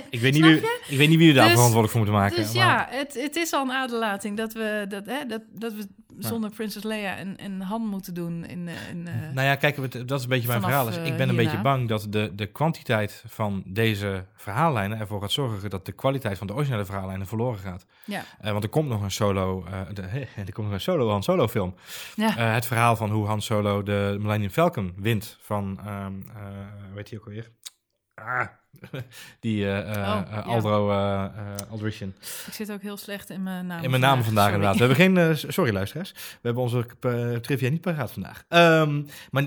ik, 0.10 0.20
weet 0.20 0.34
niet 0.34 0.44
wie, 0.44 0.56
ik 0.88 0.98
weet 0.98 1.10
niet 1.10 1.18
wie 1.18 1.28
we 1.28 1.34
daar 1.34 1.44
Dus- 1.48 1.54
verantwoordelijk 1.54 1.92
voor 1.92 2.00
moeten 2.00 2.20
maken. 2.20 2.38
Dus 2.38 2.54
maar- 2.54 2.66
ja, 2.66 2.88
het, 2.90 3.14
het 3.14 3.36
is 3.36 3.54
al 3.54 3.62
een 3.64 3.72
aderlating 3.72 4.38
dat 4.38 4.54
we, 4.54 4.86
dat, 4.90 5.06
hè, 5.06 5.26
dat, 5.26 5.42
dat 5.52 5.74
we 5.74 5.88
zonder 6.20 6.50
Princess 6.50 6.86
Leia 6.86 7.16
en, 7.16 7.38
en 7.38 7.62
Han 7.62 7.82
moeten 7.88 8.14
doen. 8.14 8.46
In, 8.46 8.68
eh, 8.68 8.90
in, 8.90 9.08
eh, 9.08 9.14
Nou 9.34 9.48
ja, 9.48 9.56
kijk, 9.56 10.08
dat 10.08 10.18
is 10.20 10.24
een 10.24 10.30
beetje 10.30 10.48
mijn 10.48 10.62
verhaal. 10.62 10.86
Dus 10.86 10.98
eh, 10.98 11.06
ik 11.06 11.18
ben 11.18 11.30
een 11.30 11.36
hierna. 11.36 11.44
beetje 11.44 11.62
bang 11.62 11.88
dat 11.88 12.08
de, 12.10 12.32
de 12.36 12.46
kwantiteit 12.46 13.24
van 13.28 13.64
deze 13.66 14.26
verhaallijnen 14.36 15.00
ervoor 15.00 15.22
gaat 15.22 15.32
zorgen 15.32 15.70
dat 15.70 15.86
de 15.86 15.92
kwaliteit 15.92 16.38
van 16.38 16.48
de 16.48 16.54
originele 16.54 16.86
verhaallijnen 16.86 17.28
verloren 17.28 17.60
gaat. 17.60 17.86
ja. 18.06 18.24
Eh, 18.40 18.52
want 18.52 18.64
er 18.64 18.70
komt 18.70 18.90
nog 18.90 19.02
een 19.02 19.12
solo, 19.12 19.66
eh, 19.72 19.80
de, 19.94 20.02
er 20.36 20.54
komt 20.54 20.68
nog 20.68 20.76
een 20.76 20.82
solo 20.82 21.10
Han 21.10 21.24
Solo 21.24 21.48
film. 21.48 21.76
Ja. 22.16 22.38
Eh, 22.38 22.54
het 22.54 22.66
verhaal 22.66 22.96
van 22.96 23.10
hoe 23.10 23.26
Han 23.28 23.42
Solo 23.42 23.84
de 23.84 24.16
Millennium 24.20 24.52
Falcon 24.52 24.94
wint 24.98 25.38
van, 25.42 25.80
ehm 25.86 26.14
eh 26.36 26.44
weet 26.94 27.10
je 27.10 27.18
ook 27.18 27.26
alweer? 27.26 27.52
Ah, 28.16 28.48
die 29.40 29.72
eh, 29.72 29.98
Oh, 29.98 30.22
eh. 30.32 30.48
Aldro 30.48 30.92
Aldrician. 31.70 32.14
Ik 32.48 32.54
zit 32.54 32.72
ook 32.72 32.82
heel 32.82 32.98
slecht 32.98 33.30
in 33.30 33.44
mijn 33.44 33.68
naam. 33.68 33.84
In 33.84 33.90
mijn 33.90 34.02
namen 34.02 34.26
vandaag 34.26 34.50
Sorry. 34.50 34.66
inderdaad. 34.66 34.98
We 34.98 35.04
hebben 35.04 35.26
geen... 35.38 35.38
sorry 35.54 35.74
luisteraars. 35.74 36.12
We 36.12 36.40
hebben 36.42 36.64
onze 36.64 36.86
trivia 37.42 37.70
niet 37.70 37.82
paraat 37.82 38.12
vandaag. 38.12 38.44
Ehm, 38.48 39.04
maar 39.32 39.44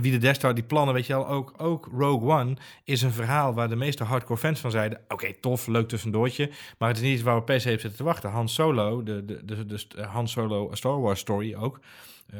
wie 0.00 0.10
de 0.12 0.18
Death 0.18 0.36
Star, 0.36 0.54
die 0.54 0.64
plannen, 0.64 0.94
weet 0.94 1.06
je 1.06 1.12
wel, 1.12 1.28
ook, 1.28 1.54
ook 1.56 1.88
Rogue 1.92 2.28
One 2.28 2.56
is 2.84 3.02
een 3.02 3.12
verhaal 3.12 3.54
waar 3.54 3.68
de 3.68 3.76
meeste 3.76 4.04
hardcore 4.04 4.40
fans 4.40 4.60
van 4.60 4.70
zeiden, 4.70 5.00
oké, 5.08 5.32
tof, 5.40 5.66
leuk 5.66 5.88
tussendoortje, 5.88 6.50
maar 6.78 6.88
het 6.88 6.96
is 6.98 7.02
niet 7.02 7.22
waar 7.22 7.36
we 7.36 7.42
per 7.42 7.60
se 7.60 7.72
op 7.72 7.80
zitten 7.80 7.98
te 7.98 8.04
wachten. 8.04 8.30
Han 8.30 8.48
Solo, 8.48 9.02
de, 9.02 9.24
de, 9.24 9.66
de, 9.66 10.02
Han 10.02 10.28
Solo 10.28 10.68
Star 10.72 11.00
Wars 11.00 11.20
story 11.20 11.54
ook, 11.54 11.80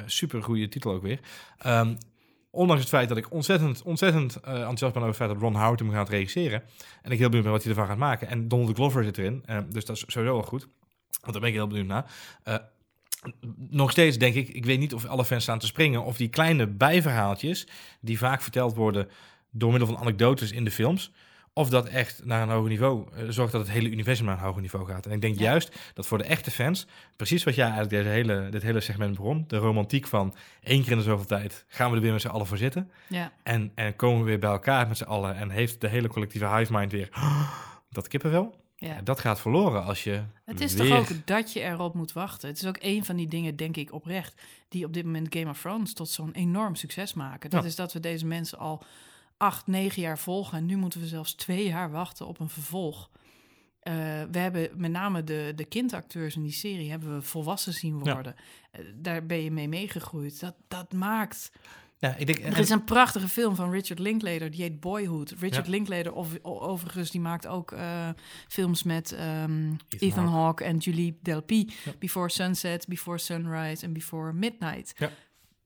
super 0.07 0.43
goede 0.43 0.69
titel 0.69 0.93
ook 0.93 1.03
weer. 1.03 1.21
Ehm, 1.59 1.95
ondanks 2.51 2.83
het 2.83 2.91
feit 2.91 3.09
dat 3.09 3.19
ik 3.19 3.33
ontzettend, 3.33 3.83
ontzettend 3.83 4.37
eh, 4.37 4.53
enthousiast 4.53 4.93
ben 4.93 5.03
over 5.03 5.07
het 5.07 5.17
feit 5.17 5.31
dat 5.31 5.41
Ron 5.41 5.55
Howard 5.55 5.81
hem 5.81 5.91
gaat 5.91 6.09
regisseren. 6.09 6.63
En 7.03 7.11
ik 7.11 7.19
heel 7.19 7.29
benieuwd 7.29 7.45
ben 7.45 7.53
wat 7.53 7.63
hij 7.63 7.73
ervan 7.73 7.87
gaat 7.87 7.97
maken. 7.97 8.29
En 8.29 8.49
Donald 8.49 8.75
Glover 8.75 9.05
zit 9.05 9.19
erin, 9.19 9.43
eh, 9.47 9.59
dus 9.69 9.85
dat 9.85 9.97
is 9.97 10.05
sowieso 10.07 10.35
wel 10.35 10.43
goed. 10.43 10.69
Want 11.21 11.33
daar 11.33 11.41
ben 11.41 11.51
ik 11.51 11.57
heel 11.57 11.67
benieuwd 11.67 11.87
naar. 11.87 12.13
Eh, 12.43 12.55
nog 13.71 13.91
steeds 13.91 14.19
denk 14.19 14.35
ik, 14.35 14.49
ik 14.49 14.65
weet 14.65 14.79
niet 14.79 14.95
of 14.95 15.07
alle 15.07 15.25
fans 15.25 15.43
staan 15.43 15.59
te 15.59 15.67
springen, 15.67 16.05
of 16.05 16.17
die 16.17 16.29
kleine 16.29 16.67
bijverhaaltjes, 16.67 17.67
die 18.01 18.19
vaak 18.19 18.43
verteld 18.43 18.75
worden 18.75 19.09
door 19.51 19.71
middel 19.71 19.89
van 19.89 19.99
anekdotes 19.99 20.53
in 20.53 20.65
de 20.65 20.71
films, 20.71 21.13
of 21.53 21.69
dat 21.69 21.87
echt 21.89 22.25
naar 22.25 22.43
een 22.43 22.49
hoger 22.49 22.69
niveau 22.69 23.07
eh, 23.15 23.25
zorgt 23.29 23.53
dat 23.53 23.61
het 23.61 23.71
hele 23.71 23.89
universum 23.91 24.27
naar 24.27 24.39
een 24.39 24.45
hoger 24.45 24.61
niveau 24.61 24.87
gaat. 24.87 25.07
En 25.07 25.13
ik 25.13 25.21
denk 25.21 25.39
Ja. 25.39 25.43
juist 25.43 25.79
dat 25.95 26.07
voor 26.07 26.19
de 26.19 26.25
echte 26.25 26.51
fans, 26.51 26.87
precies 27.17 27.45
wat 27.45 27.55
jij 27.55 27.65
eigenlijk 27.71 27.95
deze 27.95 28.09
hele, 28.15 28.49
dit 28.49 28.63
hele 28.63 28.81
segment 28.81 29.17
begon, 29.17 29.45
de 29.47 29.57
romantiek 29.57 30.07
van 30.07 30.35
één 30.63 30.83
keer 30.83 30.91
in 30.93 30.99
de 30.99 31.05
zoveel 31.05 31.27
tijd 31.27 31.65
gaan 31.69 31.91
we 31.91 31.97
er 31.97 32.03
weer 32.03 32.13
met 32.13 32.21
z'n 32.21 32.29
allen 32.29 32.47
voor 32.47 32.57
zitten. 32.59 32.91
Ja, 33.09 33.33
En, 33.43 33.73
en 33.75 33.97
komen 33.97 34.19
we 34.19 34.25
weer 34.25 34.39
bij 34.39 34.51
elkaar 34.51 34.89
met 34.89 34.97
z'n 34.97 35.05
allen 35.05 35.37
en 35.37 35.51
heeft 35.51 35.81
de 35.81 35.89
hele 35.89 36.09
collectieve 36.09 36.57
hive 36.57 36.73
mind 36.73 36.93
weer 36.93 37.09
dat 37.91 38.09
kippenvel. 38.09 38.55
ja. 38.77 38.89
Ja, 38.89 39.03
dat 39.03 39.21
gaat 39.21 39.41
verloren 39.41 39.85
als 39.85 40.05
je 40.05 40.23
Het 40.45 40.61
is 40.61 40.75
weer... 40.75 40.89
toch 40.89 40.99
ook 40.99 41.27
dat 41.27 41.53
je 41.53 41.61
erop 41.61 41.95
moet 41.95 42.13
wachten. 42.13 42.49
Het 42.49 42.57
is 42.63 42.67
ook 42.67 42.79
een 42.81 43.05
van 43.05 43.17
die 43.17 43.29
dingen, 43.29 43.57
denk 43.57 43.77
ik 43.77 43.93
oprecht, 43.93 44.41
die 44.69 44.85
op 44.85 44.93
dit 44.93 45.05
moment 45.05 45.35
Game 45.35 45.51
of 45.51 45.61
Thrones 45.61 45.93
tot 45.95 46.09
zo'n 46.09 46.33
enorm 46.33 46.75
succes 46.75 47.15
maken. 47.15 47.51
Dat 47.51 47.63
Ja. 47.63 47.69
is 47.69 47.77
dat 47.77 47.93
we 47.93 48.01
deze 48.01 48.27
mensen 48.27 48.59
al 48.59 48.83
acht, 49.41 49.67
negen 49.67 50.03
jaar 50.03 50.19
volgen. 50.19 50.59
En 50.59 50.67
nu 50.67 50.77
moeten 50.77 51.01
we 51.01 51.07
zelfs 51.07 51.35
twee 51.35 51.67
jaar 51.67 51.91
wachten 51.91 52.27
op 52.27 52.41
een 52.41 52.49
vervolg. 52.49 53.11
Eh, 53.81 53.95
we 54.31 54.39
hebben 54.39 54.69
met 54.75 54.91
name 54.91 55.25
de, 55.25 55.53
de 55.57 55.65
kindacteurs 55.65 56.37
in 56.37 56.43
die 56.43 56.53
serie 56.53 56.91
hebben 56.91 57.15
we 57.15 57.23
volwassen 57.23 57.73
zien 57.73 58.01
Ja. 58.05 58.13
worden. 58.15 58.35
Eh, 58.71 58.81
daar 58.95 59.27
ben 59.27 59.43
je 59.43 59.51
mee 59.51 59.69
meegegroeid. 59.69 60.41
Dat, 60.41 60.55
dat 60.69 60.93
maakt. 60.93 61.51
Ja, 61.99 62.15
ik 62.17 62.27
denk, 62.27 62.39
en- 62.39 62.53
Er 62.53 62.59
is 62.59 62.71
een 62.71 62.85
prachtige 62.85 63.29
film 63.29 63.55
van 63.55 63.71
Richard 63.71 63.99
Linklater, 63.99 64.51
die 64.51 64.63
heet 64.63 64.81
Boyhood. 64.81 65.31
Richard 65.39 65.65
Ja. 65.65 65.71
Linklater, 65.71 66.13
of, 66.13 66.29
overigens, 66.43 67.11
die 67.11 67.21
maakt 67.21 67.47
ook 67.47 67.73
eh, 67.73 68.09
films 68.49 68.83
met 68.83 69.13
ehm, 69.13 69.71
Ethan 69.89 70.09
Ethan, 70.09 70.27
Hawke. 70.29 70.65
En 70.65 70.77
Julie 70.77 71.19
Delpy. 71.23 71.69
Before 71.99 72.29
Sunset, 72.29 72.87
Before 72.89 73.19
Sunrise 73.19 73.85
en 73.85 73.93
Before 73.93 74.33
Midnight. 74.33 74.95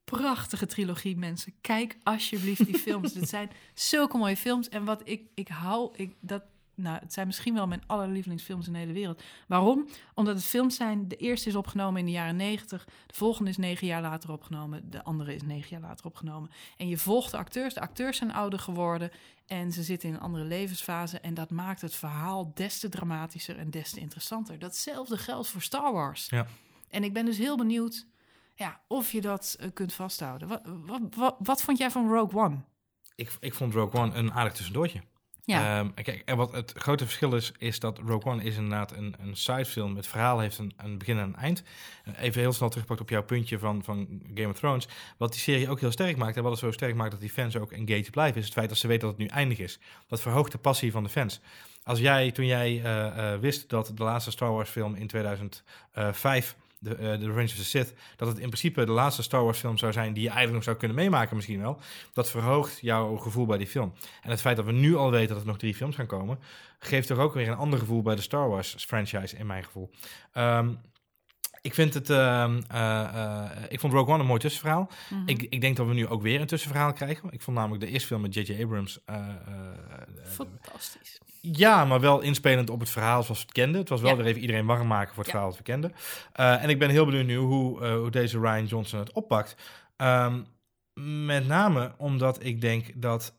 Prachtige 0.04 0.66
trilogie, 0.66 1.16
mensen. 1.16 1.52
Kijk 1.60 1.98
alsjeblieft 2.02 2.66
die 2.66 2.78
films. 2.78 3.12
Dit 3.18 3.28
zijn 3.28 3.50
zulke 3.74 4.18
mooie 4.18 4.36
films. 4.36 4.68
En 4.68 4.84
wat 4.84 5.00
ik, 5.04 5.22
ik 5.34 5.48
hou, 5.48 5.92
ik, 5.96 6.14
dat, 6.20 6.42
nou, 6.74 6.98
het 6.98 7.12
zijn 7.12 7.26
misschien 7.26 7.54
wel 7.54 7.66
mijn 7.66 7.82
allerlievelingsfilms 7.86 8.66
in 8.66 8.72
de 8.72 8.78
hele 8.78 8.92
wereld. 8.92 9.22
Waarom? 9.48 9.88
Omdat 10.14 10.34
het 10.34 10.44
films 10.44 10.76
zijn. 10.76 11.08
De 11.08 11.16
eerste 11.16 11.48
is 11.48 11.54
opgenomen 11.54 12.00
in 12.00 12.06
de 12.06 12.12
jaren 12.12 12.36
negentig. 12.36 12.84
De 13.06 13.14
volgende 13.14 13.50
is 13.50 13.56
negen 13.56 13.86
jaar 13.86 14.02
later 14.02 14.32
opgenomen. 14.32 14.90
De 14.90 15.04
andere 15.04 15.34
is 15.34 15.42
negen 15.42 15.68
jaar 15.70 15.88
later 15.88 16.06
opgenomen. 16.06 16.50
En 16.76 16.88
je 16.88 16.98
volgt 16.98 17.30
de 17.30 17.36
acteurs. 17.36 17.74
De 17.74 17.80
acteurs 17.80 18.16
zijn 18.16 18.32
ouder 18.32 18.58
geworden. 18.58 19.10
En 19.46 19.72
ze 19.72 19.82
zitten 19.82 20.08
in 20.08 20.14
een 20.14 20.20
andere 20.20 20.44
levensfase. 20.44 21.20
En 21.20 21.34
dat 21.34 21.50
maakt 21.50 21.80
het 21.80 21.94
verhaal 21.94 22.52
des 22.54 22.78
te 22.78 22.88
dramatischer 22.88 23.58
en 23.58 23.70
des 23.70 23.90
te 23.90 24.00
interessanter. 24.00 24.58
Datzelfde 24.58 25.16
geldt 25.16 25.48
voor 25.48 25.62
Star 25.62 25.92
Wars. 25.92 26.26
Ja. 26.28 26.46
En 26.88 27.04
ik 27.04 27.12
ben 27.12 27.24
dus 27.24 27.38
heel 27.38 27.56
benieuwd 27.56 28.06
ja, 28.54 28.80
of 28.86 29.12
je 29.12 29.20
dat 29.20 29.56
eh, 29.58 29.68
kunt 29.74 29.92
vasthouden. 29.92 30.48
Wat, 30.48 30.60
wat, 30.64 31.00
wat, 31.16 31.36
wat 31.38 31.62
vond 31.62 31.78
jij 31.78 31.90
van 31.90 32.12
Rogue 32.12 32.40
One? 32.40 32.56
ik, 33.14 33.36
ik 33.40 33.54
vond 33.54 33.74
Rogue 33.74 34.00
One 34.00 34.14
een 34.14 34.32
aardig 34.32 34.52
tussendoortje. 34.52 35.00
Ja, 35.46 35.78
Ehm, 35.78 35.90
kijk, 35.94 36.22
en 36.24 36.36
wat 36.36 36.52
het 36.52 36.72
grote 36.76 37.04
verschil 37.04 37.34
is, 37.34 37.52
is 37.58 37.80
dat 37.80 37.98
Rogue 37.98 38.32
One 38.32 38.42
is 38.42 38.56
inderdaad 38.56 38.92
een, 38.92 39.14
een 39.18 39.36
sidefilm. 39.36 39.96
Het 39.96 40.06
verhaal 40.06 40.38
heeft 40.40 40.58
een, 40.58 40.72
een 40.76 40.98
begin 40.98 41.18
en 41.18 41.22
een 41.24 41.36
eind. 41.36 41.62
Eh, 42.04 42.22
Even 42.22 42.40
heel 42.40 42.52
snel 42.52 42.68
teruggepakt 42.68 43.00
op 43.00 43.10
jouw 43.10 43.22
puntje 43.22 43.58
van, 43.58 43.82
van 43.82 44.22
Game 44.34 44.48
of 44.48 44.58
Thrones. 44.58 44.88
Wat 45.16 45.32
die 45.32 45.40
serie 45.40 45.70
ook 45.70 45.80
heel 45.80 45.90
sterk 45.90 46.16
maakt 46.16 46.36
en 46.36 46.42
wat 46.42 46.52
het 46.52 46.60
zo 46.60 46.70
sterk 46.70 46.94
maakt 46.94 47.10
dat 47.10 47.20
die 47.20 47.30
fans 47.30 47.56
ook 47.56 47.72
engaged 47.72 48.10
blijven, 48.10 48.38
is 48.38 48.44
het 48.44 48.54
feit 48.54 48.68
dat 48.68 48.78
ze 48.78 48.86
weten 48.86 49.08
dat 49.08 49.18
het 49.18 49.28
nu 49.28 49.34
eindig 49.34 49.58
is. 49.58 49.78
Dat 50.06 50.20
verhoogt 50.20 50.52
de 50.52 50.58
passie 50.58 50.92
van 50.92 51.02
de 51.02 51.08
fans. 51.08 51.40
Als 51.82 51.98
jij, 51.98 52.30
toen 52.30 52.46
jij 52.46 52.82
eh, 52.82 53.38
wist 53.38 53.68
dat 53.68 53.92
de 53.94 54.02
laatste 54.02 54.30
Star 54.30 54.52
Wars 54.52 54.70
film 54.70 54.94
in 54.94 55.06
2005, 55.06 56.56
de, 56.84 56.94
eh, 56.94 57.18
de 57.18 57.42
of 57.42 57.50
the 57.50 57.64
Sith, 57.64 57.94
dat 58.16 58.28
het 58.28 58.38
in 58.38 58.46
principe 58.46 58.84
de 58.84 58.92
laatste 58.92 59.22
Star 59.22 59.44
Wars 59.44 59.58
film 59.58 59.78
zou 59.78 59.92
zijn 59.92 60.12
die 60.12 60.22
je 60.22 60.28
eigenlijk 60.28 60.54
nog 60.54 60.64
zou 60.64 60.76
kunnen 60.76 60.96
meemaken 60.96 61.36
misschien 61.36 61.60
wel, 61.60 61.78
dat 62.12 62.30
verhoogt 62.30 62.78
jouw 62.80 63.16
gevoel 63.16 63.46
bij 63.46 63.58
die 63.58 63.66
film. 63.66 63.92
En 64.22 64.30
het 64.30 64.40
feit 64.40 64.56
dat 64.56 64.64
we 64.64 64.72
nu 64.72 64.96
al 64.96 65.10
weten 65.10 65.28
dat 65.28 65.40
er 65.40 65.46
nog 65.46 65.58
drie 65.58 65.74
films 65.74 65.96
gaan 65.96 66.06
komen, 66.06 66.38
geeft 66.78 67.06
toch 67.06 67.18
ook 67.18 67.34
weer 67.34 67.48
een 67.48 67.56
ander 67.56 67.78
gevoel 67.78 68.02
bij 68.02 68.14
de 68.14 68.22
Star 68.22 68.48
Wars 68.48 68.74
franchise, 68.78 69.36
in 69.36 69.46
mijn 69.46 69.64
gevoel. 69.64 69.90
Ehm, 70.32 70.68
ik 71.64 71.74
vind 71.74 71.94
het, 71.94 72.10
ehm, 72.10 72.60
eh, 72.68 73.00
eh, 73.02 73.50
ik 73.68 73.80
vond 73.80 73.92
Rogue 73.92 74.12
One 74.12 74.22
een 74.22 74.28
mooi 74.28 74.40
tussenverhaal. 74.40 74.90
mhm. 75.10 75.22
Ik, 75.28 75.42
ik 75.42 75.60
denk 75.60 75.76
dat 75.76 75.86
we 75.86 75.94
nu 75.94 76.06
ook 76.06 76.22
weer 76.22 76.40
een 76.40 76.46
tussenverhaal 76.46 76.92
krijgen. 76.92 77.30
Ik 77.32 77.42
vond 77.42 77.56
namelijk 77.56 77.84
de 77.84 77.90
eerste 77.90 78.06
film 78.06 78.20
met 78.20 78.34
J.J. 78.34 78.62
Abrams. 78.62 78.98
eh, 79.04 79.18
fantastisch. 80.24 81.18
ja, 81.40 81.84
maar 81.84 82.00
wel 82.00 82.20
inspelend 82.20 82.70
op 82.70 82.80
het 82.80 82.90
verhaal 82.90 83.22
zoals 83.22 83.38
we 83.38 83.44
het 83.44 83.54
kenden. 83.54 83.80
Het 83.80 83.88
was 83.88 84.00
wel 84.00 84.10
Ja. 84.10 84.16
weer 84.16 84.26
even 84.26 84.40
iedereen 84.40 84.66
warm 84.66 84.86
maken 84.86 85.08
voor 85.14 85.22
het 85.24 85.26
Ja. 85.26 85.30
verhaal 85.32 85.48
dat 85.48 85.58
we 85.58 85.64
kenden. 85.64 85.92
En 86.32 86.68
ik 86.68 86.78
ben 86.78 86.90
heel 86.90 87.04
benieuwd 87.04 87.26
nu 87.26 87.36
hoe, 87.36 87.86
hoe 87.86 88.10
deze 88.10 88.38
Ryan 88.38 88.64
Johnson 88.66 88.98
het 88.98 89.12
oppakt. 89.12 89.56
Ehm, 89.96 90.40
met 91.24 91.46
name 91.46 91.92
omdat 91.96 92.44
ik 92.44 92.60
denk 92.60 92.86
dat... 92.94 93.34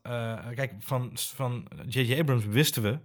kijk, 0.54 0.72
van, 0.78 1.10
van 1.14 1.68
J.J. 1.88 2.18
Abrams 2.20 2.44
wisten 2.44 2.82
we... 2.82 2.98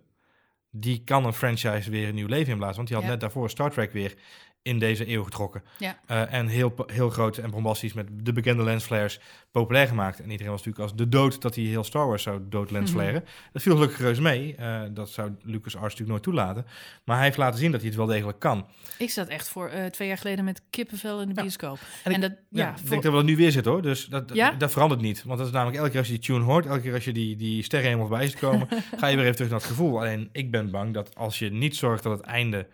die 0.69 1.03
kan 1.03 1.25
een 1.25 1.33
franchise 1.33 1.89
weer 1.89 2.07
een 2.07 2.15
nieuw 2.15 2.27
leven 2.27 2.51
inblazen. 2.51 2.75
Want 2.75 2.87
die 2.87 2.97
had 2.97 3.05
Ja. 3.05 3.11
net 3.11 3.21
daarvoor 3.21 3.49
Star 3.49 3.71
Trek 3.71 3.91
weer 3.91 4.15
in 4.63 4.79
deze 4.79 5.09
eeuw 5.09 5.23
getrokken. 5.23 5.63
Ja. 5.77 5.99
Eh, 6.07 6.33
en 6.33 6.47
heel, 6.47 6.73
heel 6.85 7.09
groot 7.09 7.37
en 7.37 7.51
bombastisch 7.51 7.93
met 7.93 8.07
de 8.13 8.33
bekende 8.33 8.63
lensflares 8.63 9.19
populair 9.51 9.87
gemaakt. 9.87 10.19
En 10.19 10.29
iedereen 10.31 10.51
was 10.51 10.63
natuurlijk 10.63 10.91
als 10.91 10.95
de 10.99 11.09
dood 11.09 11.41
dat 11.41 11.55
hij 11.55 11.63
heel 11.63 11.83
Star 11.83 12.07
Wars 12.07 12.23
zou 12.23 12.41
dood 12.49 12.71
lensflaren. 12.71 13.23
Dat 13.53 13.61
viel 13.61 13.73
gelukkig 13.73 13.99
reus 13.99 14.19
mee. 14.19 14.55
Eh, 14.55 14.81
dat 14.91 15.09
zou 15.09 15.31
Lucas 15.43 15.73
Arts 15.75 15.81
natuurlijk 15.81 16.09
nooit 16.09 16.23
toelaten. 16.23 16.65
Maar 17.05 17.15
hij 17.15 17.25
heeft 17.25 17.37
laten 17.37 17.59
zien 17.59 17.71
dat 17.71 17.79
hij 17.79 17.89
het 17.89 17.97
wel 17.97 18.07
degelijk 18.07 18.39
kan. 18.39 18.67
Ik 18.97 19.09
zat 19.09 19.27
echt 19.27 19.49
voor 19.49 19.67
eh, 19.69 19.85
twee 19.85 20.07
jaar 20.07 20.17
geleden 20.17 20.45
met 20.45 20.61
kippenvel 20.69 21.21
in 21.21 21.27
de 21.27 21.33
Ja. 21.35 21.41
bioscoop. 21.41 21.79
En 22.03 22.11
En, 22.11 22.23
ik- 22.23 22.29
dat, 22.29 22.31
Ja, 22.49 22.63
ja, 22.65 22.69
ik 22.83 22.89
denk 22.89 23.03
dat 23.03 23.11
we 23.11 23.17
dat 23.17 23.27
nu 23.27 23.35
weer 23.35 23.51
zitten 23.51 23.71
hoor. 23.71 23.81
Dus 23.81 24.05
dat, 24.05 24.27
dat 24.57 24.71
verandert 24.71 25.01
niet. 25.01 25.23
Want 25.23 25.37
dat 25.37 25.47
is 25.47 25.53
namelijk 25.53 25.77
elke 25.77 25.89
keer 25.89 25.99
als 25.99 26.07
je 26.07 26.13
die 26.13 26.23
tune 26.23 26.43
hoort, 26.43 26.65
elke 26.65 26.81
keer 26.81 26.93
als 26.93 27.05
je 27.05 27.13
die, 27.13 27.35
die 27.35 27.63
sterrenhemel 27.63 28.07
voorbij 28.07 28.27
ziet 28.27 28.39
komen, 28.39 28.67
ga 28.99 29.07
je 29.07 29.15
weer 29.15 29.23
even 29.25 29.35
terug 29.35 29.51
naar 29.51 29.59
het 29.59 29.69
gevoel. 29.69 29.99
Alleen 29.99 30.29
ik 30.31 30.51
ben 30.51 30.71
bang 30.71 30.93
dat 30.93 31.15
als 31.15 31.39
je 31.39 31.49
niet 31.51 31.75
zorgt 31.75 32.03
dat 32.03 32.17
het 32.17 32.21
einde 32.27 32.67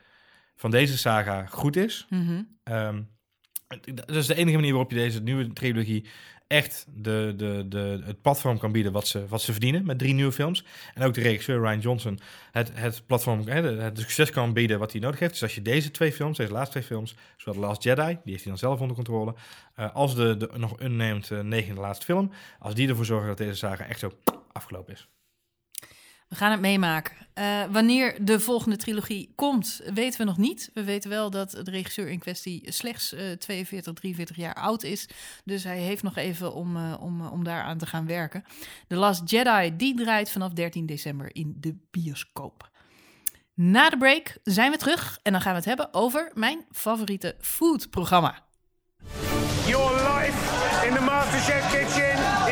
van 0.57 0.71
deze 0.71 0.97
saga 0.97 1.45
goed 1.45 1.75
is, 1.75 2.05
Mhm. 2.09 2.41
Ehm, 2.63 3.01
dat 3.93 4.15
is 4.15 4.27
de 4.27 4.35
enige 4.35 4.55
manier 4.55 4.71
waarop 4.71 4.91
je 4.91 4.97
deze 4.97 5.21
nieuwe 5.21 5.53
trilogie 5.53 6.05
echt 6.47 6.85
de, 6.93 7.33
de, 7.37 7.65
de, 7.67 8.01
het 8.05 8.21
platform 8.21 8.57
kan 8.57 8.71
bieden 8.71 8.91
wat 8.91 9.07
ze, 9.07 9.27
wat 9.27 9.41
ze 9.41 9.51
verdienen 9.51 9.85
met 9.85 9.99
drie 9.99 10.13
nieuwe 10.13 10.31
films. 10.31 10.65
En 10.93 11.03
ook 11.03 11.13
de 11.13 11.21
regisseur 11.21 11.59
Ryan 11.59 11.79
Johnson 11.79 12.19
het, 12.51 12.71
het 12.73 13.03
platform, 13.05 13.47
het 13.47 13.99
succes 13.99 14.29
kan 14.29 14.53
bieden 14.53 14.79
wat 14.79 14.91
hij 14.91 15.01
nodig 15.01 15.19
heeft. 15.19 15.31
Dus 15.31 15.43
als 15.43 15.55
je 15.55 15.61
deze 15.61 15.91
twee 15.91 16.11
films, 16.11 16.37
deze 16.37 16.51
laatste 16.51 16.71
twee 16.71 16.83
films, 16.83 17.15
zowel 17.37 17.61
The 17.61 17.67
Last 17.67 17.83
Jedi, 17.83 18.05
die 18.05 18.31
heeft 18.31 18.43
hij 18.43 18.51
dan 18.51 18.57
zelf 18.57 18.79
onder 18.79 18.95
controle, 18.95 19.35
eh, 19.75 19.95
als 19.95 20.15
de, 20.15 20.37
de 20.37 20.49
nog 20.57 20.81
unnamed 20.81 21.31
eh, 21.31 21.39
negende 21.39 21.81
laatste 21.81 22.05
film, 22.05 22.31
als 22.59 22.73
die 22.73 22.87
ervoor 22.87 23.05
zorgen 23.05 23.27
dat 23.27 23.37
deze 23.37 23.55
saga 23.55 23.85
echt 23.85 23.99
zo 23.99 24.11
afgelopen 24.51 24.93
is. 24.93 25.07
We 26.27 26.35
gaan 26.35 26.51
het 26.51 26.59
meemaken. 26.59 27.15
Eh, 27.33 27.63
wanneer 27.71 28.25
de 28.25 28.39
volgende 28.39 28.75
trilogie 28.75 29.31
komt, 29.35 29.81
weten 29.93 30.19
we 30.19 30.25
nog 30.25 30.37
niet. 30.37 30.69
We 30.73 30.83
weten 30.83 31.09
wel 31.09 31.29
dat 31.29 31.51
de 31.51 31.71
regisseur 31.71 32.09
in 32.09 32.19
kwestie 32.19 32.71
slechts 32.71 33.13
eh 33.13 33.31
42, 33.31 33.93
43 33.93 34.35
jaar 34.35 34.53
oud 34.53 34.83
is. 34.83 35.07
Dus 35.43 35.63
hij 35.63 35.77
heeft 35.77 36.03
nog 36.03 36.15
even 36.15 36.53
om, 36.53 36.75
eh, 36.77 36.93
om, 36.99 37.21
eh, 37.21 37.31
om 37.31 37.43
daaraan 37.43 37.77
te 37.77 37.85
gaan 37.85 38.05
werken. 38.05 38.43
The 38.87 38.95
Last 38.95 39.29
Jedi, 39.29 39.75
die 39.75 39.95
draait 39.95 40.31
vanaf 40.31 40.51
13 40.51 40.85
december 40.85 41.35
in 41.35 41.55
de 41.59 41.75
bioscoop. 41.91 42.69
Na 43.53 43.89
de 43.89 43.97
break 43.97 44.37
zijn 44.43 44.71
we 44.71 44.77
terug 44.77 45.19
en 45.23 45.31
dan 45.31 45.41
gaan 45.41 45.51
we 45.51 45.57
het 45.57 45.67
hebben 45.67 45.93
over 45.93 46.31
mijn 46.33 46.65
favoriete 46.71 47.35
foodprogramma. 47.39 48.45
Your 49.67 49.93
life 49.93 50.37
in 50.87 50.93
the 50.93 51.01
MasterChef 51.01 51.71
kitchen 51.71 52.46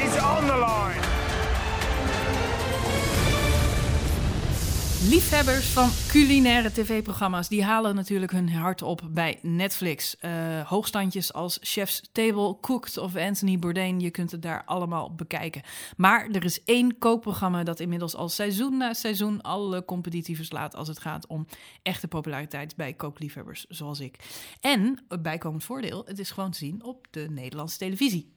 Liefhebbers 5.10 5.66
van 5.66 5.90
culinaire 6.08 6.72
tv-programma's, 6.72 7.48
die 7.48 7.64
halen 7.64 7.96
natuurlijk 7.96 8.32
hun 8.32 8.50
hart 8.50 8.82
op 8.82 9.02
bij 9.10 9.40
Netflix. 9.42 10.18
Eh, 10.18 10.62
hoogstandjes 10.62 11.34
als 11.34 11.58
Chef's 11.62 12.02
Table, 12.12 12.60
Cooked 12.62 12.98
of 12.98 13.16
Anthony 13.16 13.60
Bourdain, 13.60 14.00
je 14.00 14.10
kunt 14.10 14.32
het 14.32 14.42
daar 14.42 14.64
allemaal 14.66 15.16
bekijken. 15.16 15.62
Maar 15.98 16.30
er 16.30 16.44
is 16.44 16.64
één 16.64 16.98
kookprogramma 16.98 17.64
dat 17.64 17.80
inmiddels 17.80 18.16
al 18.16 18.30
seizoen 18.30 18.78
na 18.78 18.94
seizoen 18.94 19.42
alle 19.42 19.86
competitie 19.86 20.36
verslaat 20.36 20.76
als 20.76 20.88
het 20.88 21.00
gaat 21.00 21.28
om 21.28 21.48
echte 21.84 22.08
populariteit 22.08 22.76
bij 22.76 22.94
kookliefhebbers 22.94 23.66
zoals 23.70 24.00
ik. 24.00 24.18
En, 24.60 25.04
een 25.08 25.22
bijkomend 25.22 25.64
voordeel, 25.64 26.04
het 26.06 26.20
is 26.20 26.32
gewoon 26.32 26.52
te 26.52 26.58
zien 26.58 26.84
op 26.84 27.08
de 27.12 27.28
Nederlandse 27.30 27.78
televisie. 27.78 28.34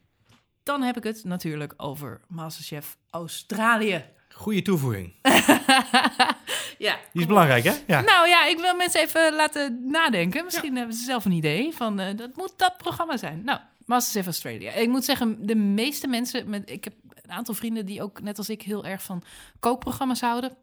Dan 0.63 0.83
heb 0.83 0.97
ik 0.97 1.05
het 1.05 1.25
natuurlijk 1.25 1.75
over 1.77 2.21
Masterchef 2.27 2.97
Australië. 3.11 4.05
Goede 4.29 4.63
toevoeging. 4.63 5.13
ja, 6.79 6.99
Die 7.13 7.21
is 7.21 7.27
belangrijk, 7.27 7.65
hè? 7.65 7.73
Ja. 7.87 8.01
Nou 8.01 8.29
ja, 8.29 8.47
ik 8.47 8.59
wil 8.59 8.75
mensen 8.77 9.01
even 9.01 9.35
laten 9.35 9.91
nadenken. 9.91 10.45
Misschien 10.45 10.77
hebben 10.77 10.95
ze 10.97 11.05
zelf 11.05 11.25
een 11.25 11.33
idee 11.33 11.73
van 11.75 12.01
eh, 12.01 12.17
dat 12.17 12.37
moet 12.37 12.53
dat 12.57 12.77
programma 12.77 13.17
zijn. 13.17 13.45
Nou, 13.45 13.61
Masterchef 13.87 14.27
Australia. 14.27 14.73
Ik 14.73 14.89
moet 14.89 15.05
zeggen, 15.05 15.47
de 15.47 15.55
meeste 15.55 16.07
mensen, 16.07 16.51
met, 16.51 16.71
ik 16.71 16.85
heb 16.85 16.93
een 17.23 17.31
aantal 17.31 17.55
vrienden 17.55 17.87
die 17.87 18.03
ook 18.03 18.21
net 18.21 18.39
als 18.39 18.49
ik 18.49 18.63
heel 18.63 18.85
erg 18.85 19.03
van 19.03 19.23
kookprogramma's 19.61 20.21
houden. 20.21 20.57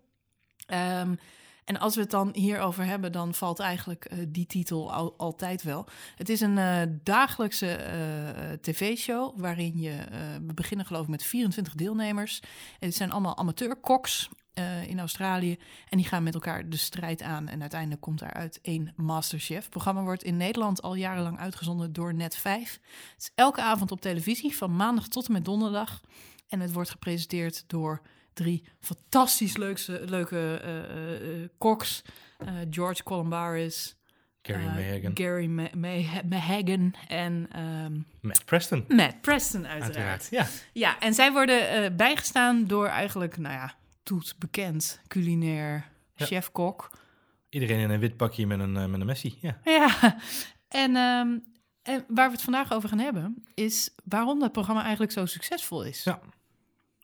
Ehm, 0.66 1.16
en 1.66 1.80
als 1.80 1.96
we 1.96 2.02
het 2.02 2.12
dan 2.12 2.30
hierover 2.34 2.86
hebben, 2.86 3.12
dan 3.12 3.34
valt 3.34 3.60
eigenlijk 3.60 4.06
eh, 4.06 4.18
die 4.28 4.46
titel 4.46 4.94
al- 4.94 5.14
altijd 5.18 5.64
wel. 5.64 5.88
Het 6.16 6.30
is 6.30 6.42
een 6.42 6.58
eh, 6.58 6.82
dagelijkse 7.04 7.78
tv-show 8.62 9.40
waarin 9.40 9.80
je... 9.80 9.96
we 10.46 10.54
beginnen 10.54 10.86
geloof 10.86 11.04
ik 11.04 11.10
met 11.10 11.24
24 11.24 11.74
deelnemers. 11.76 12.40
En 12.80 12.88
het 12.88 12.96
zijn 12.96 13.12
allemaal 13.12 13.38
amateurkoks 13.38 14.30
eh, 14.56 14.88
in 14.88 15.00
Australië. 15.00 15.58
En 15.90 15.98
die 15.98 16.08
gaan 16.08 16.24
met 16.24 16.34
elkaar 16.34 16.70
de 16.70 16.78
strijd 16.78 17.22
aan. 17.22 17.48
En 17.48 17.62
uiteindelijk 17.62 18.02
komt 18.02 18.20
daaruit 18.20 18.60
één 18.62 18.94
Masterchef. 18.96 19.62
Het 19.62 19.70
programma 19.70 20.02
wordt 20.02 20.24
in 20.24 20.38
Nederland 20.38 20.82
al 20.82 20.96
jarenlang 20.96 21.40
uitgezonden 21.40 21.94
door 21.94 22.14
Net5. 22.14 22.42
Het 22.44 23.16
is 23.18 23.32
elke 23.36 23.62
avond 23.62 23.92
op 23.92 24.02
televisie, 24.02 24.56
van 24.56 24.76
maandag 24.76 25.08
tot 25.08 25.28
en 25.28 25.34
met 25.34 25.46
donderdag. 25.46 26.02
En 26.48 26.60
het 26.60 26.72
wordt 26.72 26.90
gepresenteerd 26.90 27.64
door 27.68 28.02
drie 28.34 28.64
fantastisch 28.80 29.58
leukse, 29.58 30.02
leuke 30.06 30.60
eh, 30.64 31.50
koks. 31.58 32.02
George 32.70 33.04
Columbaris, 33.04 33.96
Gary 34.42 34.68
Megan. 34.76 35.12
Gary 35.14 35.46
Ma- 35.46 35.70
Ma- 35.76 36.22
Mahagan 36.30 36.94
en 37.08 37.48
ehm, 37.52 38.00
Matt 38.22 38.46
Preston. 38.46 38.86
Matt 38.88 39.22
Preston 39.22 39.68
uiteraard. 39.68 39.96
Uiteraard. 39.98 40.28
Ja. 40.32 40.48
Ja, 40.74 41.00
en 41.00 41.14
zij 41.14 41.32
worden 41.32 41.96
bijgestaan 41.96 42.68
door 42.68 42.88
eigenlijk, 42.88 43.38
nou 43.38 43.54
ja, 43.54 43.76
toet 44.06 44.36
bekend 44.38 45.02
culinair 45.08 45.92
Ja. 46.16 46.26
chef-kok. 46.26 46.90
Iedereen 47.50 47.80
in 47.80 47.90
een 47.90 48.00
wit 48.00 48.18
pakje 48.18 48.48
met 48.48 48.60
een, 48.60 48.78
eh, 48.78 48.86
met 48.86 49.00
een 49.00 49.06
Messi. 49.06 49.38
Ja. 49.42 49.58
Ja, 49.64 50.18
en, 50.68 50.96
ehm, 50.96 51.38
en 51.82 52.06
waar 52.08 52.28
we 52.28 52.32
het 52.34 52.42
vandaag 52.42 52.72
over 52.74 52.90
gaan 52.90 53.00
hebben, 53.00 53.46
is 53.54 53.96
waarom 54.04 54.40
dat 54.40 54.52
programma 54.52 54.82
eigenlijk 54.82 55.12
zo 55.12 55.26
succesvol 55.26 55.84
is. 55.84 56.04
Ja. 56.04 56.20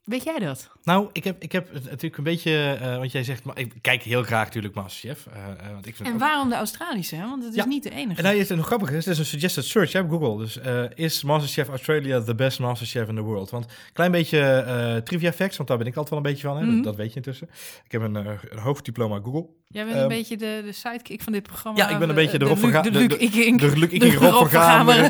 Weet 0.04 0.24
jij 0.24 0.40
dat? 0.40 0.70
Nou, 0.84 1.10
ik 1.12 1.24
heb, 1.24 1.44
ik 1.44 1.52
heb 1.52 1.74
het 1.74 1.84
natuurlijk 1.84 2.18
een 2.18 2.24
beetje, 2.24 2.78
eh 2.82 2.98
want 2.98 3.12
jij 3.12 3.24
zegt, 3.24 3.44
maar 3.44 3.60
ik 3.60 3.74
kijk 3.82 4.02
heel 4.04 4.24
graag 4.24 4.46
natuurlijk 4.46 4.74
Masterchef. 4.74 5.26
eh, 5.34 5.42
eh, 5.68 5.72
want 5.74 5.88
ik 5.88 5.96
vind 5.96 6.08
En 6.08 6.14
ook- 6.14 6.20
waarom 6.20 6.50
de 6.50 6.56
Australische? 6.56 7.16
Hè? 7.16 7.22
Want 7.30 7.44
het 7.44 7.52
is 7.54 7.60
Ja. 7.60 7.66
niet 7.66 7.84
de 7.84 7.90
enige. 7.90 8.18
En 8.18 8.24
nou, 8.24 8.38
het 8.38 8.50
is 8.50 8.58
nog 8.58 8.66
grappig, 8.66 8.90
het 8.90 9.08
is 9.08 9.18
een 9.18 9.26
suggested 9.26 9.66
search 9.66 9.92
hè, 9.94 10.00
op 10.00 10.10
Google. 10.10 10.38
Dus 10.38 10.60
is 10.96 11.24
Masterchef 11.24 11.68
Australia 11.70 12.22
the 12.22 12.36
best 12.36 12.60
Masterchef 12.60 13.08
in 13.08 13.16
the 13.16 13.22
world? 13.22 13.50
Want 13.50 13.66
klein 13.94 14.12
beetje 14.12 15.02
trivia 15.06 15.32
facts, 15.34 15.58
want 15.58 15.70
daar 15.70 15.78
ben 15.78 15.88
ik 15.88 15.96
altijd 15.96 16.10
wel 16.10 16.18
een 16.26 16.32
beetje 16.32 16.48
van. 16.48 16.58
Hè? 16.58 16.64
Mhm. 16.64 16.76
dat, 16.76 16.84
dat 16.84 16.96
weet 16.96 17.10
je 17.10 17.16
intussen. 17.16 17.50
Ik 17.86 17.92
heb 17.92 18.02
een, 18.02 18.16
een 18.16 18.60
hoofddiploma 18.60 19.20
Google. 19.24 19.46
Jij 19.68 19.84
bent 19.84 19.96
Ehm, 19.96 20.04
een 20.04 20.10
beetje 20.10 20.38
de, 20.38 20.62
de 20.66 20.72
sidekick 20.72 21.22
van 21.22 21.34
dit 21.34 21.44
programma. 21.44 21.78
Ja, 21.78 21.90
ik 21.90 22.00
ben 22.00 22.10
een 22.10 22.16
beetje 22.16 22.40
de 22.40 22.56
Ga- 22.56 22.82
de 22.82 22.92
de- 22.92 23.00
Luc 23.00 23.08
de- 23.08 23.18
Ikink- 23.18 23.60
De 23.60 23.78
Luc 23.78 24.00
de 24.00 24.16
Rob 24.16 24.48
van. 24.50 24.90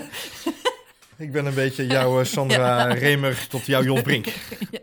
Ik 1.18 1.32
ben 1.32 1.46
een 1.46 1.54
beetje 1.54 1.86
jouw 1.86 2.24
Sandra 2.24 2.84
Remer 2.94 3.48
tot 3.50 3.66
jouw 3.66 3.84
Jos 3.84 4.02
Brink. 4.02 4.26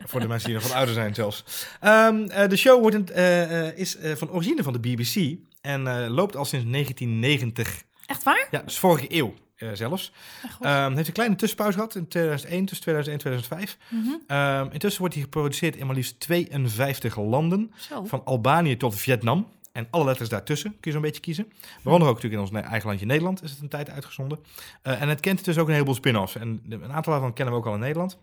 Voor 0.08 0.20
de 0.20 0.28
mensen 0.28 0.48
die 0.48 0.58
nog 0.58 0.66
wat 0.66 0.76
ouder 0.76 0.94
zijn 0.94 1.14
zelfs. 1.14 1.44
Ehm, 1.80 2.24
eh, 2.24 2.48
de 2.48 2.56
show 2.56 2.80
wordt 2.80 2.96
een, 2.96 3.08
eh, 3.08 3.68
eh, 3.68 3.78
is 3.78 3.96
van 4.14 4.30
origine 4.30 4.62
van 4.62 4.72
de 4.72 4.78
BBC 4.78 5.38
en 5.60 6.08
loopt 6.08 6.36
al 6.36 6.44
sinds 6.44 6.66
1990. 6.66 7.82
Echt 8.06 8.22
waar? 8.22 8.48
Ja, 8.50 8.62
dus 8.62 8.78
vorige 8.78 9.14
eeuw 9.14 9.34
zelfs. 9.72 10.12
Ehm 10.60 10.94
heeft 10.94 11.06
een 11.06 11.12
kleine 11.12 11.36
tussenpauze 11.36 11.72
gehad 11.72 11.94
in 11.94 12.08
2001, 12.08 12.64
tussen 12.64 12.82
2001 12.82 13.18
en 13.18 13.24
2005. 13.24 13.76
Mhm. 13.88 14.08
Ehm, 14.26 14.68
intussen 14.72 15.00
wordt 15.00 15.14
hij 15.14 15.24
geproduceerd 15.24 15.76
in 15.76 15.86
maar 15.86 15.94
liefst 15.94 16.20
52 16.20 17.16
landen. 17.16 17.72
Zo. 17.76 18.04
Van 18.04 18.24
Albanië 18.24 18.76
tot 18.76 18.94
Vietnam. 18.94 19.46
En 19.72 19.86
alle 19.90 20.04
letters 20.04 20.28
daartussen 20.28 20.70
kun 20.70 20.78
je 20.80 20.92
zo'n 20.92 21.00
beetje 21.00 21.20
kiezen. 21.20 21.52
Waaronder 21.82 22.08
ook 22.08 22.14
natuurlijk 22.14 22.42
in 22.42 22.58
ons 22.58 22.66
eigen 22.66 22.88
landje 22.88 23.06
Nederland 23.06 23.42
is 23.42 23.50
het 23.50 23.60
een 23.60 23.68
tijd 23.68 23.90
uitgezonden. 23.90 24.38
En 24.82 25.08
het 25.08 25.20
kent 25.20 25.44
dus 25.44 25.58
ook 25.58 25.66
een 25.66 25.72
heleboel 25.72 25.94
spin-offs. 25.94 26.36
En 26.36 26.62
een 26.68 26.92
aantal 26.92 27.12
daarvan 27.12 27.32
kennen 27.32 27.54
we 27.54 27.60
ook 27.60 27.66
al 27.66 27.74
in 27.74 27.80
Nederland. 27.80 28.18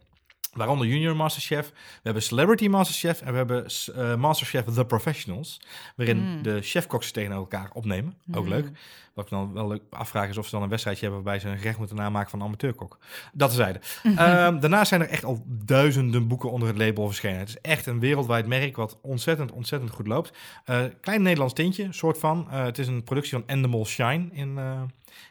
Waaronder 0.56 0.88
Junior 0.88 1.16
Masterchef. 1.16 1.70
We 1.70 2.00
hebben 2.04 2.24
Celebrity 2.24 2.68
Masterchef. 2.68 3.22
En 3.22 3.32
we 3.32 3.38
hebben 3.38 3.66
eh, 3.96 4.16
Masterchef 4.16 4.64
The 4.64 4.86
Professionals. 4.86 5.62
Waarin 5.96 6.18
Mm. 6.18 6.42
de 6.44 6.62
chefkoks 6.62 7.12
tegen 7.12 7.32
elkaar 7.32 7.70
opnemen. 7.74 8.14
Ook 8.34 8.44
Mm. 8.44 8.50
leuk. 8.50 8.70
Wat 9.14 9.24
ik 9.26 9.30
dan 9.32 9.54
wel 9.54 9.68
leuk 9.68 9.82
afvraag 9.90 10.30
is 10.30 10.38
of 10.38 10.46
ze 10.46 10.52
dan 10.52 10.64
een 10.64 10.70
wedstrijdje 10.70 11.06
hebben 11.06 11.24
waarbij 11.24 11.42
ze 11.42 11.50
een 11.50 11.58
gerecht 11.58 11.78
moeten 11.78 11.96
namaken 11.96 12.30
van 12.30 12.40
een 12.40 12.46
amateurkok. 12.46 12.98
Dat 13.34 13.50
terzijde. 13.50 13.80
Ehm 14.04 14.60
daarnaast 14.60 14.90
zijn 14.90 15.02
er 15.02 15.10
echt 15.10 15.24
al 15.24 15.44
duizenden 15.48 16.28
boeken 16.28 16.52
onder 16.52 16.68
het 16.68 16.78
label 16.78 17.06
verschenen. 17.06 17.40
Het 17.40 17.50
is 17.50 17.58
echt 17.62 17.86
een 17.86 18.00
wereldwijd 18.00 18.48
merk 18.48 18.76
wat 18.76 18.98
ontzettend, 19.02 19.52
ontzettend 19.52 19.92
goed 19.92 20.08
loopt. 20.08 20.38
Eh, 20.66 20.84
klein 21.02 21.22
Nederlands 21.22 21.54
tintje, 21.54 21.88
soort 21.92 22.18
van. 22.18 22.48
Eh, 22.52 22.64
het 22.64 22.78
is 22.78 22.88
een 22.88 23.04
productie 23.04 23.32
van 23.32 23.44
Endemol 23.48 23.86
Shine 23.86 24.28
in, 24.32 24.60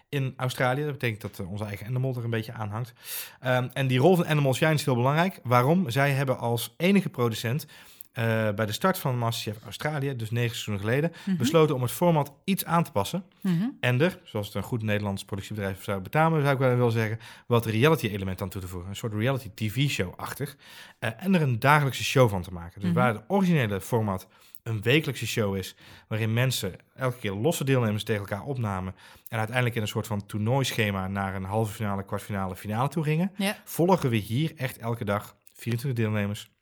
in 0.08 0.34
Australië. 0.36 0.82
Dat 0.82 0.92
betekent 0.92 1.20
dat 1.20 1.38
eh, 1.38 1.50
onze 1.50 1.64
eigen 1.64 1.86
Endemol 1.86 2.16
er 2.16 2.24
een 2.24 2.30
beetje 2.30 2.52
aan 2.52 2.68
hangt. 2.68 2.92
Ehm, 3.40 3.68
en 3.72 3.86
die 3.86 3.98
rol 3.98 4.16
van 4.16 4.24
Endemol 4.24 4.54
Shine 4.54 4.72
is 4.74 4.84
heel 4.84 4.94
belangrijk. 4.94 5.40
Waarom? 5.42 5.90
Zij 5.90 6.10
hebben 6.12 6.38
als 6.38 6.74
enige 6.76 7.08
producent 7.08 7.66
eh, 8.12 8.24
bij 8.54 8.66
de 8.66 8.72
start 8.72 8.98
van 8.98 9.18
Masterchef 9.18 9.64
Australië, 9.64 10.16
dus 10.16 10.30
negen 10.30 10.50
seizoenen 10.50 10.82
geleden, 10.84 11.12
Mhm. 11.26 11.36
besloten 11.36 11.74
om 11.74 11.82
het 11.82 11.90
format 11.90 12.32
iets 12.44 12.64
aan 12.64 12.84
te 12.84 12.90
passen. 12.92 13.24
Mhm. 13.40 13.64
En 13.80 14.00
er, 14.00 14.18
zoals 14.24 14.46
het 14.46 14.54
een 14.54 14.62
goed 14.62 14.82
Nederlands 14.82 15.24
productiebedrijf 15.24 15.82
zou 15.84 16.00
betamen, 16.00 16.40
zou 16.42 16.52
ik 16.52 16.58
wel 16.58 16.76
willen 16.76 16.92
zeggen, 16.92 17.18
wat 17.46 17.66
reality-element 17.66 18.42
aan 18.42 18.48
toe 18.48 18.60
te 18.60 18.68
voegen. 18.68 18.88
Een 18.90 18.96
soort 18.96 19.14
reality-tv-show-achtig. 19.14 20.56
Eh, 20.98 21.10
en 21.16 21.34
er 21.34 21.42
een 21.42 21.58
dagelijkse 21.58 22.04
show 22.04 22.28
van 22.30 22.42
te 22.42 22.52
maken. 22.52 22.80
Dus 22.80 22.90
Mhm. 22.90 22.98
waar 22.98 23.14
het 23.14 23.22
originele 23.28 23.80
format 23.80 24.26
een 24.64 24.82
wekelijkse 24.82 25.26
show 25.26 25.56
is, 25.56 25.74
waarin 26.08 26.32
mensen 26.32 26.76
elke 26.94 27.18
keer 27.18 27.32
losse 27.32 27.64
deelnemers 27.64 28.04
tegen 28.04 28.20
elkaar 28.20 28.42
opnamen 28.44 28.94
en 29.28 29.38
uiteindelijk 29.38 29.76
in 29.76 29.82
een 29.82 29.88
soort 29.88 30.06
van 30.06 30.26
toernooischema 30.26 31.08
naar 31.08 31.34
een 31.34 31.44
halve 31.44 31.72
finale, 31.74 32.04
kwartfinale, 32.04 32.56
finale 32.56 32.88
toe 32.88 33.02
gingen, 33.04 33.32
Ja. 33.36 33.56
volgen 33.64 34.10
we 34.10 34.16
hier 34.16 34.52
echt 34.56 34.78
elke 34.78 35.04
dag 35.04 35.36
24 35.54 36.04
deelnemers. 36.04 36.52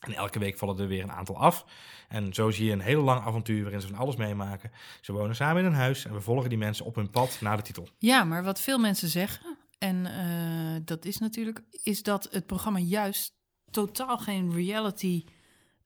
En 0.00 0.14
elke 0.14 0.38
week 0.38 0.58
vallen 0.58 0.78
er 0.78 0.86
weer 0.88 1.02
een 1.02 1.12
aantal 1.12 1.36
af. 1.38 1.64
En 2.08 2.34
zo 2.34 2.50
zie 2.50 2.66
je 2.66 2.72
een 2.72 2.80
hele 2.80 3.00
lang 3.02 3.20
avontuur 3.24 3.62
waarin 3.62 3.80
ze 3.80 3.86
van 3.86 3.96
alles 3.98 4.16
meemaken. 4.16 4.70
Ze 5.00 5.12
wonen 5.12 5.36
samen 5.36 5.60
in 5.62 5.68
een 5.68 5.74
huis 5.74 6.04
en 6.06 6.14
we 6.14 6.20
volgen 6.20 6.48
die 6.48 6.58
mensen 6.58 6.84
op 6.84 6.94
hun 6.94 7.10
pad 7.10 7.38
naar 7.40 7.56
de 7.56 7.62
titel. 7.62 7.88
Ja, 7.98 8.24
maar 8.24 8.44
wat 8.44 8.60
veel 8.60 8.78
mensen 8.78 9.08
zeggen, 9.08 9.56
en 9.78 10.06
eh, 10.06 10.80
dat 10.84 11.04
is 11.04 11.18
natuurlijk, 11.18 11.60
is 11.82 12.02
dat 12.02 12.28
het 12.30 12.46
programma 12.46 12.78
juist 12.78 13.34
totaal 13.70 14.18
geen 14.18 14.52
reality 14.54 15.24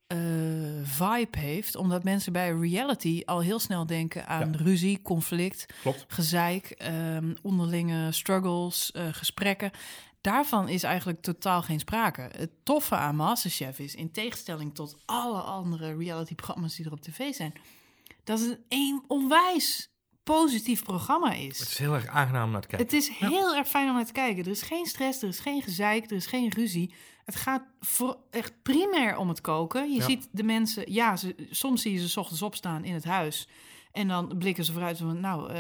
eh, 0.06 0.18
vibe 0.82 1.38
heeft. 1.38 1.76
Omdat 1.76 2.04
mensen 2.04 2.32
bij 2.32 2.50
reality 2.52 3.22
al 3.24 3.40
heel 3.40 3.58
snel 3.58 3.86
denken 3.86 4.26
aan 4.26 4.54
ruzie, 4.56 5.02
conflict, 5.02 5.66
Klopt. 5.82 6.04
gezeik, 6.08 6.70
ehm, 6.70 7.34
onderlinge 7.42 8.12
struggles, 8.12 8.92
eh, 8.92 9.08
gesprekken. 9.12 9.70
Daarvan 10.20 10.68
is 10.68 10.82
eigenlijk 10.82 11.20
totaal 11.22 11.62
geen 11.62 11.78
sprake. 11.80 12.30
Het 12.36 12.50
toffe 12.62 12.94
aan 12.94 13.16
Masterchef 13.16 13.78
is, 13.78 13.94
in 13.94 14.10
tegenstelling 14.10 14.74
tot 14.74 14.96
alle 15.04 15.40
andere 15.40 15.96
reality-programma's 15.96 16.76
die 16.76 16.86
er 16.86 16.92
op 16.92 17.00
tv 17.00 17.34
zijn, 17.34 17.52
dat 18.24 18.40
het 18.40 18.58
een 18.68 19.04
onwijs 19.06 19.88
positief 20.22 20.82
programma 20.82 21.32
is. 21.32 21.58
Het 21.58 21.68
is 21.68 21.78
heel 21.78 21.94
erg 21.94 22.06
aangenaam 22.06 22.44
om 22.44 22.50
naar 22.50 22.60
te 22.60 22.68
kijken. 22.68 22.86
Het 22.86 22.96
is 22.96 23.08
heel 23.08 23.54
erg 23.54 23.68
fijn 23.68 23.88
om 23.88 23.94
naar 23.94 24.06
te 24.06 24.12
kijken. 24.12 24.44
Er 24.44 24.50
is 24.50 24.62
geen 24.62 24.86
stress, 24.86 25.22
er 25.22 25.28
is 25.28 25.38
geen 25.38 25.62
gezeik, 25.62 26.04
er 26.10 26.16
is 26.16 26.26
geen 26.26 26.50
ruzie. 26.50 26.94
Het 27.24 27.36
gaat 27.36 27.62
voor 27.80 28.16
echt 28.30 28.62
primair 28.62 29.16
om 29.16 29.28
het 29.28 29.40
koken. 29.40 29.90
Je 29.90 29.96
Ja. 29.98 30.04
ziet 30.04 30.28
de 30.32 30.42
mensen, 30.42 30.92
ja, 30.92 31.16
ze, 31.16 31.34
soms 31.50 31.82
zie 31.82 31.92
je 31.92 31.98
ze 31.98 32.08
's 32.08 32.16
ochtends 32.16 32.42
opstaan 32.42 32.84
in 32.84 32.94
het 32.94 33.04
huis. 33.04 33.48
En 33.92 34.08
dan 34.08 34.38
blikken 34.38 34.64
ze 34.64 34.72
vooruit 34.72 34.98
van, 34.98 35.20
nou, 35.20 35.50
eh, 35.52 35.56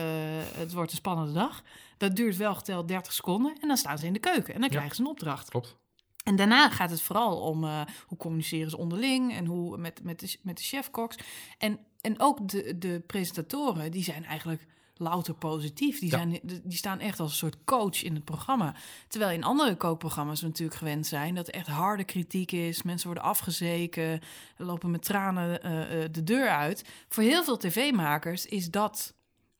het 0.54 0.72
wordt 0.72 0.90
een 0.90 0.96
spannende 0.96 1.32
dag. 1.32 1.62
Dat 1.96 2.16
duurt 2.16 2.36
wel 2.36 2.54
geteld 2.54 2.88
30 2.88 3.12
seconden. 3.12 3.56
En 3.60 3.68
dan 3.68 3.76
staan 3.76 3.98
ze 3.98 4.06
in 4.06 4.12
de 4.12 4.18
keuken 4.18 4.54
en 4.54 4.60
dan 4.60 4.68
Ja. 4.70 4.76
krijgen 4.76 4.96
ze 4.96 5.02
een 5.02 5.08
opdracht. 5.08 5.48
Klopt. 5.50 5.76
En 6.24 6.36
daarna 6.36 6.70
gaat 6.70 6.90
het 6.90 7.02
vooral 7.02 7.40
om 7.40 7.64
eh, 7.64 7.80
hoe 8.06 8.18
communiceren 8.18 8.70
ze 8.70 8.76
onderling 8.76 9.32
en 9.32 9.46
hoe 9.46 9.76
met, 9.76 10.02
met, 10.02 10.20
de, 10.20 10.36
met 10.42 10.56
de 10.56 10.62
chefkoks. 10.62 11.16
En, 11.58 11.78
en 12.00 12.20
ook 12.20 12.48
de, 12.48 12.78
de 12.78 13.02
presentatoren, 13.06 13.90
die 13.90 14.02
zijn 14.04 14.24
eigenlijk 14.24 14.66
louter 14.96 15.34
positief. 15.34 15.98
Die, 15.98 16.10
Ja. 16.10 16.16
zijn, 16.16 16.40
die 16.42 16.76
staan 16.76 17.00
echt 17.00 17.20
als 17.20 17.30
een 17.30 17.36
soort 17.36 17.64
coach 17.64 18.02
in 18.02 18.14
het 18.14 18.24
programma. 18.24 18.74
Terwijl 19.08 19.32
in 19.32 19.44
andere 19.44 19.76
kookprogramma's 19.76 20.40
we 20.40 20.46
natuurlijk 20.46 20.78
gewend 20.78 21.06
zijn... 21.06 21.34
dat 21.34 21.48
er 21.48 21.54
echt 21.54 21.66
harde 21.66 22.04
kritiek 22.04 22.52
is. 22.52 22.82
Mensen 22.82 23.06
worden 23.06 23.24
afgezeken, 23.24 24.20
lopen 24.56 24.90
met 24.90 25.02
tranen 25.04 25.62
eh, 25.62 26.04
eh, 26.04 26.12
de 26.12 26.22
deur 26.22 26.48
uit. 26.48 26.84
Voor 27.08 27.22
heel 27.22 27.44
veel 27.44 27.56
tv-makers 27.56 28.46
is 28.46 28.70
dat... 28.70 29.13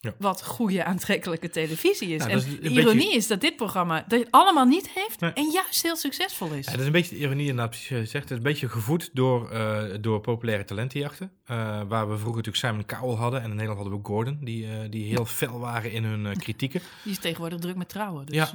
Ja. 0.04 0.14
Wat 0.18 0.44
goede, 0.44 0.84
aantrekkelijke 0.84 1.50
televisie 1.50 2.08
is. 2.08 2.22
Ja, 2.22 2.28
en 2.28 2.34
dat 2.36 2.44
is 2.46 2.50
de 2.50 2.58
beetje- 2.60 2.80
ironie 2.80 3.14
is 3.14 3.26
dat 3.26 3.40
dit 3.40 3.56
programma 3.56 4.04
dat 4.08 4.18
het 4.18 4.28
allemaal 4.30 4.64
niet 4.64 4.90
heeft 4.94 5.20
Nee. 5.20 5.32
en 5.32 5.50
juist 5.50 5.82
heel 5.82 5.96
succesvol 5.96 6.50
is. 6.52 6.64
Ja, 6.64 6.70
dat 6.70 6.80
is 6.80 6.86
een 6.86 6.92
beetje 6.92 7.14
de 7.16 7.20
ironie 7.20 7.40
inderdaad, 7.46 7.68
precies 7.70 7.88
wat 7.90 7.98
je 7.98 8.06
zegt. 8.06 8.22
Het 8.22 8.30
is 8.30 8.36
een 8.36 8.42
beetje 8.52 8.68
gevoed 8.68 9.10
door, 9.12 9.50
eh, 9.50 9.82
door 10.00 10.20
populaire 10.20 10.64
talentenjachten. 10.64 11.30
Eh, 11.44 11.56
waar 11.88 12.08
we 12.10 12.16
vroeger 12.18 12.42
natuurlijk 12.42 12.56
Simon 12.56 12.86
Cowell 12.86 13.16
hadden. 13.16 13.38
En 13.40 13.44
in 13.50 13.56
Nederland 13.56 13.78
hadden 13.80 13.98
we 13.98 14.06
Gordon, 14.06 14.38
die, 14.40 14.66
eh, 14.66 14.72
die 14.90 15.04
heel 15.08 15.24
fel 15.26 15.58
waren 15.58 15.92
in 15.92 16.04
hun 16.04 16.36
kritieken. 16.36 16.80
Die 17.02 17.12
is 17.12 17.18
tegenwoordig 17.18 17.58
druk 17.58 17.76
met 17.76 17.88
trouwen. 17.88 18.26
Dus, 18.26 18.34
Ja, 18.36 18.50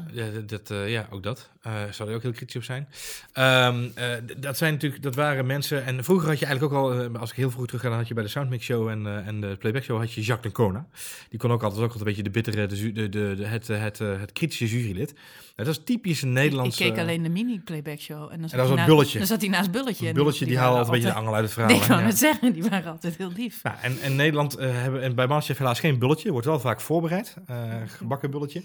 dat- 0.47 0.49
dat, 0.67 0.87
ja, 0.89 1.07
ook 1.11 1.23
dat. 1.23 1.49
Zou 1.91 2.09
er 2.09 2.15
ook 2.15 2.21
heel 2.21 2.31
kritisch 2.31 2.55
op 2.55 2.63
zijn. 2.63 2.87
Ehm, 3.33 3.87
eh, 3.95 4.07
dat 4.37 4.57
zijn 4.57 4.73
natuurlijk, 4.73 5.03
dat 5.03 5.15
waren 5.15 5.45
mensen. 5.45 5.85
En 5.85 6.03
vroeger 6.03 6.27
had 6.29 6.39
je 6.39 6.45
eigenlijk 6.45 6.73
ook 6.73 6.79
al, 6.79 7.17
als 7.17 7.29
ik 7.29 7.35
heel 7.35 7.51
vroeg 7.51 7.65
terug 7.65 7.81
ga, 7.81 7.89
dan 7.89 7.97
had 7.97 8.07
je 8.07 8.13
bij 8.13 8.23
de 8.23 8.29
Soundmix 8.29 8.65
Show 8.65 8.87
en, 8.87 9.25
en 9.25 9.41
de 9.41 9.55
Playback 9.59 9.83
Show 9.83 9.97
had 9.99 10.13
je 10.13 10.21
Jacques 10.21 10.53
D'Ancona. 10.53 10.87
Die 11.29 11.38
kon 11.39 11.51
ook 11.51 11.63
altijd 11.63 11.81
ook 11.81 11.91
altijd 11.91 11.99
een 11.99 12.07
beetje 12.07 12.23
de 12.23 12.29
bittere, 12.29 12.65
de, 12.67 13.09
de, 13.09 13.35
de, 13.35 13.45
het, 13.45 13.69
eh, 13.69 13.81
het, 13.81 13.99
eh, 14.01 14.19
het 14.19 14.31
kritische 14.31 14.67
jurylid. 14.67 15.13
dat 15.55 15.67
is 15.67 15.81
typisch 15.83 16.21
een 16.21 16.27
ik 16.29 16.33
Nederlandse. 16.35 16.83
keek 16.83 16.97
alleen 16.97 17.23
de 17.23 17.29
mini-playback 17.29 17.99
show. 17.99 18.31
En 18.31 18.39
dan 18.39 18.49
zat, 18.49 18.59
dat 18.59 18.59
was 18.59 18.59
hij 18.59 18.69
een 18.69 18.75
naast- 18.75 18.87
bulletje. 18.87 19.17
Dan 19.17 19.27
zat 19.27 19.41
hij 19.41 19.49
naast 19.49 19.71
Bulletje. 19.71 20.07
En 20.07 20.13
bulletje 20.13 20.45
die, 20.45 20.57
haalde 20.57 20.77
altijd 20.77 20.87
een 20.95 21.01
beetje 21.01 21.13
de 21.15 21.19
angel 21.19 21.35
uit 21.35 21.43
het 21.43 21.53
verhaal. 21.53 21.75
Ik 21.75 21.83
Ja. 21.83 21.99
net 21.99 22.17
zeggen, 22.17 22.53
die 22.53 22.63
waren 22.63 22.91
altijd 22.91 23.17
heel 23.17 23.31
lief. 23.35 23.61
En, 23.81 23.99
en 24.01 24.15
Nederland 24.15 24.55
eh, 24.55 24.71
hebben 24.71 25.01
en 25.01 25.15
bij 25.15 25.27
Masterchef 25.27 25.57
helaas 25.57 25.79
geen 25.79 25.99
bulletje. 25.99 26.31
Wordt 26.31 26.45
wel 26.47 26.59
vaak 26.59 26.81
voorbereid. 26.81 27.35
eh, 27.47 27.73
gebakken 27.87 28.31
bulletje. 28.31 28.63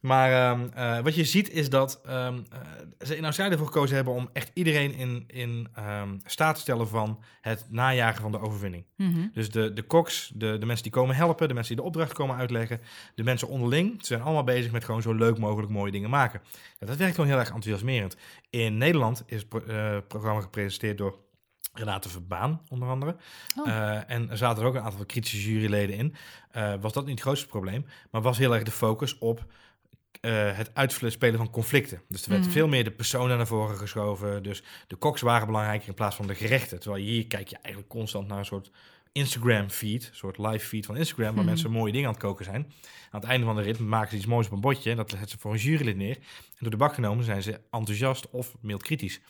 Maar 0.00 0.32
ehm, 0.50 0.66
eh, 0.74 1.00
wat 1.00 1.14
je 1.14 1.24
ziet 1.24 1.50
is 1.50 1.70
dat 1.70 2.00
ehm, 2.06 2.34
eh, 2.52 2.58
ze 3.06 3.16
in 3.16 3.24
Australië 3.24 3.56
voor 3.56 3.66
gekozen 3.66 3.96
hebben 3.96 4.14
om 4.14 4.28
echt 4.32 4.50
iedereen 4.54 4.94
in, 4.94 5.24
in 5.26 5.68
ehm, 5.74 6.08
staat 6.24 6.54
te 6.54 6.60
stellen 6.60 6.88
van 6.88 7.18
het 7.40 7.66
najagen 7.68 8.22
van 8.22 8.32
de 8.32 8.40
overwinning. 8.40 8.84
Mhm. 8.96 9.26
Dus 9.32 9.50
de, 9.50 9.72
de 9.72 9.82
koks, 9.82 10.32
de, 10.34 10.58
de 10.58 10.66
mensen 10.66 10.82
die 10.82 10.92
komen 10.92 11.16
helpen, 11.16 11.48
de 11.48 11.54
mensen 11.54 11.74
die 11.74 11.82
de 11.84 11.88
opdracht 11.90 12.12
komen 12.14 12.36
uitleggen, 12.36 12.80
de 13.14 13.22
mensen 13.22 13.48
onderling, 13.48 13.94
ze 14.00 14.06
zijn 14.06 14.20
allemaal 14.22 14.44
bezig 14.44 14.72
met 14.72 14.84
gewoon 14.84 15.02
zo 15.02 15.12
leuk 15.12 15.38
mogelijk 15.38 15.72
mooie 15.72 15.92
dingen 15.92 16.10
maken. 16.10 16.40
Ja, 16.78 16.86
dat 16.86 16.96
werkt 16.96 17.14
gewoon 17.14 17.30
heel 17.30 17.38
erg 17.38 17.48
enthousiasmerend. 17.48 18.16
In 18.50 18.76
Nederland 18.78 19.22
is 19.26 19.38
het 19.38 19.48
pro- 19.48 19.60
eh, 19.64 19.96
programma 20.08 20.40
gepresenteerd 20.40 20.98
door 20.98 21.18
Renate 21.72 22.08
Verbaan, 22.08 22.62
onder 22.68 22.88
andere. 22.88 23.16
Oh. 23.58 23.68
Eh, 23.68 24.10
en 24.10 24.30
er 24.30 24.36
zaten 24.36 24.62
er 24.62 24.68
ook 24.68 24.74
een 24.74 24.80
aantal 24.82 25.06
kritische 25.06 25.50
juryleden 25.52 25.96
in. 25.96 26.14
Eh, 26.50 26.74
was 26.80 26.92
dat 26.92 27.02
niet 27.04 27.14
het 27.14 27.22
grootste 27.22 27.46
probleem, 27.46 27.86
maar 28.10 28.22
was 28.22 28.38
heel 28.38 28.54
erg 28.54 28.62
de 28.62 28.70
focus 28.70 29.18
op 29.18 29.44
eh, 30.20 30.56
het 30.56 30.70
uitspelen 30.74 31.36
van 31.38 31.50
conflicten. 31.50 32.02
Dus 32.08 32.22
er 32.24 32.30
werd 32.30 32.42
Mhm. 32.42 32.50
veel 32.50 32.68
meer 32.68 32.84
de 32.84 32.90
personen 32.90 33.36
naar 33.36 33.46
voren 33.46 33.76
geschoven. 33.76 34.42
Dus 34.42 34.62
de 34.86 34.96
koks 34.96 35.20
waren 35.20 35.46
belangrijker 35.46 35.88
in 35.88 35.94
plaats 35.94 36.16
van 36.16 36.26
de 36.26 36.34
gerechten. 36.34 36.80
Terwijl 36.80 37.02
hier 37.04 37.26
kijk 37.26 37.48
je 37.48 37.56
eigenlijk 37.62 37.88
constant 37.88 38.28
naar 38.28 38.38
een 38.38 38.44
soort 38.44 38.70
Instagram-feed, 39.18 40.06
een 40.08 40.14
soort 40.16 40.38
live 40.38 40.66
feed 40.66 40.86
van 40.86 40.96
Instagram, 40.96 41.26
waar 41.26 41.34
Mhm. 41.36 41.46
mensen 41.46 41.70
mooie 41.70 41.92
dingen 41.92 42.06
aan 42.08 42.14
het 42.14 42.22
koken 42.22 42.44
zijn. 42.44 42.72
Aan 43.10 43.20
het 43.20 43.28
einde 43.28 43.46
van 43.46 43.56
de 43.56 43.62
rit 43.62 43.78
maken 43.78 44.10
ze 44.10 44.16
iets 44.16 44.26
moois 44.26 44.46
op 44.46 44.52
een 44.52 44.60
bordje. 44.60 44.90
En 44.90 44.96
dat 44.96 45.10
zetten 45.10 45.28
ze 45.28 45.38
voor 45.38 45.52
een 45.52 45.58
jurylid 45.58 45.96
neer. 45.96 46.16
En 46.16 46.22
door 46.58 46.70
de 46.70 46.76
bak 46.76 46.94
genomen 46.94 47.24
zijn 47.24 47.42
ze 47.42 47.60
enthousiast 47.70 48.30
of 48.30 48.54
mild 48.60 48.82
kritisch. 48.82 49.20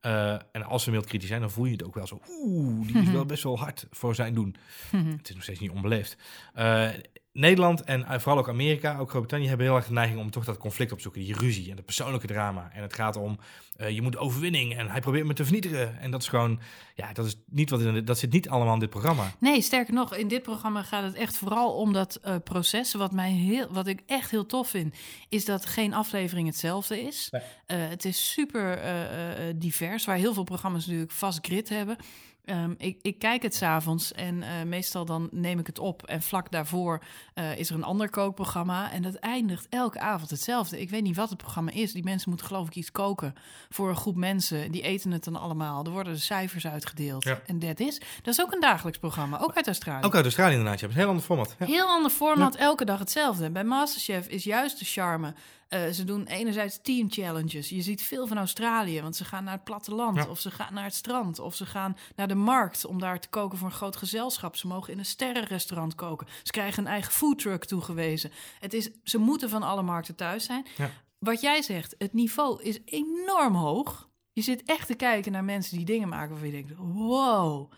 Eh, 0.00 0.32
en 0.52 0.62
als 0.64 0.82
ze 0.82 0.90
mild 0.90 1.06
kritisch 1.06 1.28
zijn, 1.28 1.40
dan 1.40 1.50
voel 1.50 1.64
je 1.64 1.72
het 1.72 1.84
ook 1.84 1.94
wel 1.94 2.06
zo. 2.06 2.20
Oeh, 2.40 2.86
die 2.86 3.02
is 3.02 3.10
wel 3.18 3.26
best 3.26 3.42
wel 3.42 3.58
hard 3.58 3.86
voor 3.90 4.14
zijn 4.14 4.34
doen. 4.34 4.56
Mhm. 4.92 5.10
Het 5.10 5.28
is 5.28 5.34
nog 5.34 5.42
steeds 5.42 5.60
niet 5.60 5.70
onbeleefd. 5.70 6.16
Eh, 6.54 6.88
Nederland 7.32 7.82
en 7.82 8.04
eh, 8.04 8.18
vooral 8.18 8.38
ook 8.38 8.48
Amerika, 8.48 8.98
ook 8.98 9.10
Groot-Brittannië, 9.10 9.48
hebben 9.48 9.66
heel 9.66 9.76
erg 9.76 9.86
de 9.86 9.92
neiging 9.92 10.20
om 10.20 10.30
toch 10.30 10.44
dat 10.44 10.58
conflict 10.58 10.90
op 10.90 10.96
te 10.96 11.02
zoeken. 11.02 11.22
Die 11.22 11.36
ruzie 11.36 11.70
en 11.70 11.76
het 11.76 11.84
persoonlijke 11.84 12.26
drama. 12.26 12.70
En 12.72 12.82
het 12.82 12.94
gaat 12.94 13.16
om, 13.16 13.38
eh, 13.76 13.90
je 13.90 14.02
moet 14.02 14.16
overwinning 14.16 14.76
en 14.76 14.88
hij 14.90 15.00
probeert 15.00 15.26
me 15.26 15.32
te 15.32 15.42
vernietigen. 15.42 16.00
En 16.00 16.10
dat 16.10 16.22
is 16.22 16.28
gewoon, 16.28 16.60
ja, 16.94 17.12
dat, 17.12 17.26
is 17.26 17.36
niet 17.46 17.70
wat 17.70 17.80
in, 17.80 18.04
dat 18.04 18.18
zit 18.18 18.32
niet 18.32 18.48
allemaal 18.48 18.74
in 18.74 18.80
dit 18.80 18.90
programma. 18.90 19.32
Nee, 19.38 19.62
sterker 19.62 19.94
nog, 19.94 20.16
in 20.16 20.28
dit 20.28 20.42
programma 20.42 20.82
gaat 20.82 21.02
het 21.02 21.14
echt 21.14 21.36
vooral 21.36 21.72
om 21.72 21.92
dat 21.92 22.18
eh, 22.22 22.36
proces. 22.44 22.94
Wat, 22.94 23.12
mij 23.12 23.30
heel, 23.30 23.66
wat 23.70 23.86
ik 23.86 24.02
echt 24.06 24.30
heel 24.30 24.46
tof 24.46 24.68
vind, 24.68 24.94
is 25.28 25.44
dat 25.44 25.66
geen 25.66 25.94
aflevering 25.94 26.46
hetzelfde 26.46 27.00
is. 27.00 27.28
Nee. 27.30 27.42
Eh, 27.70 27.88
het 27.88 28.04
is 28.04 28.32
super 28.32 28.78
eh, 28.78 29.48
eh, 29.48 29.54
divers, 29.56 30.04
waar 30.04 30.16
heel 30.16 30.34
veel 30.34 30.44
programma's 30.44 30.86
natuurlijk 30.86 31.12
vast 31.12 31.38
grid 31.42 31.68
hebben. 31.68 31.96
Ehm, 32.44 32.74
ik, 32.76 32.98
ik 33.02 33.18
kijk 33.18 33.42
het 33.42 33.54
s'avonds 33.54 34.12
en 34.12 34.42
eh, 34.42 34.48
meestal 34.66 35.04
dan 35.04 35.28
neem 35.32 35.58
ik 35.58 35.66
het 35.66 35.78
op. 35.78 36.02
En 36.06 36.22
vlak 36.22 36.50
daarvoor 36.50 37.02
eh, 37.34 37.58
is 37.58 37.70
er 37.70 37.74
een 37.74 37.84
ander 37.84 38.10
kookprogramma. 38.10 38.92
En 38.92 39.02
dat 39.02 39.14
eindigt 39.14 39.66
elke 39.68 40.00
avond 40.00 40.30
hetzelfde. 40.30 40.80
Ik 40.80 40.90
weet 40.90 41.02
niet 41.02 41.16
wat 41.16 41.28
het 41.28 41.38
programma 41.38 41.70
is. 41.70 41.92
Die 41.92 42.04
mensen 42.04 42.28
moeten 42.28 42.46
geloof 42.46 42.66
ik 42.66 42.74
iets 42.74 42.92
koken 42.92 43.34
voor 43.68 43.88
een 43.88 43.96
groep 43.96 44.16
mensen. 44.16 44.70
Die 44.70 44.82
eten 44.82 45.10
het 45.10 45.24
dan 45.24 45.36
allemaal. 45.36 45.84
Er 45.84 45.90
worden 45.90 46.12
de 46.12 46.18
cijfers 46.18 46.66
uitgedeeld. 46.66 47.24
Ja. 47.24 47.40
En 47.46 47.58
dat 47.58 47.80
is. 47.80 47.98
Dat 47.98 48.34
is 48.34 48.40
ook 48.40 48.52
een 48.52 48.60
dagelijks 48.60 48.98
programma, 48.98 49.40
ook 49.40 49.56
uit 49.56 49.66
Australië. 49.66 50.04
Ook 50.04 50.14
uit 50.14 50.24
Australië 50.24 50.52
inderdaad, 50.52 50.80
je 50.80 50.86
hebt 50.86 50.92
een 50.92 51.00
heel 51.00 51.10
ander 51.10 51.24
format. 51.24 51.54
Ja. 51.58 51.66
Heel 51.66 51.86
ander 51.86 52.10
format, 52.10 52.54
elke 52.54 52.84
dag 52.84 52.98
hetzelfde. 52.98 53.50
Bij 53.50 53.64
Masterchef 53.64 54.26
is 54.26 54.44
juist 54.44 54.78
de 54.78 54.84
charme. 54.84 55.34
Eh, 55.70 55.88
ze 55.88 56.04
doen 56.04 56.26
enerzijds 56.26 56.78
team 56.82 57.10
challenges. 57.10 57.68
Je 57.68 57.82
ziet 57.82 58.02
veel 58.02 58.26
van 58.26 58.38
Australië, 58.38 59.02
want 59.02 59.16
ze 59.16 59.24
gaan 59.24 59.44
naar 59.44 59.54
het 59.54 59.64
platteland. 59.64 60.16
Ja. 60.16 60.26
Of 60.28 60.40
ze 60.40 60.50
gaan 60.50 60.74
naar 60.74 60.84
het 60.84 60.94
strand. 60.94 61.38
Of 61.38 61.54
ze 61.54 61.66
gaan 61.66 61.96
naar 62.16 62.28
de 62.28 62.34
markt 62.34 62.84
om 62.84 63.00
daar 63.00 63.20
te 63.20 63.28
koken 63.28 63.58
voor 63.58 63.68
een 63.68 63.74
groot 63.74 63.96
gezelschap. 63.96 64.56
Ze 64.56 64.66
mogen 64.66 64.92
in 64.92 64.98
een 64.98 65.04
sterrenrestaurant 65.04 65.94
koken. 65.94 66.26
Ze 66.42 66.52
krijgen 66.52 66.84
een 66.84 66.90
eigen 66.90 67.12
foodtruck 67.12 67.64
toegewezen. 67.64 68.30
Het 68.58 68.74
is, 68.74 68.90
ze 69.04 69.18
moeten 69.18 69.50
van 69.50 69.62
alle 69.62 69.82
markten 69.82 70.14
thuis 70.14 70.44
zijn. 70.44 70.66
Ja. 70.76 70.90
Wat 71.18 71.40
jij 71.40 71.62
zegt, 71.62 71.94
het 71.98 72.12
niveau 72.12 72.62
is 72.62 72.78
enorm 72.84 73.54
hoog. 73.54 74.08
Je 74.32 74.42
zit 74.42 74.62
echt 74.62 74.86
te 74.86 74.94
kijken 74.94 75.32
naar 75.32 75.44
mensen 75.44 75.76
die 75.76 75.86
dingen 75.86 76.08
maken 76.08 76.30
waarvan 76.30 76.48
je 76.48 76.54
denkt... 76.54 76.72
wow, 76.76 77.72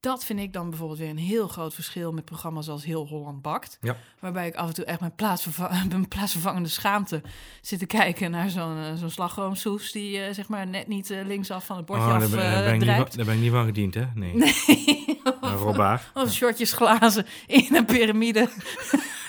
dat 0.00 0.24
vind 0.24 0.38
ik 0.40 0.52
dan 0.52 0.68
bijvoorbeeld 0.70 0.98
weer 0.98 1.08
een 1.08 1.18
heel 1.18 1.48
groot 1.48 1.74
verschil 1.74 2.12
met 2.12 2.24
programma's 2.24 2.68
als 2.68 2.84
Heel 2.84 3.06
Holland 3.06 3.42
Bakt. 3.42 3.78
Ja. 3.80 3.96
Waarbij 4.20 4.46
ik 4.46 4.54
af 4.54 4.68
en 4.68 4.74
toe 4.74 4.84
echt 4.84 5.00
met 5.00 5.16
plaatsverva- 5.16 5.82
mijn 5.88 6.08
plaatsvervangende 6.08 6.68
schaamte 6.68 7.22
zit 7.62 7.78
te 7.78 7.86
kijken 7.86 8.30
naar 8.30 8.50
zo'n 8.50 8.76
eh, 8.78 8.94
zo'n 8.94 9.10
slagroomsoes 9.10 9.92
die 9.92 10.20
eh, 10.20 10.34
zeg 10.34 10.48
maar 10.48 10.66
net 10.66 10.86
niet 10.88 11.10
eh, 11.10 11.26
linksaf 11.26 11.66
van 11.66 11.76
het 11.76 11.86
bordje 11.86 12.06
Oh, 12.06 12.12
af 12.14 12.20
daar, 12.20 12.30
ben, 12.30 12.38
daar, 12.38 12.62
ben 12.64 12.72
ik 12.74 12.78
niet 12.78 12.84
van, 12.86 12.94
drijft. 12.94 13.16
daar 13.16 13.24
ben 13.26 13.34
ik 13.34 13.40
niet 13.40 13.50
van 13.50 13.64
gediend, 13.64 13.94
hè? 13.94 14.04
Nee. 14.14 14.34
nee. 14.66 15.20
Robbaar. 15.40 16.10
Of 16.14 16.32
shortjes 16.32 16.72
glazen 16.72 17.26
in 17.46 17.74
een 17.74 17.84
piramide. 17.84 18.48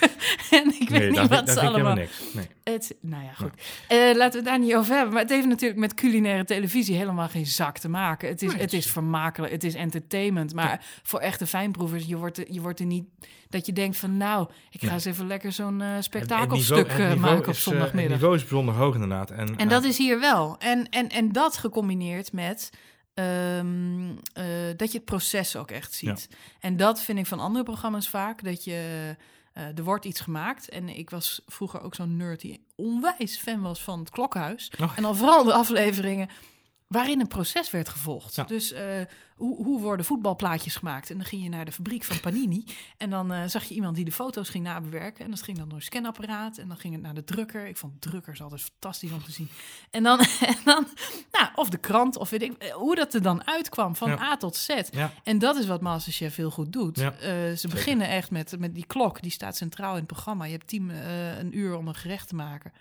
en 0.50 0.74
ik 0.80 0.88
weet 0.88 1.00
Nee, 1.00 1.10
niet 1.10 1.28
wat 1.28 1.50
ze 1.50 1.60
allemaal... 1.60 1.94
niks. 1.94 2.20
Nee. 2.32 2.46
Het, 2.64 2.94
nou 3.00 3.24
ja, 3.24 3.32
goed. 3.32 3.52
Eh, 3.88 3.98
laten 3.98 4.30
we 4.30 4.36
het 4.36 4.44
daar 4.44 4.58
niet 4.58 4.74
over 4.74 4.94
hebben. 4.94 5.12
Maar 5.12 5.22
het 5.22 5.30
heeft 5.30 5.46
natuurlijk 5.46 5.80
met 5.80 5.94
culinaire 5.94 6.44
televisie 6.44 6.96
helemaal 6.96 7.28
geen 7.28 7.46
zak 7.46 7.78
te 7.78 7.88
maken. 7.88 8.28
Het 8.28 8.42
is, 8.42 8.52
het 8.52 8.72
is 8.72 8.86
vermakelijk, 8.90 9.52
het 9.52 9.64
is 9.64 9.74
entertainment. 9.74 10.54
Maar 10.54 10.84
voor 11.02 11.20
echte 11.20 11.46
fijnproevers, 11.46 12.04
je 12.06 12.16
wordt, 12.16 12.38
er, 12.38 12.52
je 12.52 12.60
wordt 12.60 12.80
er 12.80 12.86
niet... 12.86 13.04
Dat 13.48 13.66
je 13.66 13.72
denkt 13.72 13.96
van, 13.96 14.16
nou, 14.16 14.48
ik 14.70 14.82
ga 14.84 14.92
eens 14.92 15.04
even 15.04 15.26
lekker 15.26 15.52
zo'n 15.52 15.80
eh, 15.80 15.88
spektakelstuk 16.00 16.88
eh, 16.88 17.14
maken 17.14 17.38
op 17.38 17.40
eh, 17.40 17.46
Het 17.46 17.56
zondagmiddag. 17.56 18.12
niveau 18.12 18.34
is 18.34 18.40
bijzonder 18.40 18.74
hoog 18.74 18.94
inderdaad. 18.94 19.30
En, 19.30 19.56
En 19.56 19.68
dat 19.68 19.84
is 19.84 19.98
hier 19.98 20.20
wel. 20.20 20.56
En, 20.58 20.88
en, 20.88 21.08
en 21.08 21.32
dat 21.32 21.56
gecombineerd 21.56 22.32
met 22.32 22.70
ehm, 23.14 24.08
eh, 24.32 24.44
dat 24.76 24.92
je 24.92 24.96
het 24.96 25.04
proces 25.04 25.56
ook 25.56 25.70
echt 25.70 25.94
ziet. 25.94 26.28
En 26.60 26.76
dat 26.76 27.02
vind 27.02 27.18
ik 27.18 27.26
van 27.26 27.40
andere 27.40 27.64
programma's 27.64 28.08
vaak. 28.08 28.44
Dat 28.44 28.64
je. 28.64 29.16
Eh, 29.52 29.78
er 29.78 29.84
wordt 29.84 30.04
iets 30.04 30.20
gemaakt. 30.20 30.68
En 30.68 30.88
ik 30.88 31.10
was 31.10 31.40
vroeger 31.46 31.82
ook 31.82 31.94
zo'n 31.94 32.16
nerd 32.16 32.40
die 32.40 32.64
onwijs 32.74 33.38
fan 33.38 33.60
was 33.60 33.82
van 33.82 33.98
het 33.98 34.10
klokhuis. 34.10 34.72
Oh. 34.80 34.92
En 34.96 35.02
dan 35.02 35.16
vooral 35.16 35.44
de 35.44 35.52
afleveringen 35.52 36.28
waarin 36.90 37.20
een 37.20 37.28
proces 37.28 37.70
werd 37.70 37.88
gevolgd. 37.88 38.34
Ja. 38.34 38.44
Dus 38.44 38.72
eh, 38.72 38.84
hoe, 39.34 39.64
hoe 39.64 39.80
worden 39.80 40.06
voetbalplaatjes 40.06 40.76
gemaakt? 40.76 41.10
En 41.10 41.16
dan 41.16 41.26
ging 41.26 41.42
je 41.42 41.48
naar 41.48 41.64
de 41.64 41.72
fabriek 41.72 42.04
van 42.04 42.20
Panini. 42.20 42.64
En 42.96 43.10
dan 43.10 43.32
eh, 43.32 43.42
zag 43.46 43.64
je 43.64 43.74
iemand 43.74 43.96
die 43.96 44.04
de 44.04 44.12
foto's 44.12 44.48
ging 44.48 44.64
nabewerken. 44.64 45.24
En 45.24 45.30
dat 45.30 45.42
ging 45.42 45.58
dan 45.58 45.68
door 45.68 45.78
een 45.78 45.84
scanapparaat. 45.84 46.58
En 46.58 46.68
dan 46.68 46.76
ging 46.76 46.94
het 46.94 47.02
naar 47.02 47.14
de 47.14 47.24
drukker. 47.24 47.66
Ik 47.66 47.76
vond 47.76 48.00
drukkers 48.00 48.42
altijd 48.42 48.60
fantastisch 48.60 49.12
om 49.12 49.24
te 49.24 49.32
zien. 49.32 49.48
En 49.90 50.02
dan, 50.02 50.18
en 50.40 50.56
dan 50.64 50.86
nou, 51.32 51.48
of 51.54 51.70
de 51.70 51.78
krant, 51.78 52.16
of 52.16 52.30
weet 52.30 52.42
ik, 52.42 52.52
eh, 52.52 52.72
hoe 52.72 52.94
dat 52.94 53.14
er 53.14 53.22
dan 53.22 53.46
uitkwam 53.46 53.96
van 53.96 54.10
Ja. 54.10 54.22
A 54.22 54.36
tot 54.36 54.56
Z. 54.56 54.68
Ja. 54.90 55.12
En 55.24 55.38
dat 55.38 55.56
is 55.56 55.66
wat 55.66 55.80
Masterchef 55.80 56.36
heel 56.36 56.50
goed 56.50 56.72
doet. 56.72 56.98
Ze 56.98 57.68
beginnen 57.70 58.08
echt 58.08 58.30
met, 58.30 58.58
met 58.58 58.74
die 58.74 58.86
klok, 58.86 59.22
die 59.22 59.30
staat 59.30 59.56
centraal 59.56 59.92
in 59.92 59.98
het 59.98 60.06
programma. 60.06 60.44
Je 60.44 60.52
hebt 60.52 60.66
tien, 60.66 60.88
een 61.38 61.58
uur 61.58 61.76
om 61.76 61.88
een 61.88 61.94
gerecht 61.94 62.28
te 62.28 62.34
maken. 62.34 62.72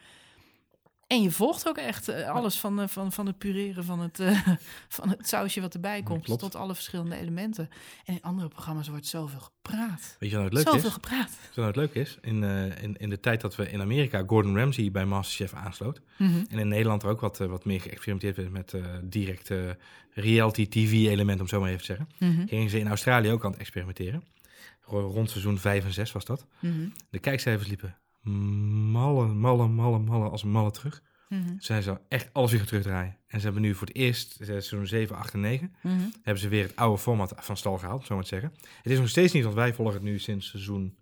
En 1.10 1.22
je 1.22 1.32
volgt 1.32 1.68
ook 1.68 1.78
echt 1.78 2.08
eh, 2.08 2.30
alles 2.30 2.58
van, 2.60 2.82
eh, 2.82 2.88
van, 2.88 3.12
van 3.12 3.26
het 3.26 3.38
pureren 3.38 3.84
van 3.84 4.00
het, 4.00 4.20
eh, 4.20 4.48
van 4.98 5.10
het 5.10 5.28
sausje 5.28 5.62
wat 5.62 5.74
erbij 5.74 6.04
komt, 6.04 6.26
tot 6.40 6.56
alle 6.56 6.76
verschillende 6.76 7.16
elementen. 7.16 7.70
En 8.06 8.14
in 8.14 8.22
andere 8.22 8.48
programma's 8.48 8.88
wordt 8.88 9.06
zoveel 9.08 9.40
gepraat. 9.40 10.16
Weet 10.20 10.30
je 10.30 10.36
wat 10.38 10.44
nou 10.44 10.44
het 10.44 10.54
leuk 10.54 10.64
Zoveel 10.74 10.88
is? 10.88 10.94
gepraat. 10.94 11.30
Wat 11.48 11.56
nou 11.56 11.68
het 11.68 11.76
leuk 11.76 11.94
is? 11.94 12.18
In, 12.22 12.44
in, 12.82 12.98
in 12.98 13.10
de 13.10 13.20
tijd 13.20 13.42
dat 13.42 13.56
we 13.56 13.70
in 13.72 13.82
Amerika 13.82 14.24
Gordon 14.28 14.58
Ramsay 14.58 14.92
bij 14.92 15.06
Masterchef 15.06 15.54
aansloot. 15.54 16.02
Mhm. 16.18 16.44
En 16.50 16.60
in 16.60 16.68
Nederland 16.68 17.04
er 17.04 17.10
ook 17.10 17.22
wat, 17.22 17.38
wat 17.38 17.66
meer 17.66 17.82
geëxperimenteerd 17.82 18.36
werd 18.36 18.52
met 18.52 18.74
direct 19.04 19.50
eh, 19.52 19.58
reality 20.14 20.68
TV 20.68 20.92
element, 20.92 21.40
om 21.42 21.48
zo 21.48 21.60
maar 21.60 21.70
even 21.70 21.80
te 21.80 21.86
zeggen. 21.86 22.10
Mhm. 22.18 22.48
Gingen 22.48 22.70
ze 22.70 22.80
in 22.80 22.88
Australië 22.88 23.32
ook 23.32 23.46
aan 23.46 23.52
het 23.52 23.60
experimenteren. 23.60 24.24
ro- 24.82 25.08
rond 25.08 25.30
seizoen 25.30 25.58
5 25.60 25.84
en 25.86 25.94
6 25.94 26.12
was 26.12 26.26
dat. 26.26 26.46
Mhm. 26.60 26.88
De 27.10 27.20
kijkcijfers 27.20 27.68
liepen 27.68 27.98
malle, 28.22 29.28
malle, 29.28 29.68
malle, 29.68 30.00
malle 30.00 30.30
als 30.30 30.44
malle 30.44 30.72
terug. 30.72 31.04
Mhm. 31.30 31.54
Zij 31.58 31.82
zou 31.82 31.98
echt 32.08 32.30
alles 32.34 32.52
weer 32.52 32.66
terugdraaien. 32.66 33.18
En 33.28 33.40
ze 33.40 33.46
hebben 33.46 33.62
nu 33.64 33.76
voor 33.76 33.88
het 33.88 33.96
eerst, 33.96 34.40
eh, 34.40 34.48
seizoen 34.48 34.88
7, 34.88 35.16
8 35.16 35.34
en 35.34 35.40
9, 35.40 35.76
Mhm. 35.82 36.00
hebben 36.22 36.42
ze 36.44 36.48
weer 36.48 36.64
het 36.64 36.76
oude 36.76 36.98
format 37.02 37.34
van 37.38 37.58
stal 37.58 37.78
gehaald, 37.78 38.06
zo 38.06 38.14
maar 38.16 38.24
te 38.24 38.30
zeggen. 38.30 38.54
Het 38.82 38.92
is 38.92 39.00
nog 39.00 39.10
steeds 39.10 39.34
niet, 39.34 39.44
want 39.44 39.56
wij 39.56 39.74
volgen 39.74 39.94
het 39.96 40.04
nu 40.04 40.20
sinds 40.20 40.50
seizoen 40.50 40.98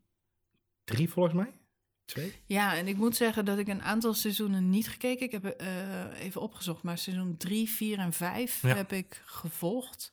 3 0.83 1.09
volgens 1.09 1.35
mij. 1.35 1.51
Twee? 2.05 2.33
Ja, 2.45 2.75
en 2.75 2.87
ik 2.87 2.97
moet 2.97 3.15
zeggen 3.15 3.45
dat 3.45 3.57
ik 3.57 3.67
een 3.67 3.81
aantal 3.81 4.13
seizoenen 4.13 4.69
niet 4.69 4.87
gekeken. 4.89 5.25
Ik 5.25 5.31
heb 5.31 5.45
eh, 5.45 5.67
even 6.19 6.41
opgezocht, 6.41 6.83
maar 6.83 6.97
seizoen 6.97 7.37
3, 7.37 7.69
4 7.69 7.97
en 7.99 8.13
5 8.13 8.61
Ja. 8.61 8.75
heb 8.75 8.91
ik 8.91 9.21
gevolgd. 9.25 10.11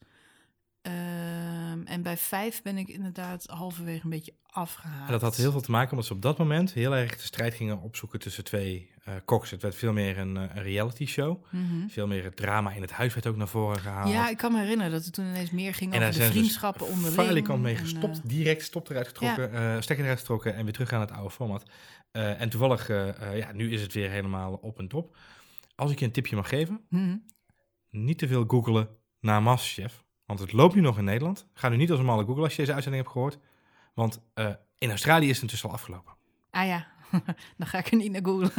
Ehm, 0.84 1.82
en 1.84 2.02
bij 2.02 2.16
5 2.16 2.62
ben 2.62 2.78
ik 2.78 2.88
inderdaad 2.88 3.46
halverwege 3.46 4.04
een 4.04 4.10
beetje 4.10 4.34
afgehaald. 4.46 5.06
En 5.06 5.12
dat 5.12 5.20
had 5.20 5.36
heel 5.36 5.52
veel 5.52 5.60
te 5.60 5.70
maken 5.70 5.90
omdat 5.90 6.06
ze 6.06 6.12
op 6.12 6.22
dat 6.22 6.38
moment 6.38 6.72
heel 6.72 6.96
erg 6.96 7.16
de 7.16 7.22
strijd 7.22 7.54
gingen 7.54 7.80
opzoeken 7.80 8.18
tussen 8.18 8.44
twee 8.44 8.92
eh 9.04 9.14
koks. 9.24 9.50
Het 9.50 9.62
werd 9.62 9.74
veel 9.74 9.92
meer 9.92 10.18
een, 10.18 10.36
eh, 10.36 10.42
een 10.42 10.62
reality 10.62 11.06
show. 11.06 11.44
Mhm. 11.50 11.88
Veel 11.88 12.06
meer 12.06 12.24
het 12.24 12.36
drama 12.36 12.72
in 12.72 12.82
het 12.82 12.90
huis 12.90 13.14
werd 13.14 13.26
ook 13.26 13.36
naar 13.36 13.48
voren 13.48 13.80
gehaald. 13.80 14.12
Ja, 14.12 14.28
ik 14.28 14.36
kan 14.36 14.52
me 14.52 14.60
herinneren 14.60 14.92
dat 14.92 15.04
het 15.04 15.12
toen 15.14 15.26
ineens 15.26 15.50
meer 15.50 15.74
ging 15.74 15.92
en 15.92 16.02
over 16.02 16.18
de 16.18 16.24
ze 16.24 16.30
vriendschappen 16.30 16.86
dus 16.86 16.94
onderling. 16.94 17.22
falikant 17.22 17.62
mee 17.62 17.74
en, 17.74 17.80
gestopt. 17.80 18.16
eh, 18.16 18.22
direct 18.24 18.62
stop 18.62 18.90
eruit 18.90 19.06
getrokken, 19.06 19.52
eh 19.52 19.80
stekker 19.80 20.04
eruit 20.04 20.20
getrokken 20.20 20.54
en 20.54 20.64
weer 20.64 20.72
terug 20.72 20.92
aan 20.92 21.00
het 21.00 21.12
oude 21.12 21.30
format. 21.30 21.64
Eh, 22.14 22.40
en 22.40 22.48
toevallig, 22.48 22.88
eh, 22.88 23.08
eh, 23.08 23.38
ja, 23.38 23.52
nu 23.52 23.72
is 23.72 23.82
het 23.82 23.92
weer 23.92 24.10
helemaal 24.10 24.52
op 24.52 24.78
en 24.78 24.88
top. 24.88 25.16
Als 25.74 25.90
ik 25.90 25.98
je 25.98 26.04
een 26.04 26.12
tipje 26.12 26.36
mag 26.36 26.48
geven, 26.48 26.84
mhm. 26.88 27.16
niet 27.90 28.18
te 28.18 28.28
veel 28.28 28.44
googelen 28.46 28.88
naar 29.20 29.42
Masterchef. 29.42 30.03
Want 30.26 30.40
het 30.40 30.52
loopt 30.52 30.74
nu 30.74 30.80
nog 30.80 30.98
in 30.98 31.04
Nederland. 31.04 31.46
Ga 31.54 31.68
nu 31.68 31.76
niet 31.76 31.90
als 31.90 31.98
een 32.00 32.06
malle 32.06 32.24
googlen 32.24 32.44
als 32.44 32.52
je 32.52 32.58
deze 32.58 32.72
uitzending 32.72 33.02
hebt 33.02 33.14
gehoord. 33.14 33.38
Want 33.94 34.20
eh, 34.34 34.50
in 34.78 34.88
Australië 34.88 35.28
is 35.28 35.32
het 35.32 35.42
intussen 35.42 35.68
al 35.68 35.74
afgelopen. 35.74 36.12
Ah 36.50 36.66
ja, 36.66 36.86
dan 37.58 37.66
ga 37.66 37.78
ik 37.78 37.86
er 37.86 37.96
niet 37.96 38.12
naar 38.12 38.24
googlen. 38.24 38.52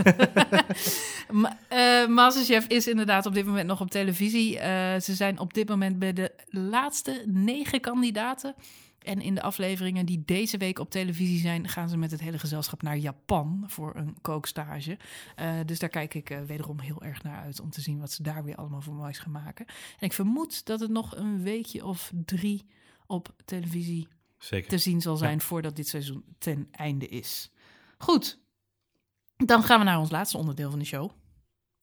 Ma- 1.42 1.58
eh, 1.68 2.68
is 2.68 2.88
inderdaad 2.88 3.26
op 3.26 3.34
dit 3.34 3.46
moment 3.46 3.68
nog 3.68 3.82
op 3.82 3.92
televisie. 3.92 4.60
Eh, 4.60 5.00
ze 5.00 5.14
zijn 5.14 5.40
op 5.40 5.54
dit 5.54 5.70
moment 5.70 6.00
bij 6.00 6.14
de 6.14 6.32
laatste 6.48 7.24
negen 7.26 7.82
kandidaten. 7.82 8.56
En 9.06 9.22
in 9.22 9.36
de 9.36 9.42
afleveringen 9.42 10.06
die 10.06 10.24
deze 10.26 10.58
week 10.58 10.80
op 10.80 10.90
televisie 10.90 11.40
zijn, 11.40 11.68
gaan 11.68 11.90
ze 11.90 11.98
met 11.98 12.12
het 12.12 12.20
hele 12.20 12.40
gezelschap 12.40 12.82
naar 12.82 12.98
Japan 12.98 13.64
voor 13.68 13.96
een 13.96 14.18
kookstage. 14.22 14.98
Eh, 15.36 15.54
dus 15.66 15.80
daar 15.80 15.90
kijk 15.90 16.14
ik 16.14 16.30
eh, 16.30 16.42
wederom 16.42 16.80
heel 16.80 17.04
erg 17.04 17.24
naar 17.24 17.44
uit 17.44 17.60
om 17.60 17.70
te 17.70 17.82
zien 17.82 18.00
wat 18.00 18.12
ze 18.12 18.24
daar 18.24 18.44
weer 18.44 18.56
allemaal 18.56 18.82
voor 18.82 18.94
moois 18.94 19.20
gaan 19.20 19.32
maken. 19.32 19.66
En 19.68 20.06
ik 20.06 20.14
vermoed 20.14 20.66
dat 20.66 20.80
het 20.80 20.90
nog 20.90 21.16
een 21.16 21.44
weekje 21.44 21.86
of 21.86 22.12
drie 22.26 22.66
op 23.08 23.36
televisie 23.46 24.08
Zeker. 24.38 24.70
te 24.70 24.78
zien 24.78 25.02
zal 25.02 25.18
zijn 25.18 25.42
voordat 25.42 25.76
dit 25.76 25.88
seizoen 25.88 26.24
ten 26.38 26.68
einde 26.72 27.08
is. 27.08 27.52
Goed, 27.98 28.40
dan 29.38 29.64
gaan 29.64 29.80
we 29.80 29.86
naar 29.86 30.00
ons 30.00 30.12
laatste 30.12 30.38
onderdeel 30.38 30.70
van 30.70 30.80
de 30.80 30.86
show. 30.86 31.12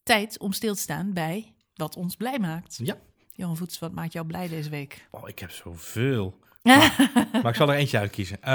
Tijd 0.02 0.38
om 0.38 0.52
stil 0.52 0.74
te 0.74 0.80
staan 0.80 1.12
bij 1.12 1.54
wat 1.74 1.96
ons 1.96 2.16
blij 2.16 2.38
maakt. 2.38 2.80
Ja. 2.82 2.96
Johan 3.32 3.56
Voets, 3.56 3.78
wat 3.78 3.92
maakt 3.92 4.12
jou 4.12 4.26
blij 4.26 4.48
deze 4.48 4.70
week? 4.70 5.08
Oh, 5.10 5.28
ik 5.28 5.38
heb 5.38 5.50
zoveel. 5.50 6.40
Maar 6.62 7.48
ik 7.48 7.54
zal 7.54 7.70
er 7.70 7.76
eentje 7.76 7.98
uitkiezen. 7.98 8.42
Ehm, 8.42 8.54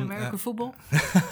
American 0.00 0.32
eh, 0.32 0.38
football? 0.38 0.70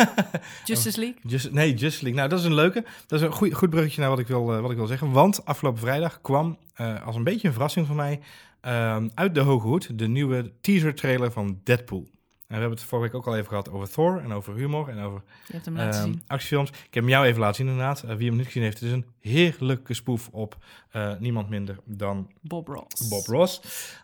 Justice 0.65 1.01
League? 1.01 1.19
Just, 1.23 1.51
nee, 1.51 1.75
Just 1.75 2.03
League. 2.03 2.19
Nou, 2.19 2.29
dat 2.29 2.39
is 2.39 2.45
een 2.45 2.55
leuke. 2.55 2.85
Dat 3.07 3.21
is 3.21 3.27
een 3.27 3.33
goed, 3.33 3.55
goed 3.55 3.71
bruggetje 3.71 4.01
naar 4.01 4.11
wat 4.11 4.19
ik, 4.19 4.27
wil, 4.27 4.55
eh, 4.55 4.61
wat 4.61 4.71
ik 4.71 4.77
wil 4.77 4.87
zeggen. 4.87 5.13
Want 5.13 5.45
afgelopen 5.45 5.81
vrijdag 5.81 6.21
kwam, 6.21 6.59
eh, 6.75 7.07
als 7.07 7.17
een 7.17 7.25
beetje 7.25 7.47
een 7.47 7.55
verrassing 7.55 7.87
voor 7.87 7.97
mij, 7.97 8.21
ehm, 8.61 9.09
uit 9.15 9.35
de 9.35 9.41
Hoge 9.41 9.67
Hoed 9.67 9.99
de 9.99 10.09
nieuwe 10.09 10.53
teaser-trailer 10.61 11.33
van 11.33 11.61
Deadpool. 11.65 12.09
En 12.51 12.57
we 12.57 12.63
hebben 12.63 12.79
het 12.79 12.89
vorige 12.89 13.11
week 13.11 13.17
ook 13.21 13.27
al 13.27 13.37
even 13.37 13.49
gehad 13.49 13.71
over 13.71 13.91
Thor 13.91 14.21
en 14.21 14.33
over 14.33 14.55
humor 14.55 14.89
en 14.89 14.99
over 15.01 15.23
Je 15.47 15.53
hebt 15.53 15.65
hem 15.65 15.77
laten 15.77 16.01
ehm, 16.01 16.11
zien. 16.11 16.23
actiefilms. 16.27 16.71
Ik 16.71 16.77
heb 16.95 17.03
hem 17.03 17.09
jou 17.09 17.27
even 17.27 17.41
laten 17.41 17.55
zien 17.57 17.67
inderdaad. 17.67 18.03
Eh, 18.03 18.15
wie 18.17 18.29
hem 18.29 18.37
niet 18.37 18.47
gezien 18.47 18.63
heeft, 18.63 18.81
het 18.81 18.89
is 18.89 18.95
een 18.95 19.07
heerlijke 19.21 19.95
spoef 19.95 20.29
op 20.33 20.57
eh, 20.91 21.13
niemand 21.19 21.49
minder 21.49 21.77
dan 21.85 22.31
Bob 22.41 22.69
Ross. 22.69 23.09
Bob 23.09 23.27
Ross. 23.27 23.61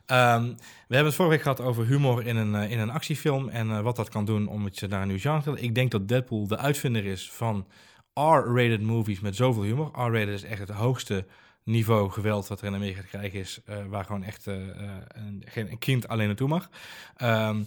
Ehm, 0.07 0.43
we 0.89 0.95
hebben 0.95 1.07
het 1.07 1.15
vorige 1.15 1.35
week 1.35 1.43
gehad 1.43 1.61
over 1.61 1.87
humor 1.87 2.27
in 2.27 2.37
een, 2.37 2.55
eh, 2.55 2.71
in 2.71 2.79
een 2.79 2.91
actiefilm 2.91 3.49
en 3.49 3.83
wat 3.83 3.97
dat 3.97 4.09
kan 4.09 4.25
doen 4.25 4.49
om 4.49 4.65
het 4.65 4.79
je 4.79 4.87
naar 4.87 5.03
een 5.03 5.09
nieuw 5.09 5.19
genre 5.19 5.43
te. 5.55 5.61
Ik 5.61 5.75
denk 5.75 5.91
dat 5.91 6.09
Deadpool 6.09 6.47
de 6.47 6.59
uitvinder 6.59 7.05
is 7.05 7.31
van 7.31 7.67
R-rated 8.15 8.83
movies 8.83 9.21
met 9.21 9.37
zoveel 9.37 9.63
humor. 9.63 9.87
R-rated 9.93 10.29
is 10.29 10.43
echt 10.43 10.61
het 10.61 10.71
hoogste 10.71 11.27
niveau 11.63 12.11
geweld 12.11 12.49
wat 12.49 12.61
er 12.61 12.67
in 12.67 12.75
Amerika 12.75 13.01
te 13.01 13.07
krijgen 13.07 13.39
is, 13.39 13.61
waar 13.89 14.05
gewoon 14.05 14.25
echt 14.25 14.47
een, 14.47 15.43
geen 15.45 15.71
een 15.71 15.79
kind 15.79 16.09
alleen 16.09 16.27
naartoe 16.27 16.49
mag. 16.49 16.71
Ehm, 17.17 17.63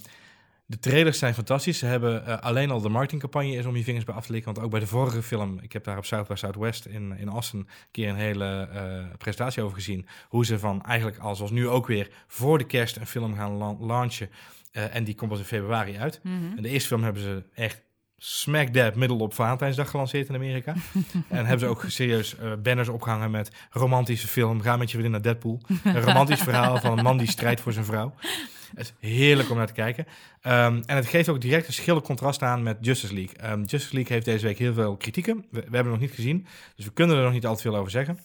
de 0.69 0.79
trailers 0.79 1.19
zijn 1.19 1.33
fantastisch. 1.33 1.77
Ze 1.77 1.85
hebben 1.85 2.25
eh, 2.25 2.39
alleen 2.39 2.71
al 2.71 2.81
de 2.81 2.89
marketingcampagne 2.89 3.55
is 3.55 3.65
om 3.65 3.75
je 3.75 3.83
vingers 3.83 4.05
bij 4.05 4.15
af 4.15 4.25
te 4.25 4.31
likken. 4.31 4.53
Want 4.53 4.65
ook 4.65 4.71
bij 4.71 4.79
de 4.79 4.87
vorige 4.87 5.23
film, 5.23 5.59
ik 5.61 5.73
heb 5.73 5.83
daar 5.83 5.97
op 5.97 6.05
South 6.05 6.27
by 6.27 6.35
Southwest 6.35 6.85
in, 6.85 7.17
in 7.17 7.29
Austin 7.29 7.59
een 7.59 7.67
keer 7.91 8.09
een 8.09 8.15
hele 8.15 8.69
eh, 8.73 9.17
presentatie 9.17 9.63
over 9.63 9.75
gezien. 9.75 10.07
Hoe 10.27 10.45
ze 10.45 10.59
van 10.59 10.83
eigenlijk 10.83 11.17
al 11.17 11.35
zoals 11.35 11.51
nu 11.51 11.67
ook 11.67 11.87
weer 11.87 12.09
voor 12.27 12.57
de 12.57 12.63
kerst 12.63 12.95
een 12.95 13.07
film 13.07 13.35
gaan 13.35 13.57
launchen. 13.85 14.29
Eh, 14.71 14.95
en 14.95 15.03
die 15.03 15.15
komt 15.15 15.29
pas 15.29 15.39
in 15.39 15.45
februari 15.45 15.97
uit. 15.97 16.19
Mhm. 16.23 16.57
En 16.57 16.63
de 16.63 16.69
eerste 16.69 16.87
film 16.87 17.03
hebben 17.03 17.21
ze 17.21 17.43
echt 17.53 17.81
smack 18.17 18.73
dab 18.73 18.95
middel 18.95 19.17
op 19.17 19.33
Valentijnsdag 19.33 19.89
gelanceerd 19.89 20.29
in 20.29 20.35
Amerika. 20.35 20.73
en 21.27 21.45
hebben 21.45 21.59
ze 21.59 21.65
ook 21.65 21.83
serieus 21.87 22.35
banners 22.63 22.89
opgehangen 22.89 23.31
met 23.31 23.51
romantische 23.69 24.27
film. 24.27 24.61
Ga 24.61 24.77
met 24.77 24.91
je 24.91 24.97
vriendin 24.97 25.11
naar 25.11 25.21
Deadpool. 25.21 25.61
Een 25.83 26.01
romantisch 26.01 26.41
verhaal 26.41 26.77
van 26.77 26.97
een 26.97 27.03
man 27.03 27.17
die 27.17 27.29
strijdt 27.29 27.61
voor 27.61 27.73
zijn 27.73 27.85
vrouw. 27.85 28.13
Het 28.75 28.93
is 28.99 29.09
heerlijk 29.09 29.49
om 29.49 29.57
naar 29.57 29.67
te 29.67 29.73
kijken. 29.73 30.05
Ehm, 30.41 30.81
en 30.85 30.95
het 30.95 31.07
geeft 31.07 31.29
ook 31.29 31.41
direct 31.41 31.67
een 31.67 31.73
schillig 31.73 32.03
contrast 32.03 32.41
aan 32.41 32.63
met 32.63 32.77
Justice 32.81 33.13
League. 33.13 33.37
Ehm, 33.37 33.59
Justice 33.59 33.93
League 33.93 34.13
heeft 34.13 34.25
deze 34.25 34.45
week 34.45 34.57
heel 34.57 34.73
veel 34.73 34.97
kritieken. 34.97 35.35
We, 35.35 35.45
we 35.51 35.59
hebben 35.59 35.77
het 35.77 35.91
nog 35.91 35.99
niet 35.99 36.11
gezien, 36.11 36.47
dus 36.75 36.85
we 36.85 36.93
kunnen 36.93 37.17
er 37.17 37.23
nog 37.23 37.33
niet 37.33 37.45
al 37.45 37.55
te 37.55 37.61
veel 37.61 37.75
over 37.75 37.91
zeggen. 37.91 38.19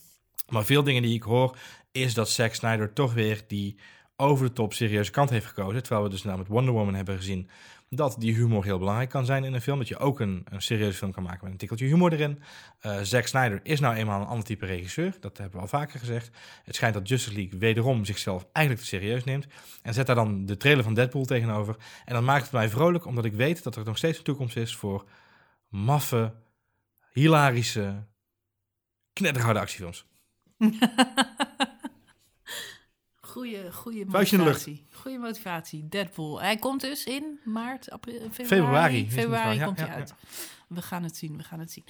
Maar 0.48 0.64
veel 0.64 0.82
dingen 0.82 1.02
die 1.02 1.14
ik 1.14 1.22
hoor, 1.22 1.56
is 1.92 2.14
dat 2.14 2.30
Zack 2.30 2.54
Snyder 2.54 2.92
toch 2.92 3.14
weer 3.14 3.44
die 3.46 3.76
over 4.16 4.46
de 4.46 4.52
top 4.52 4.72
serieuze 4.72 5.10
kant 5.10 5.30
heeft 5.30 5.46
gekozen. 5.46 5.82
Terwijl 5.82 6.04
we 6.04 6.10
dus 6.10 6.22
nou 6.22 6.38
met 6.38 6.48
Wonder 6.48 6.74
Woman 6.74 6.94
hebben 6.94 7.16
gezien 7.16 7.48
dat 7.96 8.16
die 8.18 8.34
humor 8.34 8.64
heel 8.64 8.78
belangrijk 8.78 9.10
kan 9.10 9.24
zijn 9.24 9.44
in 9.44 9.52
een 9.54 9.60
film. 9.60 9.78
Dat 9.78 9.88
je 9.88 9.98
ook 9.98 10.20
een, 10.20 10.46
een 10.48 10.62
serieuze 10.62 10.96
film 10.96 11.12
kan 11.12 11.22
maken 11.22 11.40
met 11.42 11.52
een 11.52 11.58
tikkeltje 11.58 11.86
humor 11.86 12.12
erin. 12.12 12.42
Eh 12.80 12.98
Zack 13.02 13.26
Snyder 13.26 13.60
is 13.62 13.80
nou 13.80 13.94
eenmaal 13.94 14.20
een 14.20 14.26
ander 14.26 14.44
type 14.44 14.66
regisseur. 14.66 15.16
Dat 15.20 15.38
hebben 15.38 15.56
we 15.56 15.62
al 15.62 15.68
vaker 15.68 15.98
gezegd. 15.98 16.30
Het 16.64 16.74
schijnt 16.74 16.94
dat 16.94 17.08
Justice 17.08 17.36
League 17.36 17.58
wederom 17.58 18.04
zichzelf 18.04 18.46
eigenlijk 18.52 18.86
te 18.86 18.94
serieus 18.96 19.24
neemt. 19.24 19.46
En 19.82 19.94
zet 19.94 20.06
daar 20.06 20.16
dan 20.16 20.46
de 20.46 20.56
trailer 20.56 20.84
van 20.84 20.94
Deadpool 20.94 21.24
tegenover. 21.24 21.76
En 22.04 22.14
dat 22.14 22.22
maakt 22.22 22.42
het 22.42 22.52
mij 22.52 22.68
vrolijk, 22.68 23.06
omdat 23.06 23.24
ik 23.24 23.32
weet 23.32 23.62
dat 23.62 23.76
er 23.76 23.84
nog 23.84 23.96
steeds 23.96 24.18
een 24.18 24.24
toekomst 24.24 24.56
is 24.56 24.76
voor 24.76 25.04
maffe, 25.68 26.34
hilarische, 27.12 28.06
knetterharde 29.12 29.60
actiefilms. 29.60 30.06
Goeie, 33.34 33.72
goeie 33.72 34.04
Vuistje 34.08 34.36
in 34.36 34.42
de 34.42 34.48
lucht. 34.48 34.66
motivatie. 34.66 34.86
Goeie 35.00 35.18
motivatie. 35.18 35.88
Deadpool. 35.88 36.40
Hij 36.40 36.56
komt 36.56 36.80
dus 36.80 37.04
in 37.04 37.38
maart, 37.44 37.90
april, 37.90 38.20
februari. 38.30 39.10
Februari, 39.10 39.48
wel, 39.48 39.58
ja, 39.58 39.64
komt 39.64 39.78
hij 39.78 39.88
ja, 39.88 39.94
uit. 39.94 40.14
We 40.68 40.82
gaan 40.82 41.02
het 41.02 41.16
zien, 41.16 41.36
we 41.36 41.42
gaan 41.42 41.58
het 41.58 41.70
zien. 41.72 41.84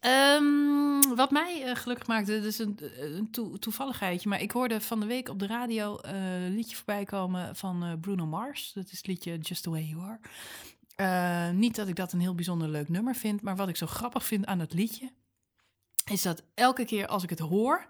Ehm, 0.00 1.14
wat 1.16 1.30
mij 1.30 1.62
eh, 1.64 1.76
gelukkig 1.76 2.06
maakte, 2.06 2.32
dat 2.32 2.44
is 2.44 2.58
een, 2.58 2.78
een 3.16 3.30
toe- 3.30 3.58
toevalligheidje, 3.58 4.28
maar 4.28 4.40
ik 4.40 4.50
hoorde 4.50 4.80
van 4.80 5.00
de 5.00 5.06
week 5.06 5.28
op 5.28 5.38
de 5.38 5.46
radio 5.46 5.96
eh, 5.98 6.42
een 6.44 6.54
liedje 6.54 6.76
voorbij 6.76 7.04
komen 7.04 7.56
van 7.56 7.84
eh, 7.84 7.92
Bruno 8.00 8.26
Mars. 8.26 8.72
Dat 8.72 8.84
is 8.90 8.96
het 8.96 9.06
liedje 9.06 9.38
Just 9.38 9.62
the 9.62 9.70
Way 9.70 9.82
You 9.82 10.02
Are. 10.02 10.18
Eh, 10.96 11.50
niet 11.56 11.76
dat 11.76 11.88
ik 11.88 11.96
dat 11.96 12.12
een 12.12 12.20
heel 12.20 12.34
bijzonder 12.34 12.68
leuk 12.68 12.88
nummer 12.88 13.14
vind, 13.14 13.42
maar 13.42 13.56
wat 13.56 13.68
ik 13.68 13.76
zo 13.76 13.86
grappig 13.86 14.24
vind 14.24 14.46
aan 14.46 14.58
het 14.58 14.72
liedje, 14.72 15.10
is 16.10 16.22
dat 16.22 16.42
elke 16.54 16.84
keer 16.84 17.06
als 17.06 17.22
ik 17.22 17.30
het 17.30 17.38
hoor, 17.38 17.86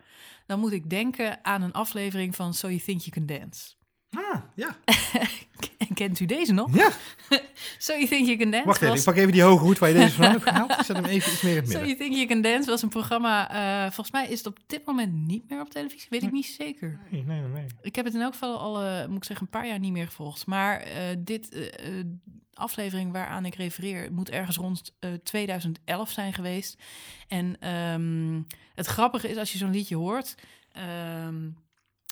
dan 0.46 0.60
moet 0.60 0.72
ik 0.72 0.90
denken 0.90 1.44
aan 1.44 1.62
een 1.62 1.72
aflevering 1.72 2.36
van 2.36 2.54
So 2.54 2.68
You 2.68 2.80
Think 2.80 3.00
You 3.00 3.10
Can 3.10 3.38
Dance. 3.38 3.74
Ah, 4.10 4.42
ja. 4.54 4.76
En 6.00 6.06
kent 6.06 6.20
u 6.20 6.24
deze 6.26 6.52
nog? 6.52 6.74
Ja, 6.76 6.90
So 7.78 7.92
You 7.92 8.06
Think 8.06 8.26
You 8.26 8.38
Can 8.38 8.50
Dance 8.50 8.66
wacht 8.66 8.78
even. 8.82 8.88
was- 8.88 8.98
Ik 8.98 9.04
pak 9.04 9.16
even 9.16 9.32
die 9.32 9.42
hoge 9.42 9.64
hoed 9.64 9.78
waar 9.78 9.88
je 9.88 9.94
deze 9.94 10.14
van 10.14 10.30
hebt 10.30 10.42
gehaald. 10.42 10.70
Ik 10.70 10.82
zet 10.84 10.96
hem 10.96 11.04
even 11.04 11.32
iets 11.32 11.42
meer 11.42 11.56
in 11.56 11.62
het 11.62 11.70
So. 11.70 11.78
You 11.78 11.96
Think 11.96 12.14
You 12.14 12.26
Can 12.26 12.40
Dance 12.42 12.70
was 12.70 12.82
een 12.82 12.88
programma, 12.88 13.50
eh, 13.50 13.82
volgens 13.92 14.10
mij 14.10 14.28
is 14.28 14.38
het 14.38 14.46
op 14.46 14.58
dit 14.66 14.84
moment 14.86 15.12
niet 15.12 15.48
meer 15.50 15.60
op 15.60 15.70
televisie, 15.70 16.06
weet 16.10 16.22
ik 16.22 16.32
niet 16.32 16.46
zeker. 16.46 17.00
Nee, 17.10 17.22
nee, 17.24 17.40
nee. 17.40 17.64
Ik 17.82 17.94
heb 17.96 18.04
het 18.04 18.14
in 18.14 18.20
elk 18.20 18.32
geval 18.32 18.58
al, 18.58 18.82
eh, 18.82 19.06
moet 19.06 19.16
ik 19.16 19.24
zeggen, 19.24 19.46
een 19.46 19.58
paar 19.60 19.66
jaar 19.68 19.78
niet 19.78 19.92
meer 19.92 20.06
gevolgd. 20.06 20.46
Maar 20.46 20.80
eh, 20.80 21.02
dit 21.18 21.70
aflevering 22.54 23.12
waaraan 23.12 23.44
ik 23.44 23.54
refereer, 23.54 24.12
moet 24.12 24.30
ergens 24.30 24.56
rond 24.56 24.94
eh, 24.98 25.10
2011 25.22 26.10
zijn 26.10 26.32
geweest. 26.32 26.76
En 27.28 27.56
ehm, 27.60 28.40
het 28.74 28.86
grappige 28.86 29.28
is, 29.28 29.36
als 29.36 29.52
je 29.52 29.58
zo'n 29.58 29.70
liedje 29.70 29.96
hoort... 29.96 30.34
ehm, 30.72 31.36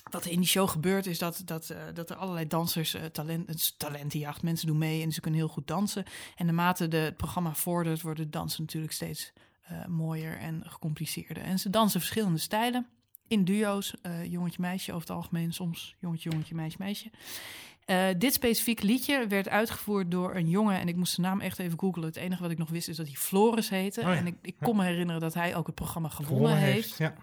wat 0.09 0.25
er 0.25 0.31
in 0.31 0.39
die 0.39 0.47
show 0.47 0.69
gebeurt, 0.69 1.05
is 1.05 1.19
dat, 1.19 1.41
dat, 1.45 1.69
eh, 1.69 1.77
dat 1.93 2.09
er 2.09 2.15
allerlei 2.15 2.47
dansers 2.47 2.93
eh, 2.93 3.05
talent, 3.05 3.49
is 3.49 3.75
talentenjacht. 3.77 4.43
Mensen 4.43 4.67
doen 4.67 4.77
mee 4.77 5.01
en 5.01 5.11
ze 5.11 5.21
kunnen 5.21 5.39
heel 5.39 5.49
goed 5.49 5.67
dansen. 5.67 6.05
En 6.35 6.45
naarmate 6.45 6.87
de, 6.87 6.97
het 6.97 7.17
programma 7.17 7.53
vordert, 7.53 8.01
worden 8.01 8.23
de 8.23 8.29
dansen 8.29 8.61
natuurlijk 8.61 8.93
steeds 8.93 9.33
eh, 9.61 9.85
mooier 9.85 10.37
en 10.37 10.63
gecompliceerder. 10.65 11.43
En 11.43 11.59
ze 11.59 11.69
dansen 11.69 11.99
verschillende 11.99 12.39
stijlen 12.39 12.87
in 13.27 13.43
duo's, 13.43 13.93
eh, 14.01 14.25
jongetje-meisje 14.25 14.93
over 14.93 15.07
het 15.07 15.17
algemeen, 15.17 15.53
soms 15.53 15.95
jongetje-jongetje, 15.99 16.55
meisje-meisje. 16.55 17.09
Eh, 17.85 18.07
dit 18.17 18.33
specifieke 18.33 18.85
liedje 18.85 19.27
werd 19.27 19.49
uitgevoerd 19.49 20.11
door 20.11 20.35
een 20.35 20.49
jongen. 20.49 20.79
En 20.79 20.87
ik 20.87 20.95
moest 20.95 21.13
zijn 21.13 21.27
naam 21.27 21.39
echt 21.39 21.59
even 21.59 21.79
googlen. 21.79 22.05
Het 22.05 22.15
enige 22.15 22.41
wat 22.41 22.51
ik 22.51 22.57
nog 22.57 22.69
wist 22.69 22.87
is 22.87 22.95
dat 22.95 23.05
hij 23.05 23.15
Floris 23.15 23.69
heette. 23.69 23.99
Oh 23.99 24.07
ja. 24.07 24.15
En 24.15 24.27
ik, 24.27 24.35
ik 24.41 24.55
kon 24.61 24.75
me 24.75 24.83
herinneren 24.83 25.21
dat 25.21 25.33
hij 25.33 25.55
ook 25.55 25.65
het 25.65 25.75
programma 25.75 26.09
gewonnen, 26.09 26.47
Gewonnen 26.47 26.73
heeft. 26.73 26.97
Ja. 26.97 27.13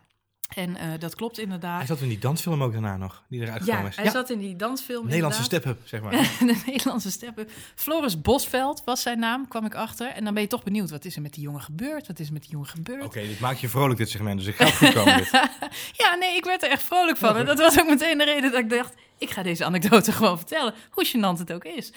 En 0.49 0.77
eh, 0.77 0.89
dat 0.99 1.15
klopt 1.15 1.39
inderdaad. 1.39 1.77
Hij 1.77 1.87
zat 1.87 2.01
in 2.01 2.09
die 2.09 2.19
dansfilm 2.19 2.63
ook 2.63 2.73
daarna 2.73 2.97
nog, 2.97 3.23
die 3.29 3.41
eruit 3.41 3.65
ja, 3.65 3.65
gekomen 3.65 3.91
is. 3.91 3.97
hij 3.97 4.11
zat 4.11 4.31
in 4.31 4.39
die 4.39 4.57
dansfilm. 4.57 5.07
Nederlandse 5.07 5.43
step-up, 5.43 5.79
zeg 5.85 6.03
maar. 6.03 6.11
de 6.39 6.63
Nederlandse 6.67 7.11
steppen. 7.11 7.49
Floris 7.75 8.21
Bosveld 8.21 8.83
was 8.85 9.03
zijn 9.03 9.19
naam, 9.19 9.49
kwam 9.49 9.65
ik 9.65 9.75
achter. 9.75 10.09
En 10.09 10.25
dan 10.25 10.35
ben 10.35 10.43
je 10.43 10.49
toch 10.49 10.63
benieuwd, 10.63 10.91
wat 10.91 11.05
is 11.05 11.17
er 11.17 11.23
met 11.23 11.35
die 11.35 11.43
jongen 11.43 11.61
gebeurd? 11.61 12.07
Wat 12.07 12.19
is 12.19 12.27
er 12.27 12.33
met 12.33 12.43
die 12.43 12.51
jongen 12.51 12.69
gebeurd? 12.69 13.05
Oké, 13.05 13.21
dit 13.21 13.41
maakt 13.41 13.61
je 13.61 13.69
vrolijk, 13.69 13.99
dit 13.99 14.11
segment. 14.11 14.39
Dus 14.39 14.49
ik 14.49 14.55
ga 14.55 14.65
het 14.65 14.75
goed 14.75 14.93
komen, 14.93 15.17
dit. 15.17 15.31
Ja, 16.03 16.15
nee, 16.15 16.37
ik 16.37 16.45
werd 16.45 16.63
er 16.63 16.71
echt 16.71 16.83
vrolijk 16.83 17.17
van. 17.17 17.37
En 17.45 17.47
dat 17.47 17.59
was 17.59 17.81
ook 17.81 17.89
meteen 17.89 18.19
de 18.19 18.25
reden 18.25 18.51
dat 18.51 18.61
ik 18.61 18.71
dacht... 18.71 18.95
ik 19.19 19.31
ga 19.31 19.43
deze 19.43 19.65
anekdote 19.65 20.13
gewoon 20.19 20.37
vertellen, 20.37 20.75
hoe 20.91 21.07
gênant 21.07 21.39
het 21.39 21.53
ook 21.53 21.65
is. 21.65 21.93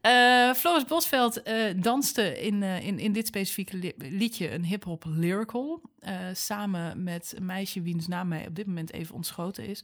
Eh, 0.00 0.52
Floris 0.52 0.84
Bosveld 0.84 1.42
eh, 1.42 1.54
danste 1.76 2.40
in, 2.40 2.62
eh, 2.62 2.86
in, 2.86 2.98
in 2.98 3.12
dit 3.12 3.26
specifieke 3.26 3.76
li- 3.76 3.92
liedje 3.96 4.52
een 4.52 4.64
hip-hop 4.64 5.04
lyrical. 5.06 5.80
samen 6.32 7.02
met 7.02 7.32
een 7.36 7.46
meisje 7.46 7.82
wiens 7.82 8.06
naam 8.06 8.28
mij 8.28 8.46
op 8.46 8.54
dit 8.54 8.66
moment 8.66 8.92
even 8.92 9.14
ontschoten 9.14 9.66
is. 9.66 9.82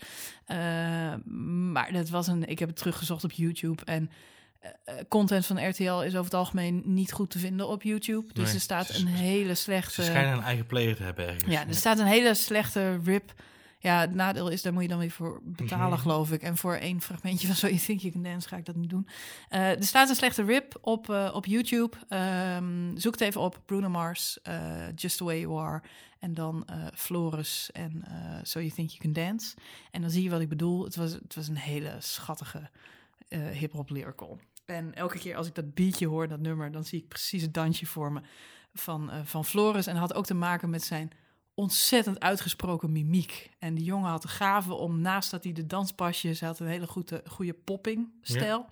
Maar 1.73 1.93
dat 1.93 2.09
was 2.09 2.27
een. 2.27 2.49
Ik 2.49 2.59
heb 2.59 2.69
het 2.69 2.77
teruggezocht 2.79 3.25
op 3.25 3.33
YouTube. 3.33 3.85
En 3.85 4.11
content 5.09 5.47
van 5.47 5.69
RTL 5.69 5.83
is 6.01 6.13
over 6.13 6.25
het 6.25 6.35
algemeen 6.35 6.83
niet 6.85 7.13
goed 7.13 7.31
te 7.31 7.39
vinden 7.39 7.69
op 7.69 7.83
YouTube. 7.83 8.33
Dus 8.33 8.45
Nee, 8.45 8.55
er 8.55 8.61
staat 8.61 8.89
een 8.95 9.07
hele 9.07 9.55
slechte. 9.55 9.93
Ze 9.93 10.03
schijnen 10.03 10.33
een 10.33 10.43
eigen 10.43 10.67
player 10.67 10.97
te 10.97 11.03
hebben 11.03 11.27
ergens. 11.27 11.53
Ja, 11.53 11.67
er 11.69 11.75
staat 11.75 11.99
een 11.99 12.07
hele 12.07 12.35
slechte 12.35 13.01
rip. 13.05 13.33
Ja, 13.83 14.01
het 14.01 14.15
nadeel 14.15 14.49
is, 14.49 14.63
daar 14.63 14.73
moet 14.73 14.83
je 14.83 14.89
dan 14.89 14.99
weer 14.99 15.11
voor 15.11 15.41
betalen, 15.45 15.89
Mhm. 15.89 15.99
geloof 16.01 16.33
ik. 16.33 16.43
En 16.43 16.57
voor 16.57 16.75
één 16.75 17.01
fragmentje 17.01 17.47
van 17.47 17.57
So 17.63 17.67
You 17.67 17.79
Think 17.81 18.01
You 18.01 18.13
Can 18.13 18.23
Dance 18.23 18.49
ga 18.49 18.57
ik 18.57 18.65
dat 18.65 18.75
niet 18.77 18.91
doen. 18.91 19.09
Eh, 19.49 19.71
er 19.71 19.85
staat 19.85 20.09
een 20.09 20.15
slechte 20.15 20.43
rip 20.43 20.79
op, 20.81 21.11
eh, 21.11 21.31
op 21.35 21.47
YouTube. 21.47 21.97
Ehm, 22.09 22.97
zoek 22.97 23.13
het 23.13 23.21
even 23.21 23.41
op. 23.41 23.61
Bruno 23.67 23.89
Mars, 23.89 24.41
eh, 24.43 24.73
Just 24.95 25.17
The 25.17 25.25
Way 25.25 25.41
You 25.41 25.61
Are. 25.61 25.83
En 26.19 26.35
dan 26.35 26.67
Floris 26.95 27.71
en 27.73 28.05
So 28.43 28.59
You 28.61 28.73
Think 28.73 28.91
You 28.91 29.01
Can 29.03 29.13
Dance. 29.25 29.55
En 29.91 30.01
dan 30.01 30.11
zie 30.11 30.23
je 30.23 30.31
wat 30.31 30.41
ik 30.41 30.49
bedoel. 30.49 30.85
Het 30.85 30.97
was, 30.97 31.13
het 31.13 31.35
was 31.35 31.49
een 31.49 31.57
hele 31.57 31.97
schattige 31.99 32.71
hip-hop 33.53 33.91
lyrical. 33.91 34.39
En 34.65 34.95
elke 34.95 35.19
keer 35.19 35.37
als 35.37 35.47
ik 35.47 35.55
dat 35.55 35.75
beatje 35.75 36.07
hoor, 36.07 36.29
dat 36.29 36.41
nummer, 36.41 36.73
dan 36.73 36.85
zie 36.85 36.99
ik 36.99 37.09
precies 37.09 37.43
het 37.43 37.55
dansje 37.55 37.87
voor 37.87 38.13
me 38.13 38.21
van, 38.75 39.11
van 39.25 39.45
Floris. 39.45 39.87
En 39.87 39.93
dat 39.93 40.03
had 40.03 40.15
ook 40.15 40.27
te 40.27 40.35
maken 40.35 40.71
met 40.71 40.83
zijn 40.83 41.11
ontzettend 41.55 42.21
uitgesproken 42.21 42.93
mimiek. 42.93 43.51
En 43.59 43.75
die 43.75 43.85
jongen 43.85 44.11
had 44.11 44.23
de 44.23 44.29
gave 44.29 44.75
om, 44.75 45.01
naast 45.01 45.31
dat 45.31 45.45
hij 45.45 45.53
de 45.53 45.67
danspasjes... 45.67 46.41
hij 46.41 46.49
had 46.49 46.59
een 46.59 46.67
hele 46.67 46.87
goede, 46.87 47.23
goede 47.27 47.53
poppingstijl... 47.53 48.67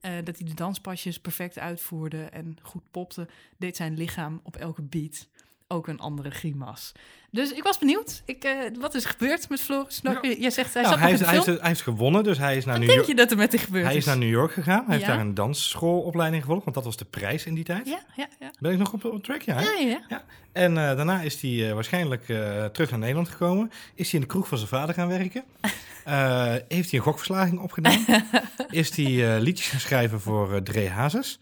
eh, 0.00 0.12
dat 0.24 0.38
hij 0.38 0.48
de 0.48 0.54
danspasjes 0.54 1.20
perfect 1.20 1.58
uitvoerde 1.58 2.24
en 2.24 2.56
goed 2.62 2.90
popte... 2.90 3.28
deed 3.58 3.76
zijn 3.76 3.96
lichaam 3.96 4.40
op 4.42 4.56
elke 4.56 4.82
beat 4.82 5.28
ook 5.68 5.88
een 5.88 6.00
andere 6.00 6.30
grimas. 6.30 6.92
Dus 7.34 7.52
ik 7.52 7.62
was 7.62 7.78
benieuwd. 7.78 8.22
Ik, 8.24 8.44
eh, 8.44 8.52
wat 8.80 8.94
is 8.94 9.04
er 9.04 9.10
gebeurd 9.10 9.48
met 9.48 9.60
Floris? 9.60 10.02
Nou, 10.02 10.36
Jij 10.40 10.50
zegt, 10.50 10.74
hij 10.74 10.82
Nou, 10.82 10.94
zat 10.94 11.04
hij, 11.04 11.12
is, 11.12 11.20
hij, 11.20 11.36
is, 11.36 11.60
hij 11.60 11.70
is 11.70 11.80
gewonnen, 11.80 12.24
dus 12.24 12.38
hij 12.38 12.56
is 12.56 12.64
naar 12.64 12.78
Wat 12.78 12.86
New 12.86 12.94
denk 12.94 13.06
York. 13.06 13.18
je 13.18 13.24
dat 13.24 13.30
er 13.30 13.36
met 13.36 13.52
hem 13.52 13.60
gebeurd 13.60 13.84
Hij 13.84 13.96
is 13.96 14.04
naar 14.04 14.18
New 14.18 14.30
York 14.30 14.52
gegaan. 14.52 14.84
Hij 14.86 14.94
heeft 14.94 15.06
daar 15.06 15.20
een 15.20 15.34
dansschoolopleiding 15.34 16.42
gevolgd, 16.42 16.64
want 16.64 16.76
dat 16.76 16.84
was 16.84 16.96
de 16.96 17.04
prijs 17.04 17.46
in 17.46 17.54
die 17.54 17.64
tijd. 17.64 17.88
Ja, 17.88 18.00
ja, 18.16 18.28
ja. 18.40 18.50
Ben 18.60 18.72
ik 18.72 18.78
nog 18.78 18.92
op, 18.92 19.04
op 19.04 19.22
track? 19.22 19.42
Ja? 19.42 19.60
Ja, 19.60 19.72
ja. 19.78 20.00
Ja. 20.08 20.24
En 20.52 20.78
eh, 20.78 20.96
daarna 20.96 21.20
is 21.20 21.40
hij 21.40 21.68
eh, 21.68 21.74
waarschijnlijk 21.74 22.24
terug 22.72 22.90
naar 22.90 22.98
Nederland 22.98 23.28
gekomen. 23.28 23.70
Is 23.94 24.10
hij 24.10 24.20
in 24.20 24.26
de 24.26 24.32
kroeg 24.32 24.48
van 24.48 24.58
zijn 24.58 24.70
vader 24.70 24.94
gaan 24.94 25.08
werken. 25.08 25.44
Heeft 26.68 26.90
hij 26.90 26.98
een 26.98 27.04
gokverslaving 27.04 27.60
opgedaan. 27.60 28.04
is 28.70 28.96
hij 28.96 29.40
liedjes 29.40 29.68
gaan 29.68 29.80
schrijven 29.80 30.20
voor 30.20 30.54
eh 30.54 30.60
Dre 30.60 30.88
Hazes. 30.88 31.38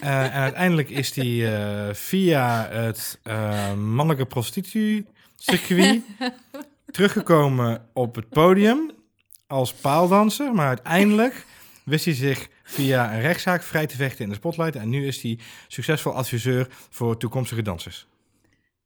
En 0.00 0.32
uiteindelijk 0.32 0.90
is 0.90 1.14
hij 1.14 1.94
via 1.94 2.68
het 2.70 3.20
mannelijke 3.76 4.24
prostitutie-circuit 5.44 6.02
teruggekomen 6.86 7.88
op 7.92 8.14
het 8.14 8.28
podium 8.28 8.90
als 9.46 9.72
paaldanser. 9.74 10.54
Maar 10.54 10.66
uiteindelijk 10.66 11.46
wist 11.84 12.04
hij 12.04 12.14
zich 12.14 12.48
via 12.62 13.14
een 13.14 13.20
rechtszaak 13.20 13.62
vrij 13.62 13.86
te 13.86 13.96
vechten 13.96 14.24
in 14.24 14.28
de 14.30 14.34
spotlight. 14.36 14.76
En 14.76 14.88
nu 14.88 15.06
is 15.06 15.22
hij 15.22 15.38
succesvol 15.68 16.12
adviseur 16.12 16.66
voor 16.90 17.16
toekomstige 17.16 17.62
dansers. 17.62 18.06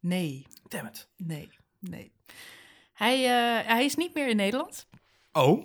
Nee, 0.00 0.46
Damn 0.68 0.86
it. 0.86 1.08
nee, 1.16 1.50
nee. 1.80 2.12
Hij, 2.92 3.24
eh, 3.24 3.66
hij 3.66 3.84
is 3.84 3.94
niet 3.94 4.14
meer 4.14 4.28
in 4.28 4.36
Nederland. 4.36 4.86
Oh, 5.32 5.64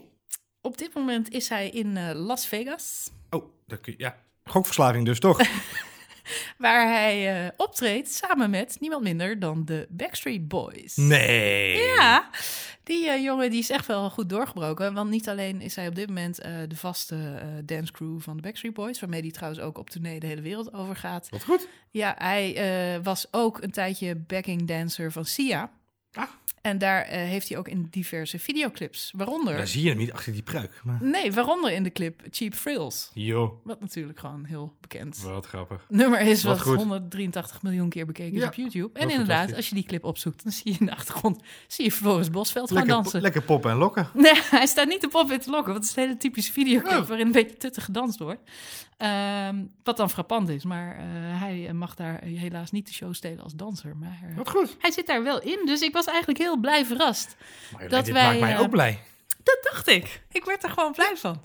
Op 0.62 0.78
dit 0.78 0.94
moment 0.94 1.30
is 1.30 1.50
hij 1.50 1.70
in 1.70 1.98
eh, 1.98 2.12
Las 2.14 2.48
Vegas, 2.48 3.10
oh, 3.30 3.46
dat 3.68 3.82
kun 3.82 3.94
je, 3.98 4.04
ja. 4.04 4.18
Gokverslaving 4.44 5.06
dus 5.06 5.20
toch? 5.20 5.40
waar 6.58 6.88
hij 6.88 7.46
eh, 7.46 7.52
optreedt 7.58 8.12
samen 8.12 8.50
met 8.50 8.78
niemand 8.80 9.04
minder 9.04 9.40
dan 9.40 9.66
de 9.66 9.88
Backstreet 9.90 10.48
Boys. 10.48 10.96
Nee. 10.96 11.78
Ja, 11.78 12.30
die 12.84 13.10
eh, 13.10 13.24
jongen 13.24 13.50
die 13.50 13.60
is 13.60 13.70
echt 13.70 13.86
wel 13.86 14.10
goed 14.10 14.30
doorgebroken. 14.30 14.94
Want 14.94 15.10
niet 15.10 15.30
alleen 15.30 15.62
is 15.62 15.76
hij 15.76 15.88
op 15.88 15.96
dit 15.96 16.08
moment 16.08 16.40
eh, 16.40 16.54
de 16.68 16.76
vaste 16.76 17.16
eh 17.16 17.48
dancecrew 17.66 18.20
van 18.20 18.36
de 18.36 18.42
Backstreet 18.42 18.74
Boys, 18.74 19.00
waarmee 19.00 19.22
hij 19.22 19.32
trouwens 19.32 19.62
ook 19.62 19.78
op 19.78 19.90
tournee 19.90 20.20
de 20.20 20.28
hele 20.28 20.42
wereld 20.42 20.74
over 20.74 20.96
gaat. 20.96 21.30
Wat 21.30 21.44
goed. 21.44 21.68
Ja, 21.90 22.16
hij 22.18 23.02
was 23.04 23.28
ook 23.32 23.62
een 23.62 23.72
tijdje 23.72 24.16
backing 24.16 24.68
dancer 24.68 25.12
van 25.12 25.26
Sia. 25.26 25.72
Ah. 26.14 26.24
En 26.62 26.78
daar 26.78 27.02
eh, 27.02 27.18
heeft 27.18 27.50
hij 27.50 27.58
ook 27.58 27.68
in 27.68 27.88
diverse 27.92 28.40
videoclips, 28.40 29.14
waaronder... 29.16 29.58
Daar 29.58 29.68
zie 29.68 29.84
je 29.84 29.90
hem 29.90 29.98
niet 29.98 30.12
achter 30.12 30.32
die 30.34 30.42
pruik. 30.42 30.82
Maar... 30.84 30.98
Nee, 31.02 31.32
waaronder 31.32 31.72
in 31.72 31.84
de 31.84 31.92
clip 31.92 32.22
Cheap 32.30 32.54
Thrills. 32.54 33.12
Yo, 33.14 33.62
Wat 33.64 33.80
natuurlijk 33.80 34.20
gewoon 34.20 34.44
heel 34.46 34.74
bekend 34.82 35.22
wat 35.22 35.46
grappig. 35.46 35.86
nummer 35.90 36.20
is 36.20 36.44
Wat 36.44 36.58
wat, 36.58 36.68
goed. 36.68 36.78
183 36.78 37.62
miljoen 37.62 37.90
keer 37.90 38.06
bekeken 38.06 38.40
Ja, 38.40 38.48
op 38.48 38.54
YouTube. 38.54 39.00
En 39.00 39.10
inderdaad, 39.10 39.56
als 39.56 39.70
je 39.70 39.76
die 39.76 39.84
clip 39.84 40.04
opzoekt, 40.04 40.44
dan 40.44 40.52
zie 40.52 40.72
je 40.74 40.78
in 40.80 40.86
de 40.86 40.92
achtergrond 40.96 41.42
zie 41.68 41.86
je 41.86 41.92
Floris 41.92 42.30
Bosveld 42.30 42.72
gaan 42.72 42.88
dansen. 42.88 43.22
lekker 43.22 43.42
poppen 43.44 43.72
en 43.72 43.78
lokken. 43.78 44.10
Nee, 44.24 44.34
hij 44.36 44.66
staat 44.66 44.88
niet 44.88 45.06
op 45.12 45.32
in 45.32 45.40
te 45.40 45.50
lokken, 45.50 45.72
want 45.74 45.84
het 45.86 45.92
is 45.92 45.96
een 45.96 46.04
hele 46.04 46.18
typische 46.18 46.52
videoclip 46.52 47.00
Oh. 47.02 47.08
waarin 47.08 47.26
een 47.26 47.32
beetje 47.32 47.58
tuttig 47.58 47.86
gedanst 47.86 48.20
wordt. 48.20 48.42
Ehm, 48.98 49.64
wat 49.84 49.98
dan 49.98 50.10
frappant 50.10 50.50
is, 50.50 50.64
maar 50.64 50.98
eh, 50.98 51.04
hij 51.40 51.74
mag 51.74 51.96
daar 51.96 52.22
helaas 52.24 52.72
niet 52.72 52.88
de 52.88 52.94
show 52.94 53.14
stelen 53.14 53.44
als 53.44 53.54
danser. 53.54 53.98
Maar 53.98 54.20
eh, 54.30 54.38
Wat 54.38 54.50
goed. 54.50 54.76
hij 54.80 54.92
zit 54.92 55.08
daar 55.08 55.24
wel 55.24 55.42
in, 55.42 55.62
dus 55.66 55.82
ik 55.82 55.94
was 55.94 56.03
eigenlijk 56.08 56.40
heel 56.40 56.58
blij 56.58 56.86
verrast. 56.86 57.36
Maar 57.72 57.90
Dat 57.90 58.06
dit 58.06 58.14
wij, 58.14 58.24
maakt 58.26 58.40
mij 58.40 58.54
eh, 58.54 58.60
ook 58.62 58.70
blij. 58.70 59.00
Dat 59.44 59.58
dacht 59.72 59.88
ik. 59.88 60.22
Ik 60.32 60.46
werd 60.46 60.64
er 60.64 60.70
gewoon 60.70 60.92
blij 60.92 61.14
van. 61.16 61.42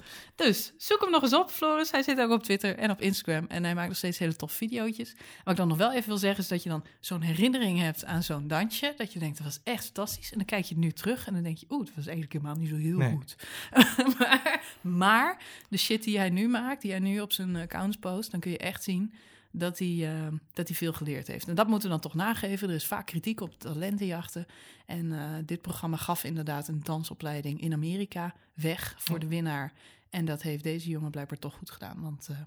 Dus 0.47 0.73
zoek 0.77 1.01
hem 1.01 1.11
nog 1.11 1.23
eens 1.23 1.35
op, 1.35 1.51
Floris. 1.51 1.91
Hij 1.91 2.03
zit 2.03 2.21
ook 2.21 2.31
op 2.31 2.43
Twitter 2.43 2.77
en 2.77 2.91
op 2.91 3.01
Instagram. 3.01 3.47
En 3.49 3.65
hij 3.65 3.75
maakt 3.75 3.89
nog 3.89 3.97
steeds 3.97 4.19
hele 4.19 4.37
tof 4.37 4.53
videootjes. 4.53 5.13
Wat 5.45 5.53
ik 5.53 5.57
dan 5.57 5.69
nog 5.69 5.77
wel 5.77 5.93
even 5.93 6.09
wil 6.09 6.19
zeggen, 6.19 6.43
is 6.43 6.49
dat 6.49 6.63
je 6.63 6.69
dan 6.69 6.85
zo'n 7.01 7.21
herinnering 7.21 7.79
hebt 7.79 8.05
aan 8.05 8.23
zo'n 8.23 8.49
dansje. 8.49 8.95
Dat 8.97 9.13
je 9.13 9.19
denkt, 9.19 9.37
dat 9.37 9.47
was 9.47 9.61
echt 9.65 9.85
fantastisch. 9.85 10.31
En 10.31 10.37
dan 10.37 10.47
kijk 10.47 10.65
je 10.65 10.75
het 10.75 10.85
nu 10.85 10.93
terug 10.93 11.27
en 11.27 11.35
dan 11.35 11.43
denk 11.43 11.57
je, 11.59 11.67
oeh, 11.69 11.87
dat 11.87 11.95
was 11.95 12.07
eigenlijk 12.07 12.33
helemaal 12.33 12.57
niet 12.57 12.69
zo 12.69 12.77
heel 12.77 12.99
Nee. 12.99 13.11
goed. 13.11 13.37
maar, 14.19 14.63
maar 14.81 15.43
de 15.69 15.77
shit 15.77 16.03
die 16.03 16.19
hij 16.19 16.31
nu 16.31 16.49
maakt, 16.49 16.83
die 16.83 16.91
hij 16.91 17.01
nu 17.01 17.21
op 17.21 17.33
zijn 17.33 17.57
accounts 17.57 17.97
post, 17.97 18.31
dan 18.31 18.41
kun 18.41 18.51
je 18.51 18.59
echt 18.59 18.83
zien 18.83 19.13
dat 19.51 19.79
hij, 19.79 20.15
eh, 20.15 20.27
dat 20.53 20.69
hij 20.69 20.77
veel 20.77 20.93
geleerd 20.93 21.27
heeft. 21.27 21.49
En 21.49 21.55
dat 21.55 21.67
moeten 21.69 21.89
we 21.89 21.95
dan 21.95 22.03
toch 22.03 22.15
nageven. 22.15 22.69
Er 22.69 22.75
is 22.75 22.87
vaak 22.87 23.07
kritiek 23.07 23.41
op 23.41 23.59
talentenjachten. 23.59 24.47
En 24.87 25.13
eh, 25.13 25.31
dit 25.45 25.61
programma 25.61 25.97
gaf 25.97 26.25
inderdaad 26.25 26.69
een 26.69 26.81
dansopleiding 26.83 27.61
in 27.61 27.73
Amerika 27.73 28.35
weg 28.55 28.95
voor 28.99 29.19
de 29.19 29.27
winnaar. 29.27 29.73
En 30.11 30.25
dat 30.25 30.43
heeft 30.43 30.63
deze 30.63 30.89
jongen 30.89 31.11
blijkbaar 31.11 31.39
toch 31.39 31.55
goed 31.55 31.71
gedaan. 31.71 32.01
Want 32.01 32.29
eh, 32.31 32.37
hij 32.37 32.47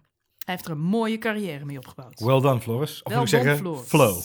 heeft 0.54 0.66
er 0.66 0.72
een 0.72 0.82
mooie 0.82 1.18
carrière 1.18 1.66
mee 1.66 1.78
opgebouwd. 1.78 2.20
Well 2.20 2.42
done, 2.42 2.62
Floris. 2.62 3.04
Of 3.04 3.12
Well 3.12 3.22
moet 3.22 3.34
ik 3.34 3.40
zeggen, 3.40 3.58
Floris. 3.58 3.88
Flow. 3.88 4.18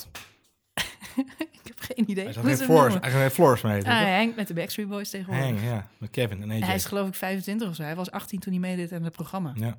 ik 1.52 1.60
heb 1.64 1.80
geen 1.80 2.10
idee. 2.10 2.24
Hij 2.24 2.32
zat 2.32 2.44
geen 2.44 2.56
Floris, 2.56 2.94
hij 3.00 3.30
Floris 3.30 3.62
mee. 3.62 3.84
Ah, 3.84 3.98
hij 3.98 4.16
hangt 4.16 4.36
met 4.36 4.48
de 4.48 4.54
Backstreet 4.54 4.88
Boys 4.88 5.10
tegenwoordig. 5.10 5.44
Hang, 5.44 5.62
ja. 5.62 5.90
Met 5.98 6.10
Kevin 6.10 6.42
en 6.42 6.50
AJ. 6.50 6.60
Hij 6.60 6.74
is 6.74 6.84
geloof 6.84 7.08
ik 7.08 7.14
25 7.14 7.68
of 7.68 7.74
zo. 7.74 7.82
Hij 7.82 7.96
was 7.96 8.10
18 8.10 8.38
toen 8.40 8.52
hij 8.52 8.60
meedeed 8.60 8.92
aan 8.92 9.02
het 9.02 9.12
programma. 9.12 9.52
Ja. 9.54 9.78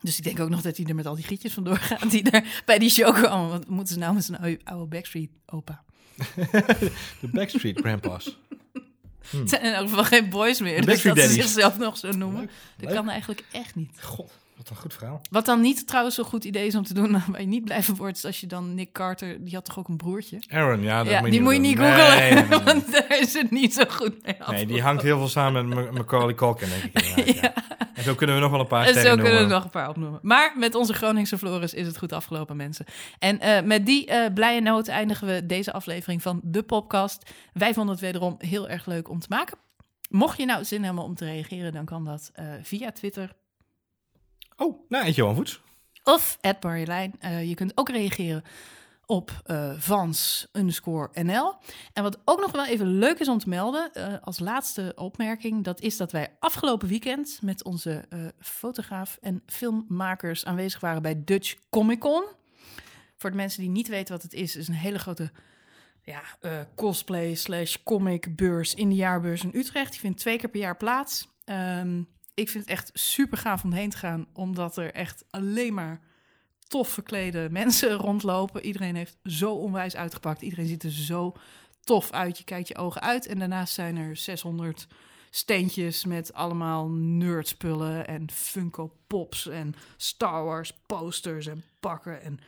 Dus 0.00 0.18
ik 0.18 0.24
denk 0.24 0.40
ook 0.40 0.48
nog 0.48 0.62
dat 0.62 0.76
hij 0.76 0.86
er 0.86 0.94
met 0.94 1.06
al 1.06 1.14
die 1.14 1.24
grietjes 1.24 1.52
vandoor 1.52 1.76
gaat 1.90 2.10
die 2.10 2.30
er 2.30 2.62
bij 2.64 2.78
die 2.78 2.90
show 2.90 3.22
komen. 3.22 3.48
Wat 3.48 3.68
moeten 3.68 3.94
ze 3.94 4.00
nou 4.00 4.14
met 4.14 4.24
zijn 4.24 4.38
oude, 4.38 4.60
oude 4.64 4.86
Backstreet 4.86 5.30
opa? 5.46 5.84
De 7.20 7.28
Backstreet 7.32 7.78
Grandpas. 7.78 8.38
Het 9.30 9.48
zijn 9.48 9.62
in 9.62 9.72
elk 9.72 9.88
geval 9.88 10.04
geen 10.04 10.28
boys 10.28 10.60
meer. 10.60 10.86
Dus 10.86 11.02
dat 11.02 11.18
ze 11.18 11.28
zichzelf 11.28 11.78
nog 11.78 11.96
zo 11.96 12.10
noemen. 12.10 12.40
Leuk. 12.40 12.50
Dat 12.76 12.86
Leuk. 12.86 12.94
kan 12.94 13.08
eigenlijk 13.08 13.44
echt 13.52 13.74
niet. 13.74 13.90
God, 14.00 14.32
wat 14.62 14.70
een 14.70 14.82
goed 14.82 14.94
verhaal. 14.94 15.20
Wat 15.30 15.46
dan 15.46 15.60
niet 15.60 15.86
trouwens 15.86 16.14
zo'n 16.14 16.24
goed 16.24 16.44
idee 16.44 16.66
is 16.66 16.74
om 16.74 16.84
te 16.84 16.94
doen, 16.94 17.12
waar 17.30 17.40
je 17.40 17.46
niet 17.46 17.64
blij 17.64 17.82
van 17.82 17.96
wordt, 17.96 18.16
is 18.16 18.24
als 18.24 18.40
je 18.40 18.46
dan 18.46 18.74
Nick 18.74 18.92
Carter, 18.92 19.44
die 19.44 19.54
had 19.54 19.64
toch 19.64 19.78
ook 19.78 19.88
een 19.88 19.96
broertje? 19.96 20.42
Aaron, 20.48 20.82
ja, 20.82 21.02
moet 21.02 21.24
je 21.24 21.30
die 21.30 21.40
moet 21.40 21.52
je 21.52 21.58
niet 21.58 21.78
googelen, 21.78 22.18
nee, 22.18 22.32
nee, 22.32 22.44
nee. 22.44 22.62
want 22.64 22.92
daar 22.92 23.18
is 23.20 23.32
het 23.32 23.50
niet 23.50 23.74
zo 23.74 23.84
goed 23.88 24.22
mee. 24.22 24.36
Nee, 24.46 24.66
die 24.66 24.82
hangt 24.82 25.02
heel 25.02 25.18
veel 25.18 25.28
samen 25.28 25.68
met 25.68 25.84
Ma- 25.84 25.90
Macaulay 25.90 26.34
Culkin, 26.34 26.68
denk 26.68 27.16
ik. 27.16 27.34
ja. 27.42 27.52
En 27.94 28.02
zo 28.02 28.14
kunnen 28.14 28.36
we 28.36 28.42
nog 28.42 28.50
wel 28.50 28.60
een 28.60 28.66
paar 28.66 28.86
En 28.86 28.94
zo 28.94 29.14
kunnen 29.14 29.42
we 29.42 29.46
nog 29.46 29.64
een 29.64 29.70
paar 29.70 29.88
opnoemen. 29.88 30.18
Maar 30.22 30.52
met 30.56 30.74
onze 30.74 30.94
Groningse 30.94 31.38
Floris 31.38 31.74
is 31.74 31.86
het 31.86 31.98
goed 31.98 32.12
afgelopen, 32.12 32.56
mensen. 32.56 32.84
En 33.18 33.40
eh, 33.40 33.62
met 33.62 33.86
die 33.86 34.06
eh, 34.06 34.32
blije 34.34 34.60
noot 34.60 34.88
eindigen 34.88 35.26
we 35.26 35.46
deze 35.46 35.72
aflevering 35.72 36.22
van 36.22 36.40
de 36.44 36.62
podcast. 36.62 37.30
Wij 37.52 37.74
vonden 37.74 37.94
het 37.94 38.04
wederom 38.04 38.34
heel 38.38 38.68
erg 38.68 38.86
leuk 38.86 39.08
om 39.08 39.18
te 39.18 39.26
maken. 39.28 39.58
Mocht 40.08 40.38
je 40.38 40.44
nou 40.44 40.64
zin 40.64 40.84
hebben 40.84 41.04
om 41.04 41.14
te 41.14 41.24
reageren, 41.24 41.72
dan 41.72 41.84
kan 41.84 42.04
dat 42.04 42.30
eh, 42.32 42.46
via 42.62 42.92
Twitter 42.92 43.32
Oh, 44.62 44.88
nou, 44.88 45.04
en 45.04 45.12
Johan 45.12 45.34
Voets. 45.34 45.60
Of 46.04 46.38
at 46.40 46.62
Marjolein. 46.62 47.14
Eh, 47.18 47.48
je 47.48 47.54
kunt 47.54 47.72
ook 47.74 47.88
reageren 47.88 48.42
op 49.06 49.42
eh 49.44 49.72
Vans 49.76 50.48
underscore 50.52 51.22
NL. 51.22 51.54
En 51.92 52.02
wat 52.02 52.18
ook 52.24 52.40
nog 52.40 52.52
wel 52.52 52.66
even 52.66 52.98
leuk 52.98 53.18
is 53.18 53.28
om 53.28 53.38
te 53.38 53.48
melden, 53.48 53.92
eh, 53.92 54.14
als 54.20 54.38
laatste 54.38 54.92
opmerking, 54.96 55.64
dat 55.64 55.80
is 55.80 55.96
dat 55.96 56.12
wij 56.12 56.36
afgelopen 56.38 56.88
weekend 56.88 57.38
met 57.42 57.64
onze 57.64 58.04
fotograaf 58.38 59.18
en 59.20 59.42
filmmakers 59.46 60.44
aanwezig 60.44 60.80
waren 60.80 61.02
bij 61.02 61.22
Dutch 61.24 61.56
Comic 61.70 61.98
Con. 61.98 62.24
Voor 63.16 63.30
de 63.30 63.36
mensen 63.36 63.60
die 63.60 63.70
niet 63.70 63.88
weten 63.88 64.14
wat 64.14 64.22
het 64.22 64.32
is, 64.32 64.56
is 64.56 64.68
een 64.68 64.74
hele 64.74 64.98
grote 64.98 65.30
ja, 66.02 66.22
cosplay 66.74 67.34
slash 67.34 67.76
comic 67.84 68.36
beurs 68.36 68.74
in 68.74 68.88
de 68.88 68.94
jaarbeurs 68.94 69.44
in 69.44 69.50
Utrecht. 69.54 69.90
Die 69.90 70.00
vindt 70.00 70.18
twee 70.18 70.38
keer 70.38 70.50
per 70.50 70.60
jaar 70.60 70.76
plaats. 70.76 71.28
Ehm, 71.44 72.02
ik 72.34 72.48
vind 72.48 72.64
het 72.64 72.72
echt 72.72 72.90
super 72.94 73.38
gaaf 73.38 73.64
om 73.64 73.72
heen 73.72 73.90
te 73.90 73.96
gaan, 73.96 74.26
omdat 74.32 74.76
er 74.76 74.92
echt 74.92 75.24
alleen 75.30 75.74
maar 75.74 76.00
tof 76.68 76.88
verklede 76.88 77.48
mensen 77.50 77.92
rondlopen. 78.06 78.64
Iedereen 78.64 78.96
heeft 78.96 79.16
zo 79.24 79.52
onwijs 79.54 79.96
uitgepakt. 79.96 80.42
Iedereen 80.42 80.66
ziet 80.66 80.82
er 80.82 80.92
zo 80.92 81.36
tof 81.84 82.10
uit. 82.10 82.38
Je 82.38 82.44
kijkt 82.44 82.68
je 82.68 82.76
ogen 82.76 83.00
uit 83.00 83.26
en 83.26 83.38
daarnaast 83.38 83.74
zijn 83.74 83.96
er 83.96 84.16
600 84.16 84.86
steentjes 85.30 86.04
met 86.04 86.32
allemaal 86.32 86.88
nerdspullen 86.90 88.06
en 88.06 88.30
Funko 88.30 88.96
Pops 89.06 89.48
en 89.48 89.74
Star 89.96 90.44
Wars 90.44 90.72
posters 90.86 91.46
en 91.46 91.64
pakken 91.80 92.22
en 92.22 92.38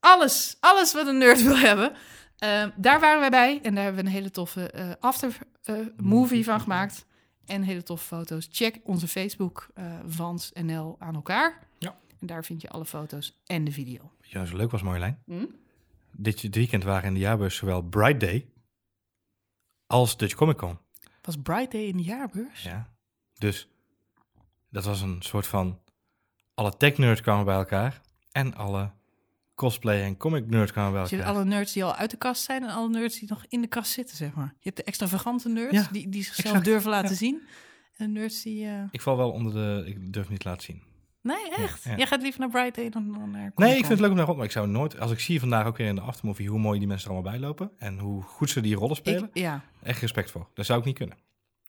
alles, 0.00 0.56
alles 0.60 0.92
wat 0.92 1.06
een 1.06 1.18
nerd 1.18 1.42
wil 1.42 1.56
hebben. 1.56 1.92
Ehm, 2.38 2.70
daar 2.76 3.00
waren 3.00 3.20
wij 3.20 3.30
bij 3.30 3.60
en 3.62 3.74
daar 3.74 3.84
hebben 3.84 4.02
we 4.02 4.08
een 4.08 4.16
hele 4.16 4.30
toffe 4.30 4.70
eh, 4.70 4.90
after 5.00 5.38
eh, 5.62 5.76
movie 5.96 6.44
van 6.44 6.60
gemaakt. 6.60 7.05
En 7.46 7.62
hele 7.62 7.82
toffe 7.82 8.06
foto's. 8.06 8.48
Check 8.50 8.80
onze 8.84 9.08
Facebook, 9.08 9.68
eh 9.74 9.98
Vans 10.06 10.52
NL 10.52 10.96
aan 10.98 11.14
elkaar. 11.14 11.68
Ja. 11.78 11.98
En 12.20 12.26
daar 12.26 12.44
vind 12.44 12.62
je 12.62 12.68
alle 12.68 12.84
foto's 12.84 13.40
en 13.46 13.64
de 13.64 13.72
video. 13.72 14.10
Zo 14.20 14.44
leuk 14.52 14.70
was, 14.70 14.82
Marjolein? 14.82 15.18
Hm? 15.24 15.46
Dit, 16.12 16.54
weekend 16.54 16.84
waren 16.84 17.08
in 17.08 17.14
de 17.14 17.20
jaarbeurs 17.20 17.56
zowel 17.56 17.82
Bright 17.82 18.20
Day 18.20 18.48
als 19.86 20.16
Dutch 20.16 20.34
Comic 20.34 20.56
Con. 20.56 20.78
Was 21.22 21.36
Bright 21.42 21.72
Day 21.72 21.84
in 21.84 21.96
de 21.96 22.02
jaarbeurs? 22.02 22.62
Ja. 22.62 22.92
Dus 23.38 23.68
dat 24.70 24.84
was 24.84 25.00
een 25.00 25.22
soort 25.22 25.46
van... 25.46 25.80
Alle 26.54 26.76
tech-nerds 26.76 27.20
kwamen 27.20 27.44
bij 27.44 27.54
elkaar. 27.54 28.00
En 28.32 28.54
alle 28.54 28.90
cosplay- 29.56 30.02
en 30.02 30.16
comic-nerds 30.16 30.72
kwamen 30.72 30.92
bij 30.92 31.00
Dus 31.00 31.10
je 31.10 31.16
hebt 31.16 31.28
alle 31.28 31.44
nerds 31.44 31.72
die 31.72 31.84
al 31.84 31.94
uit 31.94 32.10
de 32.10 32.16
kast 32.16 32.42
zijn 32.42 32.62
en 32.62 32.68
alle 32.70 32.88
nerds 32.88 33.18
die 33.18 33.28
nog 33.28 33.44
in 33.48 33.60
de 33.60 33.66
kast 33.66 33.92
zitten, 33.92 34.16
zeg 34.16 34.34
maar. 34.34 34.46
Je 34.58 34.62
hebt 34.62 34.76
de 34.76 34.82
extravagante 34.82 35.48
nerds 35.48 35.74
Ja, 35.74 35.88
die, 35.92 36.08
die 36.08 36.22
zichzelf 36.22 36.46
exact, 36.46 36.64
durven 36.64 36.90
laten 36.90 37.10
ja. 37.10 37.16
zien. 37.16 37.42
En 37.96 38.12
de 38.12 38.20
nerds 38.20 38.42
die... 38.42 38.66
eh, 38.66 38.82
Ik 38.90 39.00
val 39.00 39.16
wel 39.16 39.30
onder 39.30 39.52
de... 39.52 39.84
Ik 39.86 40.12
durf 40.12 40.28
niet 40.28 40.40
te 40.40 40.48
laten 40.48 40.62
zien. 40.62 40.82
Nee, 41.22 41.50
echt? 41.56 41.84
ja. 41.84 41.96
Jij 41.96 42.06
gaat 42.06 42.22
liever 42.22 42.40
naar 42.40 42.50
Bright 42.50 42.74
Day 42.74 42.88
dan, 42.90 43.12
dan 43.12 43.30
naar 43.30 43.52
Nee, 43.54 43.70
ik 43.70 43.76
vind 43.76 43.88
het 43.88 44.00
leuk 44.00 44.10
om 44.10 44.16
daar 44.16 44.24
rond, 44.26 44.36
maar 44.36 44.46
ik 44.46 44.52
zou 44.52 44.68
nooit... 44.68 45.00
Als 45.00 45.10
ik 45.10 45.20
zie 45.20 45.40
vandaag 45.40 45.66
ook 45.66 45.76
weer 45.76 45.86
in 45.88 45.94
de 45.94 46.00
aftermovie 46.00 46.48
hoe 46.48 46.58
mooi 46.58 46.78
die 46.78 46.88
mensen 46.88 47.08
er 47.10 47.14
allemaal 47.14 47.32
bijlopen 47.32 47.70
en 47.78 47.98
hoe 47.98 48.22
goed 48.22 48.50
ze 48.50 48.60
die 48.60 48.74
rollen 48.74 48.96
spelen, 48.96 49.30
Ik, 49.32 49.38
ja, 49.38 49.64
echt 49.82 50.00
respect 50.00 50.30
voor. 50.30 50.48
Dat 50.54 50.66
zou 50.66 50.78
ik 50.78 50.84
niet 50.84 50.96
kunnen. 50.98 51.16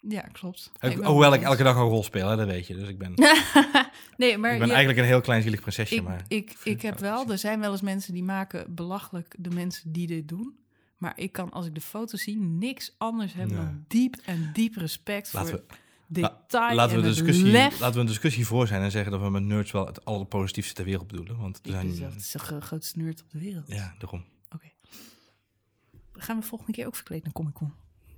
Ja, 0.07 0.21
klopt. 0.21 0.71
Ik- 0.79 0.89
Ik 0.91 0.97
ben 0.97 1.05
hoewel 1.05 1.29
wel 1.29 1.39
ik 1.39 1.45
elke 1.45 1.63
dag 1.63 1.75
een 1.75 1.81
rol 1.81 2.03
speel, 2.03 2.27
hè, 2.29 2.35
dat 2.35 2.47
weet 2.47 2.67
je. 2.67 2.75
Dus 2.75 2.87
ik 2.89 2.97
ben, 2.97 3.11
ik 3.15 3.17
nee, 4.17 4.37
maar 4.37 4.57
ben 4.57 4.67
je- 4.67 4.73
eigenlijk 4.73 4.99
een 4.99 5.05
heel 5.11 5.21
klein 5.21 5.41
zielig 5.41 5.59
prinsesje, 5.61 5.95
ik, 5.95 6.03
maar... 6.03 6.23
ik, 6.27 6.55
ik 6.63 6.81
heb 6.81 6.99
wel, 6.99 7.29
er 7.31 7.37
zijn 7.37 7.59
wel 7.59 7.71
eens 7.71 7.81
mensen 7.81 8.13
die 8.13 8.23
maken 8.23 8.75
belachelijk 8.75 9.35
de 9.39 9.49
mensen 9.49 9.91
die 9.91 10.07
dit 10.07 10.27
doen. 10.27 10.57
Maar 10.97 11.13
ik 11.15 11.31
kan, 11.31 11.51
als 11.51 11.65
ik 11.65 11.75
de 11.75 11.81
foto's 11.81 12.21
zie, 12.21 12.37
niks 12.37 12.95
anders 12.97 13.33
hebben 13.33 13.55
Nee. 13.55 13.65
dan 13.65 13.85
diep 13.87 14.15
en 14.25 14.49
diep 14.53 14.75
respect 14.75 15.33
Laten 15.33 15.49
voor 15.49 15.63
we, 15.67 15.73
detail 16.07 16.75
laten, 16.75 16.95
we 16.95 17.01
de 17.01 17.07
discussie, 17.07 17.45
lef. 17.45 17.79
laten 17.79 17.95
we 17.95 17.99
een 18.01 18.05
discussie 18.05 18.45
voor 18.47 18.67
zijn 18.67 18.81
en 18.81 18.91
zeggen 18.91 19.11
dat 19.11 19.21
we 19.21 19.29
met 19.29 19.43
nerds 19.43 19.71
wel 19.71 19.85
het 19.85 20.05
allerpositiefste 20.05 20.73
ter 20.73 20.85
wereld 20.85 21.07
bedoelen. 21.07 21.37
Want 21.37 21.57
er 21.57 21.65
Ik 21.65 21.71
zijn... 21.71 21.99
ben 21.99 22.15
is 22.17 22.31
de 22.31 22.39
gro- 22.39 22.59
grootste 22.59 22.99
nerd 22.99 23.21
op 23.21 23.29
de 23.31 23.39
wereld. 23.39 23.67
Ja, 23.67 23.95
daarom. 23.99 24.23
Gaan 26.19 26.39
we 26.39 26.45
volgende 26.45 26.73
keer 26.73 26.85
ook 26.85 26.95
verkleed 26.95 27.23
naar 27.23 27.33
Comic 27.33 27.53
Con? 27.53 27.73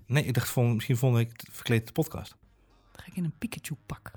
Nee, 0.10 0.24
ik 0.24 0.34
dacht 0.34 0.56
misschien 0.56 0.98
volgende 0.98 1.26
week 1.26 1.42
verkleed 1.52 1.86
de 1.88 1.92
podcast. 1.92 2.36
Dan 2.92 3.02
ga 3.04 3.06
ik 3.06 3.16
in 3.16 3.24
een 3.24 3.34
Pikachu 3.38 3.76
pak. 3.86 4.12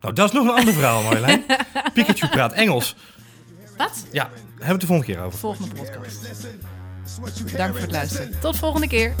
Nou, 0.00 0.14
dat 0.14 0.28
is 0.28 0.34
nog 0.34 0.46
een 0.46 0.54
ander 0.54 0.74
verhaal, 0.74 1.02
Marjolein. 1.02 1.44
Pikachu 1.94 2.28
praat 2.28 2.52
Engels. 2.52 2.96
Wat? 3.76 4.06
Ja, 4.12 4.28
hebben 4.30 4.58
we 4.58 4.66
het 4.66 4.80
de 4.80 4.86
volgende 4.86 5.12
keer 5.12 5.22
over. 5.22 5.38
Volgende 5.38 5.74
podcast. 5.74 6.22
Dank 7.56 7.72
voor 7.72 7.80
het 7.80 7.90
luisteren. 7.90 8.40
Tot 8.40 8.56
volgende 8.56 8.88
keer. 8.88 9.14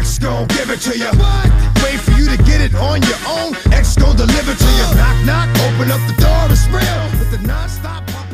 X 0.00 0.18
gon' 0.18 0.50
give 0.50 0.72
it 0.72 0.82
to 0.82 0.92
you. 0.96 1.16
Wait 1.82 2.00
for 2.00 2.12
you 2.20 2.36
to 2.36 2.44
get 2.44 2.60
it 2.60 2.74
on 2.74 3.00
your 3.00 3.18
own. 3.28 3.54
X 3.82 3.94
gon' 3.94 4.16
deliver 4.16 4.56
to 4.56 4.64
you. 4.64 4.94
Knock, 4.94 5.24
knock, 5.24 5.48
open 5.48 5.90
up 5.90 6.06
the 6.06 6.14
door, 6.22 6.50
it's 6.50 6.66
real. 6.66 7.18
With 7.18 7.30
the 7.30 7.46
non-stop. 7.46 8.25